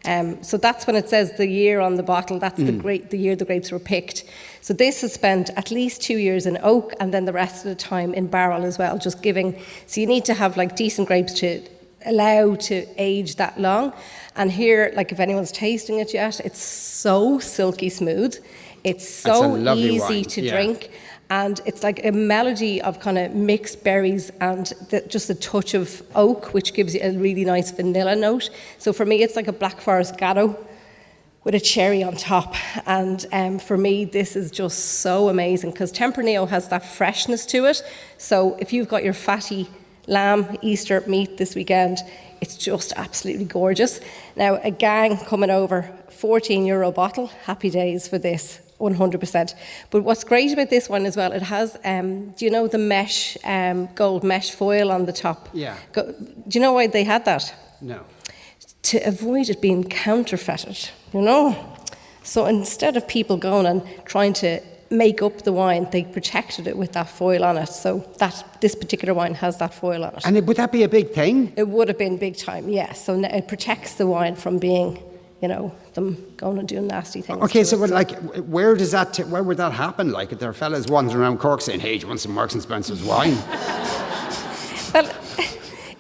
Um, 0.08 0.42
so 0.42 0.58
that's 0.58 0.88
when 0.88 0.96
it 0.96 1.10
says 1.10 1.34
the 1.34 1.48
year 1.48 1.82
on 1.82 1.96
the 1.96 2.04
bottle. 2.04 2.40
That's 2.40 2.58
the 2.64 2.72
great 2.72 3.10
the 3.10 3.18
year 3.18 3.36
the 3.36 3.44
grapes 3.44 3.72
were 3.72 3.80
picked. 3.80 4.24
So 4.62 4.74
this 4.74 5.02
has 5.02 5.14
spent 5.14 5.50
at 5.58 5.70
least 5.70 6.02
two 6.02 6.18
years 6.18 6.46
in 6.46 6.58
oak, 6.64 6.94
and 7.00 7.14
then 7.14 7.26
the 7.26 7.34
rest 7.34 7.66
of 7.66 7.70
the 7.70 7.76
time 7.76 8.14
in 8.14 8.28
barrel 8.28 8.64
as 8.64 8.78
well. 8.78 8.98
Just 8.98 9.22
giving. 9.22 9.62
So 9.86 10.00
you 10.00 10.08
need 10.08 10.24
to 10.26 10.34
have 10.34 10.56
like 10.56 10.78
decent 10.78 11.10
grapes 11.10 11.34
to 11.42 11.62
allow 12.06 12.56
to 12.56 12.86
age 12.98 13.36
that 13.36 13.60
long. 13.60 13.92
And 14.38 14.50
here, 14.50 14.94
like 14.96 15.12
if 15.12 15.20
anyone's 15.20 15.52
tasting 15.52 16.00
it 16.00 16.14
yet, 16.14 16.40
it's 16.40 16.62
so 16.62 17.40
silky 17.40 17.90
smooth. 17.90 18.38
It's 18.84 19.08
so 19.08 19.58
easy 19.76 20.00
wine, 20.00 20.24
to 20.24 20.42
yeah. 20.42 20.52
drink. 20.52 20.90
And 21.30 21.60
it's 21.66 21.84
like 21.84 22.06
a 22.06 22.12
melody 22.12 22.82
of 22.82 23.00
kind 23.00 23.18
of 23.18 23.34
mixed 23.34 23.84
berries 23.84 24.32
and 24.40 24.68
the, 24.90 25.02
just 25.02 25.30
a 25.30 25.36
touch 25.36 25.74
of 25.74 26.02
oak, 26.16 26.54
which 26.54 26.74
gives 26.74 26.96
you 26.96 27.02
a 27.04 27.12
really 27.18 27.44
nice 27.44 27.72
vanilla 27.72 28.16
note. 28.16 28.50
So 28.78 28.94
for 28.94 29.06
me, 29.06 29.24
it's 29.24 29.36
like 29.36 29.48
a 29.48 29.54
Black 29.54 29.82
Forest 29.82 30.18
Gateau 30.18 30.58
with 31.44 31.56
a 31.56 31.60
cherry 31.60 32.04
on 32.04 32.16
top. 32.16 32.56
And 32.86 33.26
um, 33.32 33.60
for 33.60 33.78
me, 33.78 34.06
this 34.06 34.36
is 34.36 34.52
just 34.52 35.00
so 35.02 35.30
amazing 35.30 35.72
because 35.72 35.92
Tempranillo 35.92 36.48
has 36.48 36.70
that 36.70 36.86
freshness 36.86 37.46
to 37.48 37.66
it. 37.66 37.82
So 38.18 38.56
if 38.60 38.72
you've 38.72 38.90
got 38.90 39.04
your 39.04 39.14
fatty 39.14 39.70
lamb 40.08 40.58
Easter 40.62 41.04
meat 41.08 41.38
this 41.38 41.56
weekend, 41.56 42.00
it's 42.40 42.56
just 42.56 42.94
absolutely 42.96 43.46
gorgeous. 43.46 44.00
Now, 44.36 44.56
a 44.64 44.72
gang 44.72 45.18
coming 45.18 45.50
over, 45.50 45.94
14 46.10 46.66
euro 46.66 46.92
bottle, 46.92 47.28
happy 47.28 47.70
days 47.70 48.08
for 48.08 48.18
this. 48.18 48.62
100%. 48.80 49.54
But 49.90 50.04
what's 50.04 50.24
great 50.24 50.54
about 50.54 50.70
this 50.70 50.90
one 50.90 51.06
as 51.06 51.18
well, 51.18 51.32
it 51.32 51.42
has, 51.44 51.78
um, 51.84 52.30
do 52.32 52.46
you 52.46 52.52
know 52.52 52.68
the 52.68 52.78
mesh, 52.78 53.38
um, 53.44 53.88
gold 53.96 54.24
mesh 54.24 54.52
foil 54.52 54.92
on 54.92 55.06
the 55.06 55.14
top? 55.14 55.50
Yeah. 55.54 55.78
Go, 55.94 56.12
do 56.48 56.60
you 56.60 56.62
know 56.62 56.74
why 56.74 56.88
they 56.88 57.04
had 57.04 57.26
that? 57.26 57.54
No. 57.82 58.02
to 58.84 58.98
avoid 59.00 59.50
it 59.50 59.62
being 59.62 59.84
counterfeited, 59.84 60.90
you 61.14 61.22
know? 61.22 61.56
So 62.24 62.46
instead 62.46 62.98
of 62.98 63.08
people 63.08 63.38
going 63.38 63.66
and 63.66 63.82
trying 64.06 64.34
to 64.34 64.62
make 64.90 65.22
up 65.22 65.42
the 65.44 65.52
wine, 65.52 65.88
they 65.92 66.04
protected 66.04 66.68
it 66.68 66.78
with 66.78 66.94
that 66.94 67.10
foil 67.10 67.44
on 67.44 67.58
it. 67.58 67.68
So 67.70 68.00
that 68.20 68.44
this 68.62 68.76
particular 68.76 69.14
wine 69.14 69.34
has 69.36 69.58
that 69.58 69.74
foil 69.74 70.04
on 70.04 70.16
it. 70.16 70.26
And 70.26 70.38
it, 70.38 70.46
would 70.46 70.58
that 70.58 70.72
be 70.72 70.84
a 70.84 70.90
big 70.90 71.12
thing? 71.12 71.54
it 71.56 71.68
would 71.68 71.88
have 71.88 71.98
been 71.98 72.18
big 72.18 72.38
time, 72.38 72.70
yes. 72.70 73.06
So 73.06 73.20
it 73.24 73.48
protects 73.48 73.96
the 73.96 74.08
wine 74.08 74.36
from 74.36 74.58
being, 74.58 75.02
you 75.42 75.48
know, 75.48 75.72
them 75.94 76.18
going 76.38 76.58
and 76.58 76.68
doing 76.68 76.88
nasty 76.88 77.22
things. 77.22 77.42
Okay, 77.44 77.64
so 77.64 77.78
like, 77.78 78.12
where 78.38 78.76
does 78.76 78.92
that, 78.92 79.14
t- 79.14 79.24
where 79.24 79.44
would 79.44 79.58
that 79.58 79.72
happen? 79.74 80.12
Like, 80.12 80.32
if 80.32 80.40
there 80.40 80.50
are 80.50 80.54
fellas 80.54 80.88
wandering 80.88 81.22
around 81.22 81.40
Cork 81.40 81.62
saying, 81.62 81.80
"Hey, 81.80 81.98
do 81.98 82.04
you 82.04 82.08
want 82.08 82.20
some 82.20 82.34
Marks 82.34 82.54
and 82.54 82.64
Spencer's 82.64 83.04
wine?" 83.04 83.38
Well, 84.94 85.12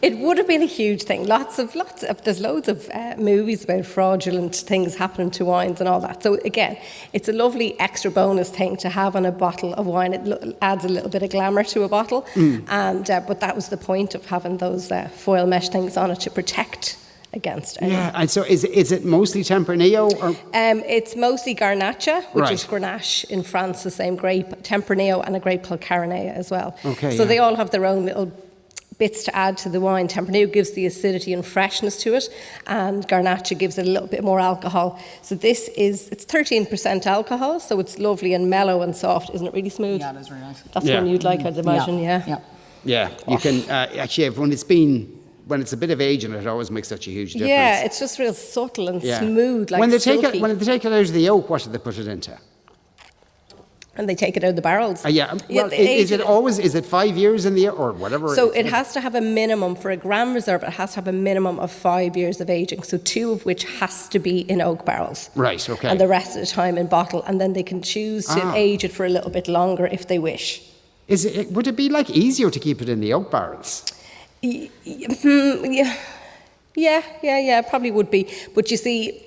it 0.02 0.18
would 0.20 0.38
have 0.38 0.48
been 0.48 0.62
a 0.62 0.68
huge 0.68 1.04
thing. 1.04 1.26
Lots 1.28 1.60
of, 1.60 1.76
lots 1.76 2.04
of, 2.04 2.24
there's 2.24 2.40
loads 2.40 2.68
of 2.68 2.90
uh, 2.94 3.16
movies 3.18 3.64
about 3.64 3.86
fraudulent 3.86 4.56
things 4.56 4.96
happening 4.96 5.30
to 5.32 5.46
wines 5.46 5.80
and 5.80 5.90
all 5.90 6.00
that. 6.02 6.24
So 6.24 6.36
again, 6.46 6.78
it's 7.14 7.28
a 7.28 7.34
lovely 7.34 7.78
extra 7.80 8.10
bonus 8.12 8.50
thing 8.50 8.78
to 8.78 8.90
have 8.90 9.16
on 9.16 9.26
a 9.26 9.32
bottle 9.32 9.74
of 9.74 9.86
wine. 9.86 10.14
It 10.14 10.24
lo- 10.24 10.54
adds 10.62 10.86
a 10.86 10.90
little 10.90 11.10
bit 11.10 11.24
of 11.24 11.32
glamour 11.32 11.64
to 11.66 11.84
a 11.84 11.90
bottle. 11.90 12.26
And, 12.36 13.10
uh, 13.10 13.22
but 13.28 13.40
that 13.42 13.56
was 13.56 13.70
the 13.70 13.78
point 13.78 14.16
of 14.16 14.26
having 14.28 14.58
those 14.58 14.92
uh, 14.92 15.10
foil 15.10 15.46
mesh 15.48 15.70
things 15.70 15.98
on 15.98 16.12
it 16.12 16.20
to 16.22 16.32
protect 16.32 16.98
against 17.34 17.82
any. 17.82 17.92
Yeah, 17.92 18.12
and 18.16 18.30
so 18.30 18.44
is, 18.44 18.64
is 18.64 18.92
it 18.92 19.04
mostly 19.06 19.44
Tempranillo 19.44 20.12
or 20.22 20.28
Um, 20.54 20.84
it's 20.88 21.16
mostly 21.16 21.54
Garnacha, 21.56 22.24
which 22.34 22.44
Right. 22.44 22.54
is 22.54 22.64
Grenache 22.64 23.26
in 23.30 23.44
France, 23.44 23.84
the 23.84 23.92
same 23.92 24.16
grape, 24.16 24.50
Tempranillo, 24.64 25.24
and 25.26 25.36
a 25.36 25.40
grape 25.40 25.64
called 25.64 25.82
Cariñena 25.82 26.34
as 26.36 26.50
well. 26.50 26.76
Okay, 26.86 27.16
So 27.16 27.24
yeah. 27.24 27.28
they 27.30 27.38
all 27.40 27.56
have 27.56 27.70
their 27.72 27.86
own 27.86 28.06
little 28.06 28.32
bits 28.98 29.24
to 29.26 29.36
add 29.36 29.56
to 29.60 29.70
the 29.70 29.80
wine. 29.80 30.08
Tempranillo 30.08 30.52
gives 30.52 30.72
the 30.72 30.86
acidity 30.88 31.32
and 31.32 31.46
freshness 31.46 31.98
to 32.02 32.16
it, 32.16 32.30
and 32.66 33.08
Garnacha 33.08 33.56
gives 33.56 33.78
it 33.78 33.86
a 33.86 33.90
little 33.92 34.08
bit 34.08 34.24
more 34.24 34.40
alcohol. 34.40 34.98
So 35.22 35.36
this 35.36 35.70
is 35.78 36.10
it's 36.10 36.26
13% 36.26 37.06
alcohol, 37.06 37.60
so 37.60 37.80
it's 37.80 38.00
lovely 38.00 38.34
and 38.34 38.50
mellow 38.50 38.82
and 38.82 38.96
soft. 38.96 39.30
Isn't 39.36 39.46
it 39.46 39.54
really 39.54 39.70
smooth? 39.70 40.00
Yeah, 40.02 40.14
that's 40.14 40.32
really 40.32 40.42
nice. 40.42 40.64
That's 40.74 40.86
Yeah. 40.88 40.96
one 41.02 41.08
you'd 41.10 41.24
like, 41.24 41.42
I'd 41.46 41.58
imagine. 41.58 42.00
Yeah. 42.00 42.24
Yeah. 42.28 42.40
Yeah, 42.86 43.10
you 43.28 43.38
can 43.38 43.70
uh, 43.70 43.90
actually 44.00 44.26
everyone. 44.26 44.52
it's 44.54 44.64
been 44.64 45.17
when 45.48 45.62
it's 45.62 45.74
a 45.74 45.78
bit 45.78 45.92
of 45.92 46.00
age 46.02 46.24
in 46.26 46.34
it, 46.34 46.40
it 46.42 46.48
always 46.48 46.70
makes 46.72 46.88
such 46.88 47.08
a 47.08 47.12
huge 47.12 47.34
difference. 47.34 47.50
Yeah, 47.50 47.84
it's 47.86 48.00
just 48.00 48.20
real 48.20 48.34
subtle 48.34 48.90
and 48.90 49.02
Yeah. 49.02 49.20
smooth, 49.20 49.72
like 49.72 49.80
when 49.80 49.90
they 49.90 50.00
take 50.00 50.24
it 50.24 50.42
when 50.42 50.58
they 50.58 50.66
take 50.66 50.84
it 50.86 50.92
out 50.94 51.02
of 51.02 51.14
the 51.14 51.30
oak, 51.30 51.50
what 51.50 51.64
do 51.64 51.70
they 51.72 51.78
put 51.80 51.98
it 51.98 52.08
into? 52.08 52.38
and 54.00 54.08
they 54.08 54.14
take 54.14 54.38
it 54.38 54.44
out 54.44 54.52
of 54.52 54.56
the 54.56 54.62
barrels. 54.62 55.04
Uh, 55.04 55.10
yeah, 55.10 55.34
well, 55.50 55.70
they 55.70 55.78
i- 55.98 56.02
is, 56.04 56.12
it 56.12 56.22
always 56.22 56.60
is 56.60 56.76
it 56.76 56.86
five 56.86 57.18
years 57.18 57.46
in 57.48 57.56
the 57.56 57.68
or 57.70 57.92
whatever? 57.94 58.28
So 58.36 58.52
it 58.52 58.68
has 58.68 58.94
to 58.94 59.02
have 59.02 59.16
a 59.16 59.22
minimum 59.22 59.76
for 59.76 59.90
a 59.90 59.98
Grand 59.98 60.36
Reserve. 60.36 60.62
It 60.62 60.74
has 60.74 60.92
to 60.92 60.98
have 60.98 61.08
a 61.08 61.12
minimum 61.30 61.58
of 61.60 61.72
five 61.72 62.16
years 62.16 62.40
of 62.40 62.48
aging. 62.48 62.84
So 62.84 62.98
two 63.00 63.32
of 63.32 63.44
which 63.44 63.64
has 63.80 64.08
to 64.10 64.20
be 64.20 64.42
in 64.42 64.62
oak 64.62 64.86
barrels, 64.86 65.32
right. 65.36 65.68
Okay. 65.68 65.88
and 65.88 66.00
the 66.00 66.08
rest 66.08 66.36
of 66.36 66.42
the 66.42 66.52
time 66.62 66.78
in 66.78 66.86
bottle. 66.86 67.24
And 67.28 67.42
then 67.42 67.54
they 67.54 67.64
can 67.64 67.82
choose 67.82 68.28
to 68.28 68.40
Ah. 68.44 68.54
age 68.56 68.84
it 68.84 68.92
for 68.94 69.04
a 69.04 69.10
little 69.10 69.32
bit 69.32 69.48
longer 69.48 69.88
if 69.88 70.06
they 70.08 70.20
wish. 70.20 70.62
is 71.08 71.24
it 71.26 71.52
would 71.54 71.66
it 71.68 71.76
be 71.84 71.88
like 71.90 72.10
easier 72.12 72.50
to 72.52 72.60
keep 72.60 72.82
it 72.84 72.90
in 72.90 73.00
the 73.00 73.14
oak 73.14 73.32
barrels? 73.32 73.84
Hmm, 74.44 75.66
yeah, 75.66 75.96
yeah, 76.76 77.04
yeah, 77.24 77.40
yeah. 77.40 77.62
Probably 77.62 77.92
would 77.92 78.12
be. 78.12 78.28
But 78.56 78.72
you 78.72 78.78
see. 78.78 79.24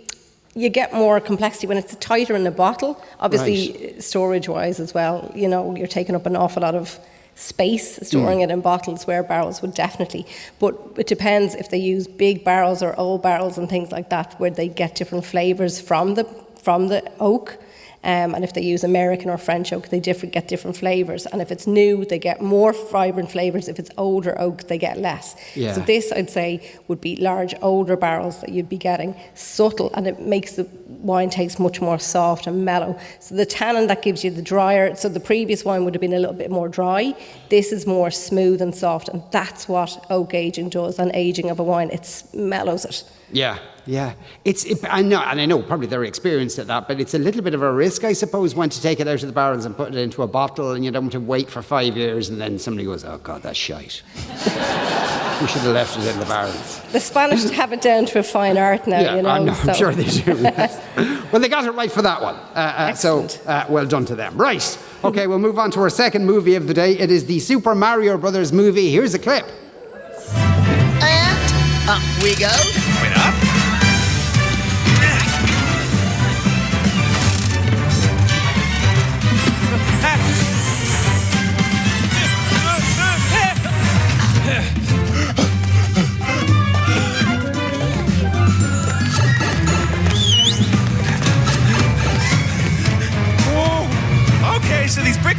You 0.57 0.69
get 0.69 0.93
more 0.93 1.21
complexity 1.21 1.69
when 1.69 1.77
it's 1.77 1.95
tighter 2.01 2.35
in 2.35 2.43
the 2.43 2.51
bottle. 2.51 3.01
Obviously, 3.21 4.01
storage-wise 4.01 4.81
as 4.81 4.93
well. 4.93 5.31
You 5.33 5.47
know, 5.47 5.77
you're 5.77 5.87
taking 5.87 6.17
up 6.17 6.27
an 6.27 6.35
awful 6.35 6.63
lot 6.63 6.75
of 6.75 6.99
space 7.37 8.01
storing 8.03 8.41
it 8.41 8.51
in 8.51 8.61
bottles 8.61 9.07
where 9.07 9.23
barrels 9.23 9.63
would 9.63 9.75
definitely. 9.75 10.27
But 10.59 10.75
it 10.97 11.07
depends 11.07 11.55
if 11.55 11.71
they 11.71 11.79
use 11.79 12.09
big 12.09 12.43
barrels 12.43 12.83
or 12.83 12.99
old 12.99 13.23
barrels 13.23 13.59
and 13.59 13.69
things 13.69 13.93
like 13.93 14.11
that, 14.11 14.35
where 14.41 14.51
they 14.51 14.67
get 14.67 14.97
different 14.97 15.25
flavors 15.25 15.81
from 15.81 16.17
the 16.17 16.25
from 16.61 16.89
the 16.89 17.01
oak. 17.21 17.57
Um, 18.03 18.35
and 18.35 18.45
if 18.45 18.55
they 18.55 18.63
use 18.63 18.83
American 18.83 19.29
or 19.29 19.37
French 19.37 19.73
oak, 19.75 19.91
they 19.91 20.01
different, 20.01 20.33
get 20.33 20.49
different 20.49 20.77
flavors. 20.77 21.27
And 21.27 21.43
if 21.43 21.53
it's 21.53 21.67
new, 21.67 22.07
they 22.07 22.19
get 22.19 22.41
more 22.41 22.73
vibrant 22.73 23.31
flavors. 23.31 23.69
If 23.69 23.79
it's 23.79 23.91
older 23.99 24.41
oak, 24.41 24.69
they 24.69 24.79
get 24.79 24.99
less. 24.99 25.37
Yeah. 25.55 25.75
So 25.75 25.83
this, 25.83 26.11
I'd 26.11 26.31
say, 26.31 26.67
would 26.89 27.03
be 27.03 27.17
large, 27.17 27.55
older 27.61 27.97
barrels 27.97 28.41
that 28.41 28.51
you'd 28.51 28.71
be 28.71 28.79
getting, 28.79 29.15
subtle, 29.35 29.91
and 29.95 30.07
it 30.07 30.19
makes 30.21 30.53
the 30.53 30.65
wine 30.89 31.29
taste 31.29 31.61
much 31.61 31.81
more 31.83 31.99
soft 31.99 32.47
and 32.47 32.65
mellow. 32.65 32.99
So 33.21 33.35
the 33.35 33.47
tannin 33.47 33.87
that 33.89 34.01
gives 34.01 34.25
you 34.25 34.31
the 34.31 34.43
drier. 34.43 34.95
So 34.95 35.11
the 35.11 35.21
previous 35.21 35.65
wine 35.65 35.85
would 35.85 35.95
have 35.95 36.01
been 36.01 36.15
a 36.15 36.19
little 36.19 36.35
bit 36.35 36.51
more 36.51 36.69
dry. 36.69 37.15
This 37.51 37.71
is 37.71 37.87
more 37.87 38.11
smooth 38.11 38.63
and 38.63 38.75
soft, 38.75 39.11
and 39.11 39.23
that's 39.31 39.69
what 39.69 40.07
oak 40.09 40.33
aging 40.33 40.71
does. 40.71 40.99
And 40.99 41.11
aging 41.13 41.51
of 41.51 41.59
a 41.59 41.63
wine, 41.63 41.91
it 41.91 42.25
mellows 42.33 42.87
it. 42.87 43.05
Yeah, 43.33 43.59
yeah. 43.87 44.15
It's 44.45 44.65
it, 44.65 44.79
I 44.89 45.03
know, 45.03 45.21
and 45.21 45.41
I 45.41 45.47
know 45.47 45.63
probably 45.63 45.87
they're 45.87 46.05
experienced 46.05 46.59
at 46.59 46.67
that, 46.67 46.89
but 46.89 47.01
it's 47.01 47.15
a 47.15 47.19
little 47.19 47.43
bit 47.43 47.55
of 47.55 47.63
a 47.63 47.73
risk, 47.73 48.05
I 48.05 48.13
suppose, 48.13 48.55
when 48.55 48.69
to 48.71 48.83
take 48.83 49.01
it 49.01 49.09
out 49.09 49.23
of 49.23 49.27
the 49.27 49.33
barrels 49.33 49.65
and 49.65 49.77
put 49.77 49.95
it 49.95 49.99
into 49.99 50.23
a 50.23 50.27
bottle, 50.27 50.73
and 50.73 50.85
you 50.85 50.91
don't 50.91 51.05
want 51.05 51.13
to 51.13 51.21
wait 51.21 51.49
for 51.49 51.63
five 51.63 51.97
years, 51.97 52.29
and 52.29 52.41
then 52.41 52.59
somebody 52.59 52.85
goes, 52.87 53.05
"Oh 53.05 53.19
God, 53.19 53.43
that's 53.43 53.59
shite." 53.59 54.03
we 55.41 55.47
should 55.47 55.63
have 55.63 55.73
left 55.73 55.99
it 55.99 56.07
in 56.07 56.19
the 56.19 56.27
barrels. 56.27 56.81
The 56.93 57.01
Spanish 57.01 57.49
have 57.51 57.73
it 57.73 57.81
down 57.81 58.07
to 58.07 58.19
a 58.19 58.23
fine 58.23 58.59
art 58.59 58.87
now, 58.87 59.01
yeah, 59.01 59.17
you 59.17 59.23
know. 59.23 59.29
I 59.31 59.39
know, 59.39 59.55
so. 59.55 59.71
I'm 59.71 59.77
sure 59.77 59.93
they 59.93 60.05
do. 60.05 60.37
yes. 60.43 61.33
well, 61.33 61.41
they 61.41 61.49
got 61.49 61.65
it 61.65 61.71
right 61.73 61.91
for 61.91 62.03
that 62.03 62.21
one. 62.21 62.35
Uh, 62.35 62.55
uh, 62.55 62.95
so 62.95 63.25
Excellent. 63.25 63.49
uh, 63.49 63.67
well 63.69 63.87
done 63.87 64.05
to 64.07 64.15
them. 64.15 64.37
Right. 64.37 64.79
Okay, 65.03 65.27
we'll 65.27 65.39
move 65.39 65.59
on 65.59 65.71
to 65.73 65.81
our 65.81 65.91
second 65.91 66.27
movie 66.27 66.57
of 66.57 66.67
the 66.67 66.75
day. 66.75 66.93
It 66.93 67.11
is 67.11 67.25
the 67.25 67.39
Super 67.41 67.75
Mario 67.75 68.19
Brothers 68.19 68.53
movie. 68.53 68.91
Here's 68.91 69.15
a 69.15 69.19
clip. 69.19 69.47
And 71.03 71.89
up 71.89 72.23
we 72.23 72.37
go. 72.37 72.80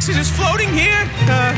Just 0.06 0.32
floating 0.34 0.68
here. 0.70 1.08
Uh, 1.28 1.54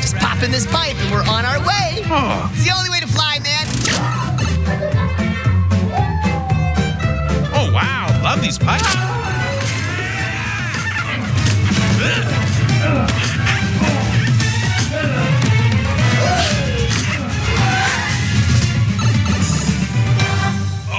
Just 0.00 0.14
pop 0.16 0.42
in 0.44 0.52
this 0.52 0.66
pipe 0.66 0.94
and 0.96 1.10
we're 1.10 1.26
on 1.28 1.44
our 1.44 1.58
way. 1.58 2.04
Oh. 2.06 2.48
It's 2.54 2.64
the 2.64 2.72
only 2.76 2.90
way 2.90 3.00
to 3.00 3.08
fly, 3.08 3.40
man. 3.40 3.66
oh 7.54 7.72
wow, 7.72 8.20
love 8.22 8.40
these 8.40 8.56
pipes. 8.58 8.86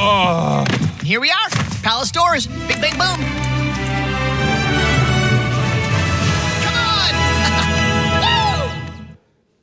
Oh. 0.01 0.65
Here 1.03 1.21
we 1.21 1.31
are. 1.31 1.49
Palace 1.81 2.11
doors. 2.11 2.47
Big, 2.67 2.81
big 2.81 2.97
boom. 2.97 3.18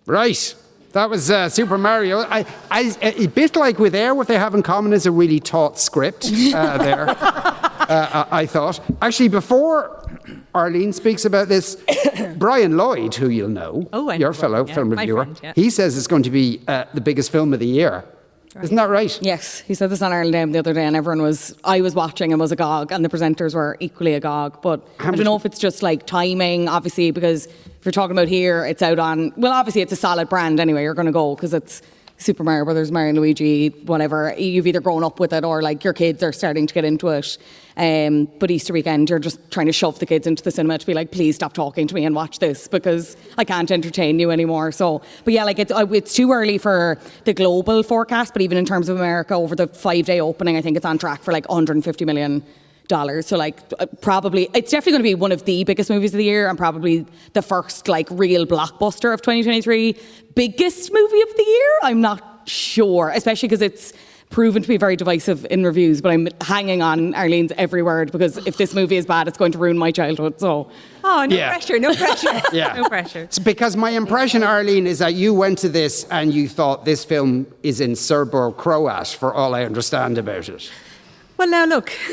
Right. 0.07 0.55
That 0.93 1.11
was 1.11 1.31
uh, 1.31 1.49
Super 1.51 1.77
Mario. 1.77 2.21
I, 2.21 2.47
I, 2.71 2.97
a 3.03 3.27
bit 3.27 3.55
like 3.55 3.79
with 3.79 3.95
Air, 3.95 4.15
what 4.15 4.29
they 4.29 4.39
have 4.39 4.55
in 4.55 4.63
common 4.63 4.93
is 4.95 5.05
a 5.05 5.11
really 5.11 5.41
taut 5.41 5.79
script 5.79 6.25
uh, 6.25 6.79
there. 6.79 7.11
uh, 7.11 8.27
I, 8.31 8.47
thought. 8.47 8.81
Actually, 9.03 9.29
before 9.29 10.09
Arlene 10.55 10.95
speaks 10.95 11.27
about 11.27 11.49
this, 11.49 11.77
Brian 12.37 12.79
Lloyd, 12.79 13.15
who 13.15 13.29
you'll 13.29 13.49
know, 13.51 13.87
Oh, 13.93 14.07
know 14.07 14.13
your 14.13 14.31
Brian, 14.33 14.41
fellow 14.41 14.67
yeah, 14.67 14.75
film 14.75 14.91
reviewer, 14.91 15.25
friend, 15.25 15.41
yeah. 15.43 15.53
he 15.55 15.69
says 15.69 15.99
it's 15.99 16.07
going 16.07 16.23
to 16.23 16.31
be 16.31 16.63
uh, 16.67 16.85
the 16.95 17.01
biggest 17.03 17.31
film 17.31 17.53
of 17.53 17.61
the 17.61 17.67
year. 17.67 18.05
Isn't 18.63 18.77
that 18.77 18.89
right? 18.89 19.19
Yes, 19.21 19.61
he 19.61 19.75
said 19.75 19.91
this 19.91 20.01
on 20.01 20.13
Ireland 20.15 20.35
AM 20.35 20.53
the 20.53 20.59
other 20.59 20.73
day, 20.73 20.85
and 20.87 20.97
everyone 20.97 21.21
was. 21.21 21.55
I 21.63 21.83
was 21.83 21.95
watching 21.95 22.33
and 22.33 22.41
was 22.41 22.53
agog, 22.53 22.91
and 22.91 23.05
the 23.05 23.11
presenters 23.11 23.55
were 23.55 23.77
equally 23.81 24.15
agog. 24.15 24.63
But 24.63 24.87
I 24.99 25.11
don't 25.11 25.25
know 25.25 25.37
if 25.37 25.45
it's 25.45 25.59
just 25.59 25.83
like 25.83 26.07
timing, 26.07 26.67
obviously, 26.67 27.11
because 27.11 27.49
you're 27.87 27.93
talking 27.93 28.17
about 28.17 28.29
here, 28.29 28.67
it's 28.67 28.83
out 28.83 28.99
on. 28.99 29.33
Well, 29.37 29.53
obviously, 29.53 29.81
it's 29.81 29.93
a 29.93 29.97
solid 29.97 30.29
brand 30.29 30.61
anyway. 30.61 30.83
You're 30.83 30.95
going 30.95 31.07
to 31.07 31.13
go 31.13 31.35
because 31.35 31.55
it's 31.55 31.83
Super 32.19 32.45
Mario 32.45 32.65
Brothers, 32.65 32.91
Mario 32.91 33.11
and 33.11 33.19
Luigi, 33.19 33.69
whatever. 33.85 34.35
You've 34.39 34.67
either 34.67 34.81
grown 34.81 35.05
up 35.05 35.21
with 35.21 35.33
it 35.33 35.45
or 35.45 35.61
like 35.61 35.85
your 35.85 35.93
kids 35.93 36.23
are 36.23 36.33
starting 36.33 36.67
to 36.67 36.73
get 36.73 36.85
into 36.85 37.09
it. 37.09 37.37
Um, 37.77 38.25
but 38.39 38.51
Easter 38.51 38.73
weekend, 38.73 39.11
you're 39.11 39.19
just 39.19 39.39
trying 39.51 39.67
to 39.67 39.73
shove 39.73 39.99
the 39.99 40.07
kids 40.07 40.27
into 40.27 40.43
the 40.43 40.51
cinema 40.51 40.79
to 40.79 40.87
be 40.87 40.95
like, 40.95 41.11
please 41.11 41.37
stop 41.37 41.53
talking 41.53 41.87
to 41.87 41.95
me 41.95 42.07
and 42.07 42.15
watch 42.15 42.39
this 42.39 42.69
because 42.69 43.17
I 43.37 43.45
can't 43.45 43.71
entertain 43.71 44.19
you 44.19 44.31
anymore. 44.31 44.73
So, 44.73 45.03
but 45.25 45.35
yeah, 45.35 45.45
like 45.45 45.59
it's 45.59 45.71
uh, 45.71 45.87
it's 45.93 46.15
too 46.15 46.33
early 46.33 46.57
for 46.57 46.99
the 47.25 47.35
global 47.35 47.83
forecast, 47.83 48.33
but 48.33 48.41
even 48.41 48.57
in 48.57 48.65
terms 48.65 48.89
of 48.89 48.97
America, 48.97 49.35
over 49.35 49.55
the 49.55 49.67
five 49.67 50.07
day 50.07 50.21
opening, 50.21 50.57
I 50.57 50.63
think 50.63 50.77
it's 50.77 50.87
on 50.87 50.97
track 50.97 51.23
for 51.23 51.33
like 51.33 51.47
150 51.49 52.05
million 52.07 52.43
dollars. 52.89 53.27
So 53.27 53.37
like 53.37 53.59
uh, 53.79 53.87
probably 54.01 54.49
it's 54.55 54.71
definitely 54.71 54.93
going 54.93 55.03
to 55.03 55.11
be 55.11 55.15
one 55.15 55.33
of 55.33 55.45
the 55.45 55.65
biggest 55.65 55.91
movies 55.91 56.13
of 56.15 56.19
the 56.19 56.25
year 56.25 56.49
and 56.49 56.57
probably 56.59 57.07
the 57.33 57.43
first 57.43 57.89
like 57.89 58.09
real 58.11 58.47
blockbuster 58.47 59.13
of 59.13 59.23
2023. 59.23 59.97
Biggest 60.35 60.93
movie 60.93 61.21
of 61.23 61.37
the 61.37 61.45
year? 61.45 61.71
I'm 61.83 62.01
not 62.01 62.43
sure, 62.49 63.11
especially 63.15 63.49
because 63.49 63.63
it's 63.63 63.93
proven 64.29 64.61
to 64.61 64.67
be 64.69 64.77
very 64.77 64.97
divisive 64.97 65.47
in 65.51 65.63
reviews, 65.65 66.01
but 66.01 66.11
I'm 66.11 66.27
hanging 66.41 66.83
on 66.83 67.15
Arlene's 67.15 67.53
every 67.57 67.81
word 67.83 68.11
because 68.11 68.39
if 68.45 68.57
this 68.57 68.75
movie 68.75 68.97
is 68.97 69.07
bad, 69.07 69.29
it's 69.29 69.39
going 69.39 69.53
to 69.53 69.59
ruin 69.59 69.79
my 69.79 69.93
childhood. 69.93 70.41
So 70.41 70.69
Oh, 71.05 71.25
no 71.31 71.37
Yeah. 71.37 71.51
pressure, 71.51 71.79
no 71.79 71.95
pressure. 71.95 72.43
Yeah. 72.53 72.73
No 72.77 72.89
pressure. 72.89 73.21
It's 73.23 73.39
because 73.39 73.77
my 73.77 73.91
impression, 73.91 74.43
Arlene, 74.43 74.89
is 74.89 74.99
that 74.99 75.15
you 75.15 75.33
went 75.33 75.59
to 75.59 75.69
this 75.69 76.05
and 76.11 76.35
you 76.35 76.49
thought 76.49 76.85
this 76.85 77.05
film 77.05 77.47
is 77.63 77.81
in 77.81 77.95
Serbo 77.95 78.51
Croat, 78.51 79.07
for 79.07 79.33
all 79.33 79.55
I 79.55 79.63
understand 79.65 80.19
about 80.19 80.49
it. 80.49 80.71
Well, 81.37 81.49
now 81.49 81.67
look. 81.67 81.93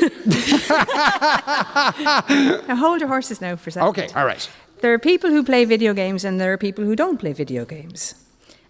now 2.68 2.76
hold 2.76 3.00
your 3.00 3.08
horses 3.08 3.40
now 3.40 3.56
for 3.56 3.70
a 3.70 3.72
second. 3.72 3.88
Okay, 3.88 4.08
all 4.14 4.26
right. 4.26 4.48
There 4.80 4.92
are 4.92 4.98
people 4.98 5.30
who 5.30 5.42
play 5.42 5.64
video 5.64 5.94
games 5.94 6.24
and 6.24 6.40
there 6.40 6.52
are 6.52 6.58
people 6.58 6.84
who 6.84 6.94
don't 6.94 7.18
play 7.18 7.32
video 7.32 7.64
games. 7.64 8.14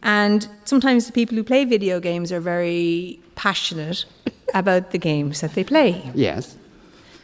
And 0.03 0.47
sometimes 0.65 1.07
the 1.07 1.13
people 1.13 1.37
who 1.37 1.43
play 1.43 1.65
video 1.65 1.99
games 1.99 2.31
are 2.31 2.41
very 2.41 3.19
passionate 3.35 4.05
about 4.55 4.91
the 4.93 4.99
games 4.99 5.41
that 5.41 5.55
they 5.55 5.65
play. 5.65 6.11
Yes. 6.15 6.57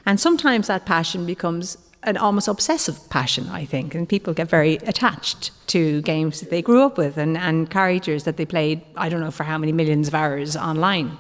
And 0.07 0.19
sometimes 0.19 0.67
that 0.67 0.87
passion 0.87 1.27
becomes 1.27 1.77
an 2.03 2.17
almost 2.17 2.49
obsessive 2.49 2.99
passion, 3.11 3.49
I 3.51 3.67
think, 3.67 3.95
and 3.95 4.09
people 4.09 4.33
get 4.33 4.49
very 4.49 4.77
attached 4.77 5.51
to 5.69 6.01
games 6.03 6.41
that 6.41 6.51
they 6.51 6.63
grew 6.63 6.83
up 6.83 6.97
with 6.97 7.19
and, 7.19 7.37
and 7.37 7.71
characters 7.71 8.25
that 8.25 8.39
they 8.39 8.47
played, 8.47 8.81
I 8.97 9.11
don't 9.11 9.21
know 9.21 9.31
for 9.31 9.45
how 9.45 9.59
many 9.59 9.73
millions 9.73 10.09
of 10.09 10.15
hours 10.15 10.57
online. 10.57 11.19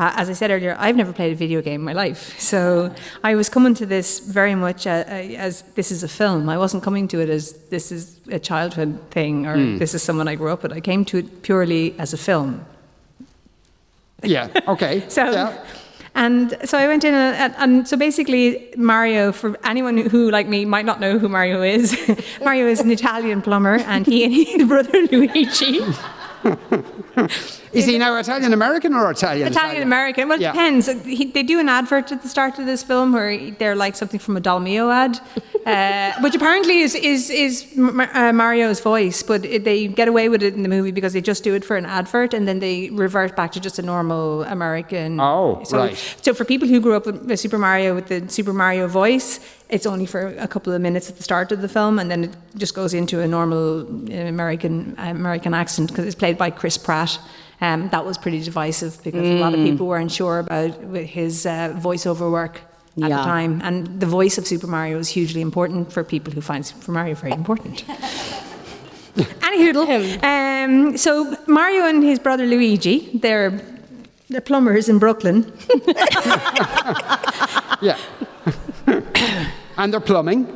Uh, 0.00 0.12
as 0.16 0.30
I 0.30 0.32
said 0.32 0.50
earlier, 0.50 0.74
I've 0.78 0.96
never 0.96 1.12
played 1.12 1.32
a 1.32 1.36
video 1.36 1.60
game 1.60 1.80
in 1.82 1.84
my 1.84 1.92
life, 1.92 2.22
so 2.52 2.60
I 3.22 3.34
was 3.34 3.48
coming 3.50 3.74
to 3.74 3.84
this 3.86 4.08
very 4.20 4.54
much 4.54 4.86
uh, 4.86 4.90
uh, 5.06 5.46
as 5.46 5.62
this 5.74 5.92
is 5.92 6.02
a 6.02 6.08
film. 6.08 6.48
I 6.48 6.56
wasn't 6.56 6.82
coming 6.82 7.06
to 7.08 7.20
it 7.20 7.28
as 7.28 7.52
this 7.68 7.92
is 7.92 8.02
a 8.32 8.38
childhood 8.38 8.98
thing 9.10 9.46
or 9.46 9.54
Hmm. 9.56 9.78
this 9.78 9.92
is 9.94 10.02
someone 10.02 10.26
I 10.32 10.36
grew 10.36 10.50
up 10.54 10.62
with. 10.62 10.72
I 10.72 10.80
came 10.80 11.04
to 11.10 11.18
it 11.18 11.26
purely 11.42 11.94
as 11.98 12.14
a 12.14 12.16
film. 12.16 12.64
Yeah. 14.22 14.48
Okay. 14.68 14.94
So, 15.16 15.24
yeah. 15.30 15.52
and 16.14 16.56
so 16.64 16.78
I 16.78 16.86
went 16.86 17.04
in, 17.04 17.14
and, 17.14 17.36
and, 17.36 17.54
and 17.62 17.88
so 17.88 17.96
basically, 17.96 18.72
Mario, 18.76 19.32
for 19.32 19.48
anyone 19.64 19.96
who, 20.12 20.30
like 20.30 20.46
me, 20.48 20.64
might 20.64 20.86
not 20.86 20.98
know 21.00 21.18
who 21.18 21.28
Mario 21.28 21.60
is, 21.62 21.94
Mario 22.44 22.66
is 22.66 22.80
an 22.80 22.90
Italian 22.90 23.42
plumber, 23.42 23.76
and 23.86 24.06
he 24.06 24.24
and 24.24 24.32
his 24.34 24.66
brother 24.68 24.98
Luigi, 25.12 25.80
Is 27.72 27.86
he 27.86 27.98
now 27.98 28.16
Italian 28.16 28.52
American 28.52 28.94
or 28.94 29.10
Italian? 29.10 29.46
Italian 29.46 29.82
American. 29.82 30.28
Well, 30.28 30.38
it 30.38 30.42
Yeah. 30.42 30.52
depends. 30.52 30.88
He, 31.04 31.26
they 31.26 31.42
do 31.44 31.60
an 31.60 31.68
advert 31.68 32.10
at 32.10 32.22
the 32.22 32.28
start 32.28 32.58
of 32.58 32.66
this 32.66 32.82
film 32.82 33.12
where 33.12 33.50
they're 33.52 33.76
like 33.76 33.94
something 33.96 34.18
from 34.18 34.36
a 34.36 34.40
Dolmio 34.40 34.92
ad, 34.92 35.20
uh, 35.66 36.20
which 36.22 36.34
apparently 36.34 36.80
is 36.80 36.94
is 36.96 37.30
is 37.30 37.66
uh, 37.78 38.32
Mario's 38.32 38.80
voice, 38.80 39.22
but 39.22 39.44
it, 39.44 39.62
they 39.64 39.86
get 39.86 40.08
away 40.08 40.28
with 40.28 40.42
it 40.42 40.54
in 40.54 40.62
the 40.64 40.68
movie 40.68 40.90
because 40.90 41.12
they 41.12 41.20
just 41.20 41.44
do 41.44 41.54
it 41.54 41.64
for 41.64 41.76
an 41.76 41.86
advert 41.86 42.34
and 42.34 42.48
then 42.48 42.58
they 42.58 42.90
revert 42.90 43.36
back 43.36 43.52
to 43.52 43.60
just 43.60 43.78
a 43.78 43.82
normal 43.82 44.42
American. 44.44 45.20
Oh, 45.20 45.62
so, 45.64 45.78
right. 45.78 46.16
So 46.22 46.34
for 46.34 46.44
people 46.44 46.66
who 46.66 46.80
grew 46.80 46.94
up 46.96 47.06
with, 47.06 47.22
with 47.22 47.38
Super 47.38 47.58
Mario 47.58 47.94
with 47.94 48.06
the 48.08 48.28
Super 48.28 48.52
Mario 48.52 48.88
voice, 48.88 49.38
it's 49.68 49.86
only 49.86 50.06
for 50.06 50.34
a 50.38 50.48
couple 50.48 50.72
of 50.72 50.80
minutes 50.80 51.08
at 51.08 51.16
the 51.16 51.22
start 51.22 51.52
of 51.52 51.60
the 51.62 51.68
film, 51.68 52.00
and 52.00 52.10
then 52.10 52.24
it 52.24 52.32
just 52.56 52.74
goes 52.74 52.92
into 52.94 53.20
a 53.20 53.28
normal 53.28 53.82
uh, 54.10 54.14
American 54.26 54.96
American 54.98 55.54
accent 55.54 55.90
because 55.90 56.04
it's 56.06 56.16
played 56.16 56.36
by 56.36 56.50
Chris 56.50 56.76
Pratt. 56.76 56.99
Um, 57.62 57.88
that 57.90 58.04
was 58.06 58.16
pretty 58.18 58.40
divisive 58.42 58.92
because 59.04 59.26
a 59.28 59.38
lot 59.44 59.52
of 59.54 59.60
Mm. 59.60 59.66
people 59.70 59.86
were 59.86 59.98
unsure 59.98 60.38
about 60.38 60.70
his 61.18 61.44
uh, 61.44 61.52
voiceover 61.86 62.30
work 62.40 62.54
at 63.02 63.08
the 63.10 63.22
time, 63.34 63.60
and 63.62 64.00
the 64.00 64.06
voice 64.06 64.38
of 64.38 64.46
Super 64.46 64.66
Mario 64.66 64.98
is 64.98 65.08
hugely 65.08 65.40
important 65.40 65.92
for 65.92 66.02
people 66.04 66.32
who 66.34 66.40
find 66.40 66.64
Super 66.64 66.92
Mario 66.92 67.14
very 67.14 67.32
important. 67.32 67.84
Anyhoodle, 69.48 69.86
um, 70.22 70.96
so 70.96 71.36
Mario 71.46 71.84
and 71.86 72.02
his 72.04 72.18
brother 72.18 72.46
Luigi, 72.46 72.96
they're, 73.22 73.60
they're 74.30 74.40
plumbers 74.50 74.88
in 74.88 74.98
Brooklyn. 74.98 75.44
Yeah. 77.82 77.96
and 79.78 79.90
they're 79.92 80.00
plumbing. 80.00 80.46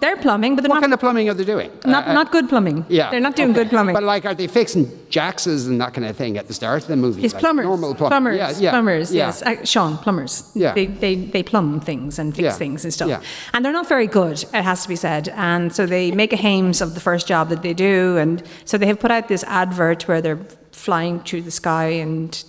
They're 0.00 0.16
plumbing, 0.16 0.54
but 0.54 0.62
they're 0.62 0.68
what 0.68 0.76
not 0.76 0.80
kind 0.82 0.92
of 0.94 1.00
plumbing 1.00 1.28
are 1.28 1.34
they 1.34 1.44
doing? 1.44 1.70
not, 1.84 2.06
Uh, 2.06 2.10
uh, 2.10 2.14
not 2.14 2.30
good 2.32 2.48
plumbing. 2.48 2.84
Yeah. 2.88 3.10
They're 3.10 3.20
not 3.28 3.34
doing 3.36 3.50
okay. 3.50 3.60
good 3.64 3.70
plumbing. 3.70 3.94
But 3.94 4.04
like, 4.04 4.24
are 4.24 4.34
they 4.34 4.46
fixing 4.46 4.86
jaxes 5.10 5.66
and 5.68 5.80
that 5.80 5.92
kind 5.94 6.06
of 6.06 6.16
thing 6.16 6.38
at 6.38 6.46
the 6.46 6.54
start 6.54 6.82
of 6.82 6.88
the 6.88 6.96
movie? 6.96 7.24
It's 7.24 7.34
like 7.34 7.40
plumbers. 7.40 7.64
Normal 7.66 7.94
plum- 7.94 8.10
plumbers. 8.10 8.36
Yeah, 8.38 8.52
yeah, 8.58 8.70
plumbers. 8.70 9.12
yeah. 9.12 9.26
Yes, 9.26 9.42
uh, 9.42 9.64
Sean, 9.64 9.98
plumbers. 9.98 10.50
Yeah. 10.54 10.72
They, 10.74 10.86
they 10.86 11.14
they 11.16 11.42
plumb 11.42 11.80
things 11.80 12.18
and 12.18 12.34
fix 12.34 12.44
Yeah. 12.44 12.52
things 12.52 12.84
and 12.84 12.92
stuff. 12.92 13.08
Yeah. 13.08 13.20
And 13.52 13.64
they're 13.64 13.72
not 13.80 13.88
very 13.88 14.06
good. 14.06 14.42
It 14.54 14.62
has 14.62 14.82
to 14.82 14.88
be 14.88 14.96
said. 14.96 15.28
And 15.34 15.74
so 15.74 15.84
they 15.86 16.10
make 16.12 16.32
a 16.32 16.36
hames 16.36 16.80
of 16.80 16.94
the 16.94 17.00
first 17.00 17.26
job 17.26 17.48
that 17.48 17.62
they 17.62 17.74
do. 17.74 18.16
And 18.18 18.42
so 18.64 18.78
they 18.78 18.86
have 18.86 19.00
put 19.00 19.10
out 19.10 19.28
this 19.28 19.44
advert 19.44 20.06
where 20.08 20.20
they're 20.20 20.40
flying 20.72 21.20
through 21.20 21.42
the 21.42 21.50
sky 21.50 21.86
and 21.86 22.44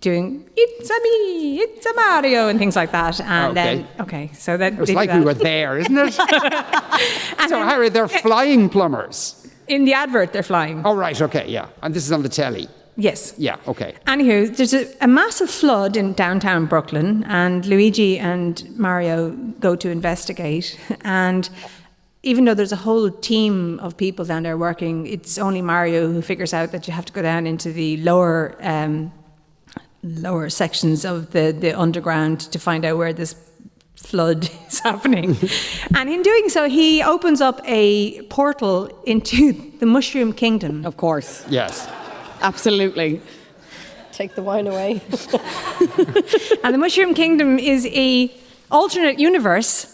doing 0.00 0.48
"It's 0.56 0.90
a 0.90 0.98
me, 1.02 1.60
it's 1.60 1.86
a 1.86 1.94
Mario" 1.94 2.48
and 2.48 2.58
things 2.58 2.76
like 2.76 2.92
that. 2.92 3.20
And 3.20 3.56
Okay. 3.58 3.76
then 3.76 3.86
okay, 4.00 4.30
so 4.34 4.56
that 4.56 4.72
It 4.74 4.78
was 4.78 4.88
they 4.88 4.94
do 4.94 4.96
like 4.98 5.10
we 5.12 5.18
that. 5.18 5.24
were 5.24 5.34
there, 5.34 5.78
isn't 5.78 5.96
it? 5.98 6.14
so, 7.48 7.62
Harry, 7.62 7.88
they're 7.88 8.08
flying 8.08 8.68
plumbers. 8.68 9.46
in 9.68 9.84
the 9.84 9.94
advert. 9.94 10.32
They're 10.32 10.42
flying. 10.42 10.82
Oh, 10.84 10.94
right, 10.94 11.20
okay, 11.22 11.46
yeah. 11.48 11.66
And 11.82 11.94
this 11.94 12.04
is 12.04 12.12
on 12.12 12.22
the 12.22 12.28
telly. 12.28 12.68
Yes. 12.96 13.34
Yeah, 13.38 13.56
okay. 13.66 13.94
Anywho, 14.06 14.54
there's 14.56 14.74
a, 14.74 14.86
a 15.00 15.08
massive 15.08 15.50
flood 15.50 15.96
in 15.96 16.12
downtown 16.12 16.66
Brooklyn, 16.66 17.24
and 17.24 17.64
Luigi 17.66 18.18
and 18.18 18.62
Mario 18.78 19.30
go 19.60 19.74
to 19.76 19.88
investigate. 19.90 20.78
And 21.04 21.48
even 22.22 22.44
though 22.44 22.54
there's 22.54 22.72
a 22.72 22.76
whole 22.86 23.10
team 23.10 23.78
of 23.80 23.96
people 23.96 24.24
down 24.24 24.42
there 24.44 24.56
working, 24.56 25.06
it's 25.06 25.38
only 25.38 25.60
Mario 25.62 26.12
who 26.12 26.22
figures 26.22 26.54
out 26.54 26.70
that 26.72 26.86
you 26.86 26.92
have 26.94 27.04
to 27.06 27.12
go 27.12 27.22
down 27.22 27.46
into 27.46 27.72
the 27.72 27.96
lower 27.98 28.54
um, 28.60 29.10
lower 30.04 30.50
sections 30.50 31.04
of 31.04 31.30
the, 31.32 31.56
the 31.58 31.72
underground 31.72 32.40
to 32.52 32.58
find 32.58 32.84
out 32.84 32.98
where 32.98 33.12
this 33.12 33.34
flood 33.96 34.50
is 34.68 34.80
happening. 34.80 35.36
and 35.94 36.08
in 36.10 36.22
doing 36.22 36.48
so, 36.48 36.68
he 36.68 37.02
opens 37.02 37.40
up 37.40 37.60
a 37.64 38.22
portal 38.22 38.86
into 39.04 39.72
the 39.80 39.86
Mushroom 39.86 40.32
Kingdom. 40.32 40.84
Of 40.84 40.96
course. 40.96 41.44
Yes. 41.48 41.88
Absolutely. 42.40 43.20
Take 44.12 44.34
the 44.34 44.42
wine 44.42 44.66
away. 44.66 45.00
and 46.62 46.74
the 46.74 46.78
Mushroom 46.78 47.14
Kingdom 47.14 47.58
is 47.58 47.86
a 47.86 48.32
alternate 48.70 49.18
universe 49.18 49.90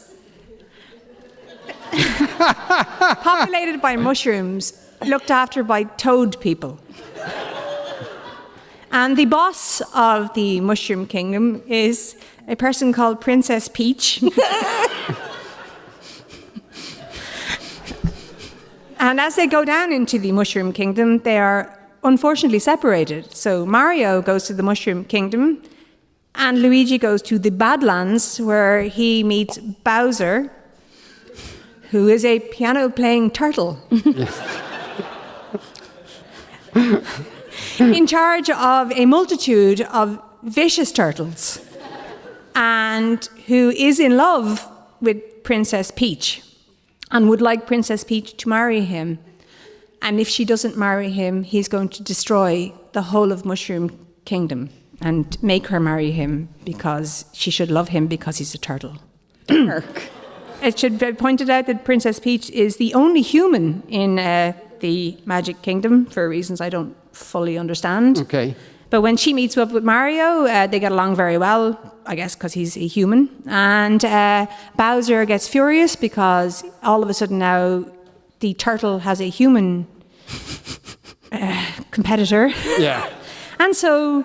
populated 1.92 3.80
by 3.80 3.96
mushrooms, 3.96 4.74
looked 5.06 5.30
after 5.30 5.62
by 5.62 5.84
toad 5.84 6.38
people. 6.40 6.78
And 8.93 9.16
the 9.16 9.26
boss 9.26 9.80
of 9.95 10.34
the 10.34 10.61
Mushroom 10.61 11.07
Kingdom 11.07 11.62
is 11.68 12.16
a 12.49 12.57
person 12.57 12.93
called 12.93 13.20
Princess 13.20 13.68
Peach. 13.68 14.20
and 18.99 19.20
as 19.20 19.36
they 19.36 19.47
go 19.47 19.64
down 19.64 19.93
into 19.93 20.18
the 20.18 20.32
Mushroom 20.32 20.72
Kingdom, 20.72 21.18
they 21.18 21.38
are 21.38 21.78
unfortunately 22.03 22.59
separated. 22.59 23.32
So 23.32 23.64
Mario 23.64 24.20
goes 24.22 24.49
to 24.49 24.55
the 24.55 24.64
Mushroom 24.64 25.05
Kingdom, 25.05 25.62
and 26.34 26.61
Luigi 26.61 26.99
goes 26.99 27.22
to 27.22 27.38
the 27.38 27.51
Badlands, 27.51 28.41
where 28.41 28.82
he 28.82 29.22
meets 29.22 29.59
Bowser, 29.59 30.51
who 31.91 32.09
is 32.09 32.24
a 32.24 32.41
piano 32.41 32.88
playing 32.88 33.30
turtle. 33.30 33.78
in 37.78 38.06
charge 38.06 38.50
of 38.50 38.92
a 38.92 39.06
multitude 39.06 39.80
of 39.82 40.20
vicious 40.42 40.92
turtles, 40.92 41.61
and 42.54 43.24
who 43.46 43.70
is 43.70 44.00
in 44.00 44.16
love 44.16 44.68
with 45.00 45.42
Princess 45.42 45.90
Peach 45.90 46.42
and 47.11 47.28
would 47.28 47.42
like 47.42 47.66
Princess 47.66 48.04
Peach 48.04 48.36
to 48.36 48.48
marry 48.48 48.82
him. 48.82 49.18
And 50.02 50.20
if 50.20 50.28
she 50.28 50.44
doesn't 50.44 50.76
marry 50.76 51.11
him, 51.11 51.42
he's 51.42 51.68
going 51.68 51.88
to 51.90 52.02
destroy 52.02 52.72
the 52.92 53.02
whole 53.02 53.32
of 53.32 53.44
Mushroom 53.44 54.06
Kingdom 54.24 54.70
and 55.00 55.42
make 55.42 55.68
her 55.68 55.80
marry 55.80 56.11
him 56.11 56.48
because 56.64 57.24
she 57.32 57.50
should 57.50 57.70
love 57.70 57.88
him 57.88 58.06
because 58.06 58.38
he's 58.38 58.54
a 58.54 58.58
turtle. 58.58 58.98
it 59.48 60.78
should 60.78 60.98
be 60.98 61.12
pointed 61.12 61.50
out 61.50 61.66
that 61.66 61.84
Princess 61.84 62.18
Peach 62.18 62.50
is 62.50 62.76
the 62.76 62.94
only 62.94 63.22
human 63.22 63.82
in 63.88 64.18
uh, 64.18 64.52
the 64.80 65.18
Magic 65.24 65.62
Kingdom 65.62 66.06
for 66.06 66.28
reasons 66.28 66.61
I 66.61 66.68
don't 66.68 66.96
fully 67.12 67.58
understand. 67.58 68.18
Okay. 68.18 68.54
But 68.90 69.02
when 69.02 69.16
she 69.16 69.32
meets 69.32 69.56
up 69.56 69.70
with 69.70 69.84
Mario, 69.84 70.46
uh, 70.46 70.66
they 70.66 70.80
get 70.80 70.90
along 70.90 71.14
very 71.14 71.38
well, 71.38 71.78
I 72.06 72.16
guess, 72.16 72.34
because 72.34 72.54
he's 72.54 72.76
a 72.76 72.86
human. 72.86 73.30
And 73.46 74.04
uh, 74.04 74.46
Bowser 74.76 75.24
gets 75.24 75.46
furious 75.46 75.94
because 75.94 76.64
all 76.82 77.02
of 77.02 77.08
a 77.08 77.14
sudden 77.14 77.38
now 77.38 77.84
the 78.40 78.54
turtle 78.54 78.98
has 78.98 79.20
a 79.20 79.28
human 79.28 79.86
uh, 81.32 81.66
competitor. 81.90 82.48
Yeah. 82.78 83.08
And 83.61 83.76
so 83.76 84.24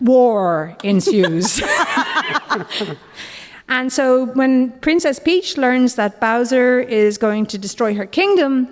war 0.00 0.76
ensues. 0.82 1.62
and 3.68 3.92
so 3.92 4.26
when 4.34 4.72
Princess 4.80 5.20
Peach 5.20 5.56
learns 5.56 5.94
that 5.94 6.20
Bowser 6.20 6.80
is 6.80 7.16
going 7.16 7.46
to 7.46 7.56
destroy 7.56 7.94
her 7.94 8.04
kingdom, 8.04 8.66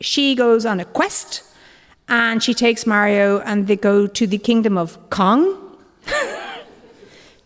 she 0.00 0.34
goes 0.34 0.64
on 0.64 0.80
a 0.80 0.86
quest 0.86 1.42
and 2.08 2.42
she 2.42 2.54
takes 2.54 2.86
Mario 2.86 3.40
and 3.40 3.66
they 3.66 3.76
go 3.76 4.06
to 4.06 4.26
the 4.26 4.38
kingdom 4.38 4.76
of 4.76 4.98
Kong, 5.10 5.58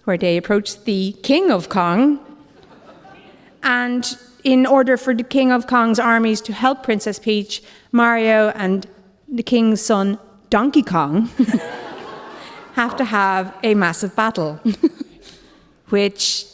where 0.04 0.16
they 0.16 0.36
approach 0.36 0.84
the 0.84 1.12
king 1.22 1.50
of 1.50 1.68
Kong. 1.68 2.20
And 3.62 4.16
in 4.44 4.64
order 4.64 4.96
for 4.96 5.14
the 5.14 5.24
king 5.24 5.50
of 5.50 5.66
Kong's 5.66 5.98
armies 5.98 6.40
to 6.42 6.52
help 6.52 6.82
Princess 6.82 7.18
Peach, 7.18 7.62
Mario 7.90 8.50
and 8.50 8.86
the 9.28 9.42
king's 9.42 9.80
son, 9.80 10.18
Donkey 10.50 10.82
Kong, 10.82 11.26
have 12.74 12.96
to 12.96 13.04
have 13.04 13.54
a 13.64 13.74
massive 13.74 14.14
battle. 14.14 14.60
Which, 15.88 16.46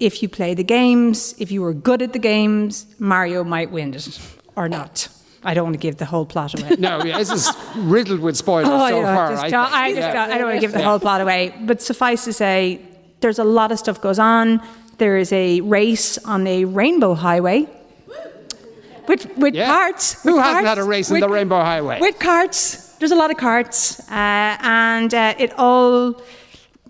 if 0.00 0.22
you 0.22 0.28
play 0.28 0.54
the 0.54 0.64
games, 0.64 1.34
if 1.38 1.50
you 1.50 1.62
were 1.62 1.74
good 1.74 2.00
at 2.02 2.12
the 2.12 2.18
games, 2.18 2.86
Mario 2.98 3.44
might 3.44 3.70
win 3.70 3.94
it 3.94 4.18
or 4.56 4.68
not. 4.68 5.08
I 5.44 5.54
don't 5.54 5.64
want 5.64 5.74
to 5.74 5.78
give 5.80 5.96
the 5.98 6.04
whole 6.06 6.24
plot 6.26 6.58
away. 6.58 6.76
No, 6.78 7.02
yeah, 7.04 7.18
this 7.18 7.30
is 7.30 7.50
riddled 7.76 8.20
with 8.20 8.36
spoilers 8.36 8.68
Oh, 8.68 8.88
so 8.88 9.00
yeah, 9.00 9.14
far. 9.14 9.30
just 9.32 9.44
I, 9.44 9.50
don't-. 9.50 9.72
I 9.72 9.88
just 9.94 10.00
Yeah. 10.00 10.24
I 10.24 10.38
don't 10.38 10.46
want 10.48 10.56
to 10.56 10.60
give 10.60 10.72
the 10.72 10.82
whole 10.82 10.98
plot 10.98 11.20
away. 11.20 11.52
But 11.60 11.82
suffice 11.82 12.24
to 12.24 12.32
say, 12.32 12.80
there's 13.20 13.38
a 13.38 13.44
lot 13.44 13.70
of 13.72 13.78
stuff 13.78 14.00
goes 14.00 14.18
on. 14.18 14.60
There 14.98 15.16
is 15.18 15.32
a 15.32 15.60
race 15.60 16.18
on 16.24 16.46
a 16.46 16.64
rainbow 16.64 17.14
highway 17.14 17.68
with 19.08 19.26
with 19.36 19.54
carts. 19.54 20.22
Who 20.22 20.34
with 20.36 20.42
hasn't 20.42 20.64
carts, 20.64 20.68
had 20.68 20.78
a 20.78 20.84
race 20.84 21.10
on 21.10 21.14
with- 21.14 21.22
the 21.22 21.28
Rainbow 21.28 21.60
Highway? 21.60 21.98
With 22.00 22.18
carts. 22.18 22.94
There's 22.98 23.12
a 23.12 23.16
lot 23.16 23.30
of 23.30 23.36
carts, 23.36 24.00
uh, 24.08 24.56
and 24.60 25.12
uh, 25.12 25.34
it 25.38 25.52
all 25.58 26.22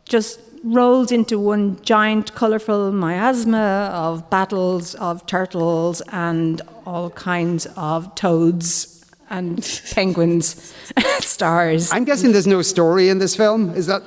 just 0.04 0.38
rolls 0.64 1.12
into 1.12 1.38
one 1.38 1.80
giant, 1.82 2.34
colourful 2.34 2.90
miasma 2.90 3.90
of 3.92 4.28
battles 4.30 4.94
of 4.96 5.24
turtles 5.26 6.00
and 6.08 6.62
all 6.86 7.10
kinds 7.10 7.66
of 7.76 8.14
toads 8.14 9.04
and 9.30 9.62
penguins, 9.92 10.74
stars. 11.20 11.92
I'm 11.92 12.04
guessing 12.04 12.32
there's 12.32 12.46
no 12.46 12.62
story 12.62 13.08
in 13.08 13.18
this 13.18 13.36
film. 13.36 13.70
Is 13.74 13.86
that? 13.86 14.02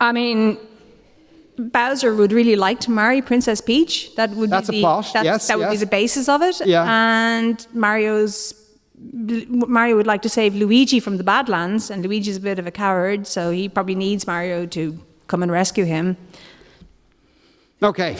I 0.00 0.12
mean, 0.12 0.58
Bowser 1.58 2.14
would 2.14 2.32
really 2.32 2.56
like 2.56 2.80
to 2.80 2.90
marry 2.90 3.22
Princess 3.22 3.60
Peach. 3.60 4.14
That 4.16 4.30
would 4.30 4.50
That's 4.50 4.68
a 4.68 4.72
be 4.72 4.78
the, 4.78 4.82
plot, 4.82 5.10
That, 5.14 5.24
yes, 5.24 5.48
that 5.48 5.58
would 5.58 5.70
be 5.70 5.76
the 5.76 5.86
basis 5.86 6.28
of 6.28 6.42
it. 6.42 6.60
Yeah. 6.66 6.84
And 6.86 7.66
Mario's 7.72 8.54
Mario 8.98 9.96
would 9.96 10.06
like 10.06 10.22
to 10.22 10.28
save 10.28 10.54
Luigi 10.54 11.00
from 11.00 11.18
the 11.18 11.24
Badlands, 11.24 11.90
and 11.90 12.02
Luigi's 12.02 12.38
a 12.38 12.40
bit 12.40 12.58
of 12.58 12.66
a 12.66 12.70
coward, 12.70 13.26
so 13.26 13.50
he 13.50 13.68
probably 13.68 13.94
needs 13.94 14.26
Mario 14.26 14.64
to 14.66 14.98
come 15.26 15.42
and 15.42 15.50
rescue 15.52 15.84
him. 15.84 16.16
Okay. 17.82 18.16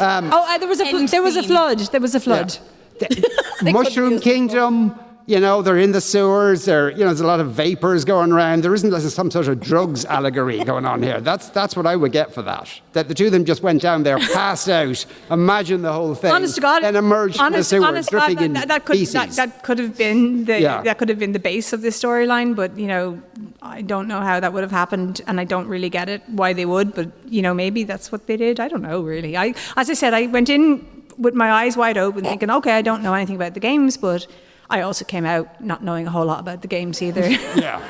Um, 0.00 0.30
Oh, 0.32 0.44
uh, 0.48 0.58
there 0.58 0.68
was 0.68 0.80
a 0.80 0.86
fl- 0.86 1.06
there 1.06 1.22
was 1.22 1.36
a 1.36 1.42
flood. 1.42 1.78
There 1.78 2.00
was 2.00 2.14
a 2.14 2.20
flood. 2.20 2.56
Mushroom 3.62 4.20
Kingdom. 4.20 4.94
You 5.26 5.38
know, 5.38 5.62
they're 5.62 5.78
in 5.78 5.92
the 5.92 6.00
sewers. 6.00 6.64
There, 6.64 6.90
you 6.90 6.98
know, 6.98 7.06
there's 7.06 7.20
a 7.20 7.26
lot 7.26 7.38
of 7.38 7.52
vapors 7.52 8.04
going 8.04 8.32
around. 8.32 8.64
There 8.64 8.74
isn't 8.74 8.90
like 8.90 9.02
some 9.02 9.30
sort 9.30 9.46
of 9.46 9.60
drugs 9.60 10.04
allegory 10.04 10.62
going 10.64 10.84
on 10.84 11.00
here. 11.00 11.20
That's 11.20 11.48
that's 11.50 11.76
what 11.76 11.86
I 11.86 11.94
would 11.94 12.10
get 12.10 12.34
for 12.34 12.42
that. 12.42 12.68
That 12.92 13.06
the 13.06 13.14
two 13.14 13.26
of 13.26 13.32
them 13.32 13.44
just 13.44 13.62
went 13.62 13.82
down 13.82 14.02
there, 14.02 14.18
passed 14.18 14.68
out. 14.68 15.04
Imagine 15.30 15.82
the 15.82 15.92
whole 15.92 16.14
thing. 16.16 16.32
Honest 16.32 16.56
to 16.56 16.60
God, 16.60 16.82
then 16.82 16.96
emerged 16.96 17.38
honest, 17.38 17.70
from 17.70 17.80
the 17.80 17.84
sewer, 17.84 17.88
honest 17.88 18.08
to 18.10 18.16
God, 18.16 18.26
dripping 18.26 18.44
in 18.44 18.52
that, 18.54 18.68
that 18.68 18.84
could 18.84 18.98
that, 18.98 19.30
that 19.30 19.62
could 19.62 19.78
have 19.78 19.96
been 19.96 20.44
the 20.44 20.60
Yeah. 20.60 20.82
that 20.82 20.98
could 20.98 21.08
have 21.08 21.20
been 21.20 21.32
the 21.32 21.38
base 21.38 21.72
of 21.72 21.82
this 21.82 22.02
storyline. 22.02 22.56
But 22.56 22.76
you 22.76 22.88
know, 22.88 23.22
I 23.62 23.82
don't 23.82 24.08
know 24.08 24.20
how 24.20 24.40
that 24.40 24.52
would 24.52 24.62
have 24.64 24.72
happened, 24.72 25.20
and 25.28 25.38
I 25.38 25.44
don't 25.44 25.68
really 25.68 25.88
get 25.90 26.08
it 26.08 26.22
why 26.28 26.52
they 26.52 26.66
would. 26.66 26.94
But 26.94 27.10
you 27.26 27.42
know, 27.42 27.54
maybe 27.54 27.84
that's 27.84 28.10
what 28.10 28.26
they 28.26 28.36
did. 28.36 28.58
I 28.58 28.66
don't 28.66 28.82
know 28.82 29.00
really. 29.02 29.36
I, 29.36 29.54
as 29.76 29.88
I 29.88 29.94
said, 29.94 30.14
I 30.14 30.26
went 30.26 30.48
in 30.48 30.84
with 31.16 31.34
my 31.34 31.52
eyes 31.52 31.76
wide 31.76 31.96
open, 31.98 32.24
thinking, 32.24 32.50
okay, 32.50 32.72
I 32.72 32.82
don't 32.82 33.02
know 33.02 33.14
anything 33.14 33.36
about 33.36 33.54
the 33.54 33.60
games, 33.60 33.96
but 33.96 34.26
I 34.70 34.82
also 34.82 35.04
came 35.04 35.24
out 35.24 35.60
not 35.60 35.82
knowing 35.82 36.06
a 36.06 36.10
whole 36.10 36.26
lot 36.26 36.40
about 36.40 36.62
the 36.62 36.68
games 36.68 37.02
either. 37.02 37.28
yeah. 37.56 37.80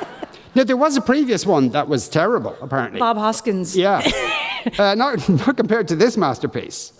Now 0.54 0.64
there 0.64 0.76
was 0.76 0.96
a 0.96 1.00
previous 1.00 1.46
one 1.46 1.70
that 1.70 1.88
was 1.88 2.08
terrible, 2.08 2.56
apparently. 2.60 2.98
Bob 3.00 3.16
Hoskins. 3.16 3.76
Yeah. 3.76 4.02
uh, 4.78 4.94
not, 4.94 5.28
not 5.28 5.56
compared 5.56 5.88
to 5.88 5.96
this 5.96 6.16
masterpiece. 6.16 6.92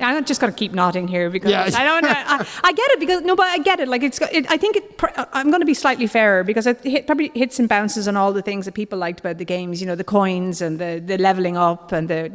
I'm 0.00 0.24
just 0.24 0.40
going 0.40 0.52
to 0.52 0.58
keep 0.58 0.72
nodding 0.72 1.08
here 1.08 1.30
because 1.30 1.50
Yeah. 1.50 1.68
I 1.74 1.84
don't. 1.84 2.04
I, 2.04 2.46
I 2.64 2.72
get 2.72 2.90
it 2.92 3.00
because 3.00 3.22
no, 3.22 3.34
but 3.36 3.46
I 3.46 3.58
get 3.58 3.80
it. 3.80 3.88
Like 3.88 4.02
it's. 4.02 4.20
It, 4.20 4.50
I 4.50 4.56
think 4.56 4.76
it. 4.76 5.02
Uh, 5.02 5.24
I'm 5.32 5.50
going 5.50 5.60
to 5.60 5.66
be 5.66 5.74
slightly 5.74 6.06
fairer 6.06 6.44
because 6.44 6.66
it 6.66 6.80
hit, 6.82 7.06
probably 7.06 7.30
hits 7.34 7.58
and 7.58 7.68
bounces 7.68 8.06
on 8.08 8.16
all 8.16 8.32
the 8.32 8.42
things 8.42 8.64
that 8.64 8.72
people 8.74 8.98
liked 8.98 9.20
about 9.20 9.38
the 9.38 9.44
games. 9.44 9.80
You 9.80 9.86
know, 9.86 9.94
the 9.96 10.04
coins 10.04 10.60
and 10.62 10.78
the, 10.78 11.02
the 11.04 11.18
leveling 11.18 11.56
up 11.56 11.92
and 11.92 12.08
the 12.08 12.30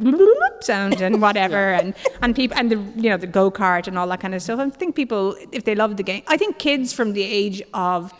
sound 0.62 1.02
and 1.02 1.22
whatever 1.22 1.74
and 1.74 1.94
and 2.22 2.36
people 2.36 2.58
and 2.58 2.72
the 2.72 2.78
you 3.02 3.10
know 3.10 3.18
the 3.18 3.28
go 3.28 3.50
kart 3.52 3.88
and 3.88 3.98
all 3.98 4.08
that 4.08 4.20
kind 4.20 4.34
of 4.36 4.42
stuff. 4.42 4.60
I 4.60 4.70
think 4.70 4.96
people, 4.96 5.36
if 5.52 5.64
they 5.64 5.76
love 5.76 5.98
the 5.98 6.04
game, 6.04 6.24
I 6.28 6.38
think 6.38 6.58
kids 6.60 6.94
from 6.94 7.14
the 7.14 7.24
age 7.24 7.62
of 7.74 8.14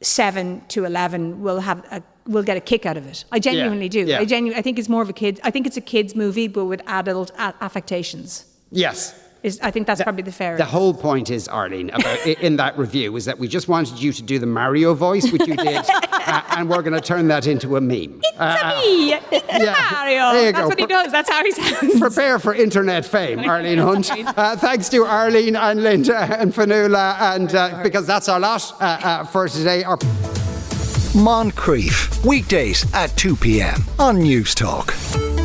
seven 0.00 0.62
to 0.68 0.84
eleven 0.84 1.42
will 1.42 1.60
have 1.60 1.84
a 1.90 2.02
will 2.26 2.42
get 2.42 2.56
a 2.56 2.60
kick 2.60 2.84
out 2.86 2.96
of 2.96 3.06
it. 3.06 3.24
I 3.30 3.38
genuinely 3.38 3.88
do. 3.88 4.00
yeah. 4.00 4.18
I 4.18 4.24
genuinely. 4.24 4.58
I 4.58 4.62
think 4.62 4.78
it's 4.78 4.88
more 4.88 5.02
of 5.02 5.08
a 5.08 5.12
kid. 5.12 5.40
I 5.44 5.50
think 5.50 5.66
it's 5.66 5.76
a 5.76 5.80
kids 5.80 6.14
movie, 6.14 6.48
but 6.48 6.64
with 6.66 6.82
adult 6.86 7.30
a- 7.38 7.54
affectations. 7.60 8.44
Yes. 8.70 9.14
Is 9.42 9.60
I 9.60 9.70
think 9.70 9.86
that's 9.86 10.02
probably 10.02 10.22
the 10.22 10.32
fairest. 10.32 10.58
The 10.58 10.64
whole 10.64 10.92
point 10.92 11.30
is, 11.30 11.46
Arlene, 11.46 11.90
about, 11.90 12.26
in 12.26 12.56
that 12.56 12.76
review, 12.76 13.14
is 13.16 13.26
that 13.26 13.38
we 13.38 13.46
just 13.46 13.68
wanted 13.68 14.00
you 14.00 14.12
to 14.12 14.22
do 14.22 14.38
the 14.40 14.46
Mario 14.46 14.92
voice, 14.94 15.30
which 15.30 15.46
you 15.46 15.54
did, 15.54 15.84
uh, 15.88 16.42
and 16.56 16.68
we're 16.68 16.82
going 16.82 16.94
to 16.94 17.00
turn 17.00 17.28
that 17.28 17.46
into 17.46 17.76
a 17.76 17.80
meme. 17.80 18.20
It's 18.24 18.40
uh, 18.40 18.80
Me, 18.84 19.12
it's 19.30 19.92
Mario. 19.92 20.32
There 20.32 20.46
you 20.46 20.52
That's 20.52 20.62
go. 20.62 20.68
what 20.68 20.80
he 20.80 20.86
does. 20.86 21.12
That's 21.12 21.30
how 21.30 21.44
he 21.44 21.52
sounds. 21.52 22.00
Prepare 22.00 22.38
for 22.40 22.54
internet 22.54 23.04
fame, 23.04 23.38
Arlene 23.40 23.78
Hunt. 23.78 24.10
Uh, 24.10 24.56
thanks 24.56 24.88
to 24.88 25.04
Arlene 25.04 25.54
and 25.54 25.80
Lynda 25.80 26.40
and 26.40 26.52
Fionnuala, 26.52 27.36
and 27.36 27.54
uh, 27.54 27.82
because 27.84 28.06
that's 28.06 28.28
our 28.28 28.40
lot 28.40 28.72
uh, 28.80 28.84
uh, 28.84 29.24
for 29.24 29.48
today. 29.48 29.84
Our 29.84 29.98
Moncrieff, 31.14 32.24
weekdays 32.26 32.84
at 32.94 33.16
2 33.16 33.36
p.m. 33.36 33.84
on 33.98 34.16
Newstalk. 34.16 35.35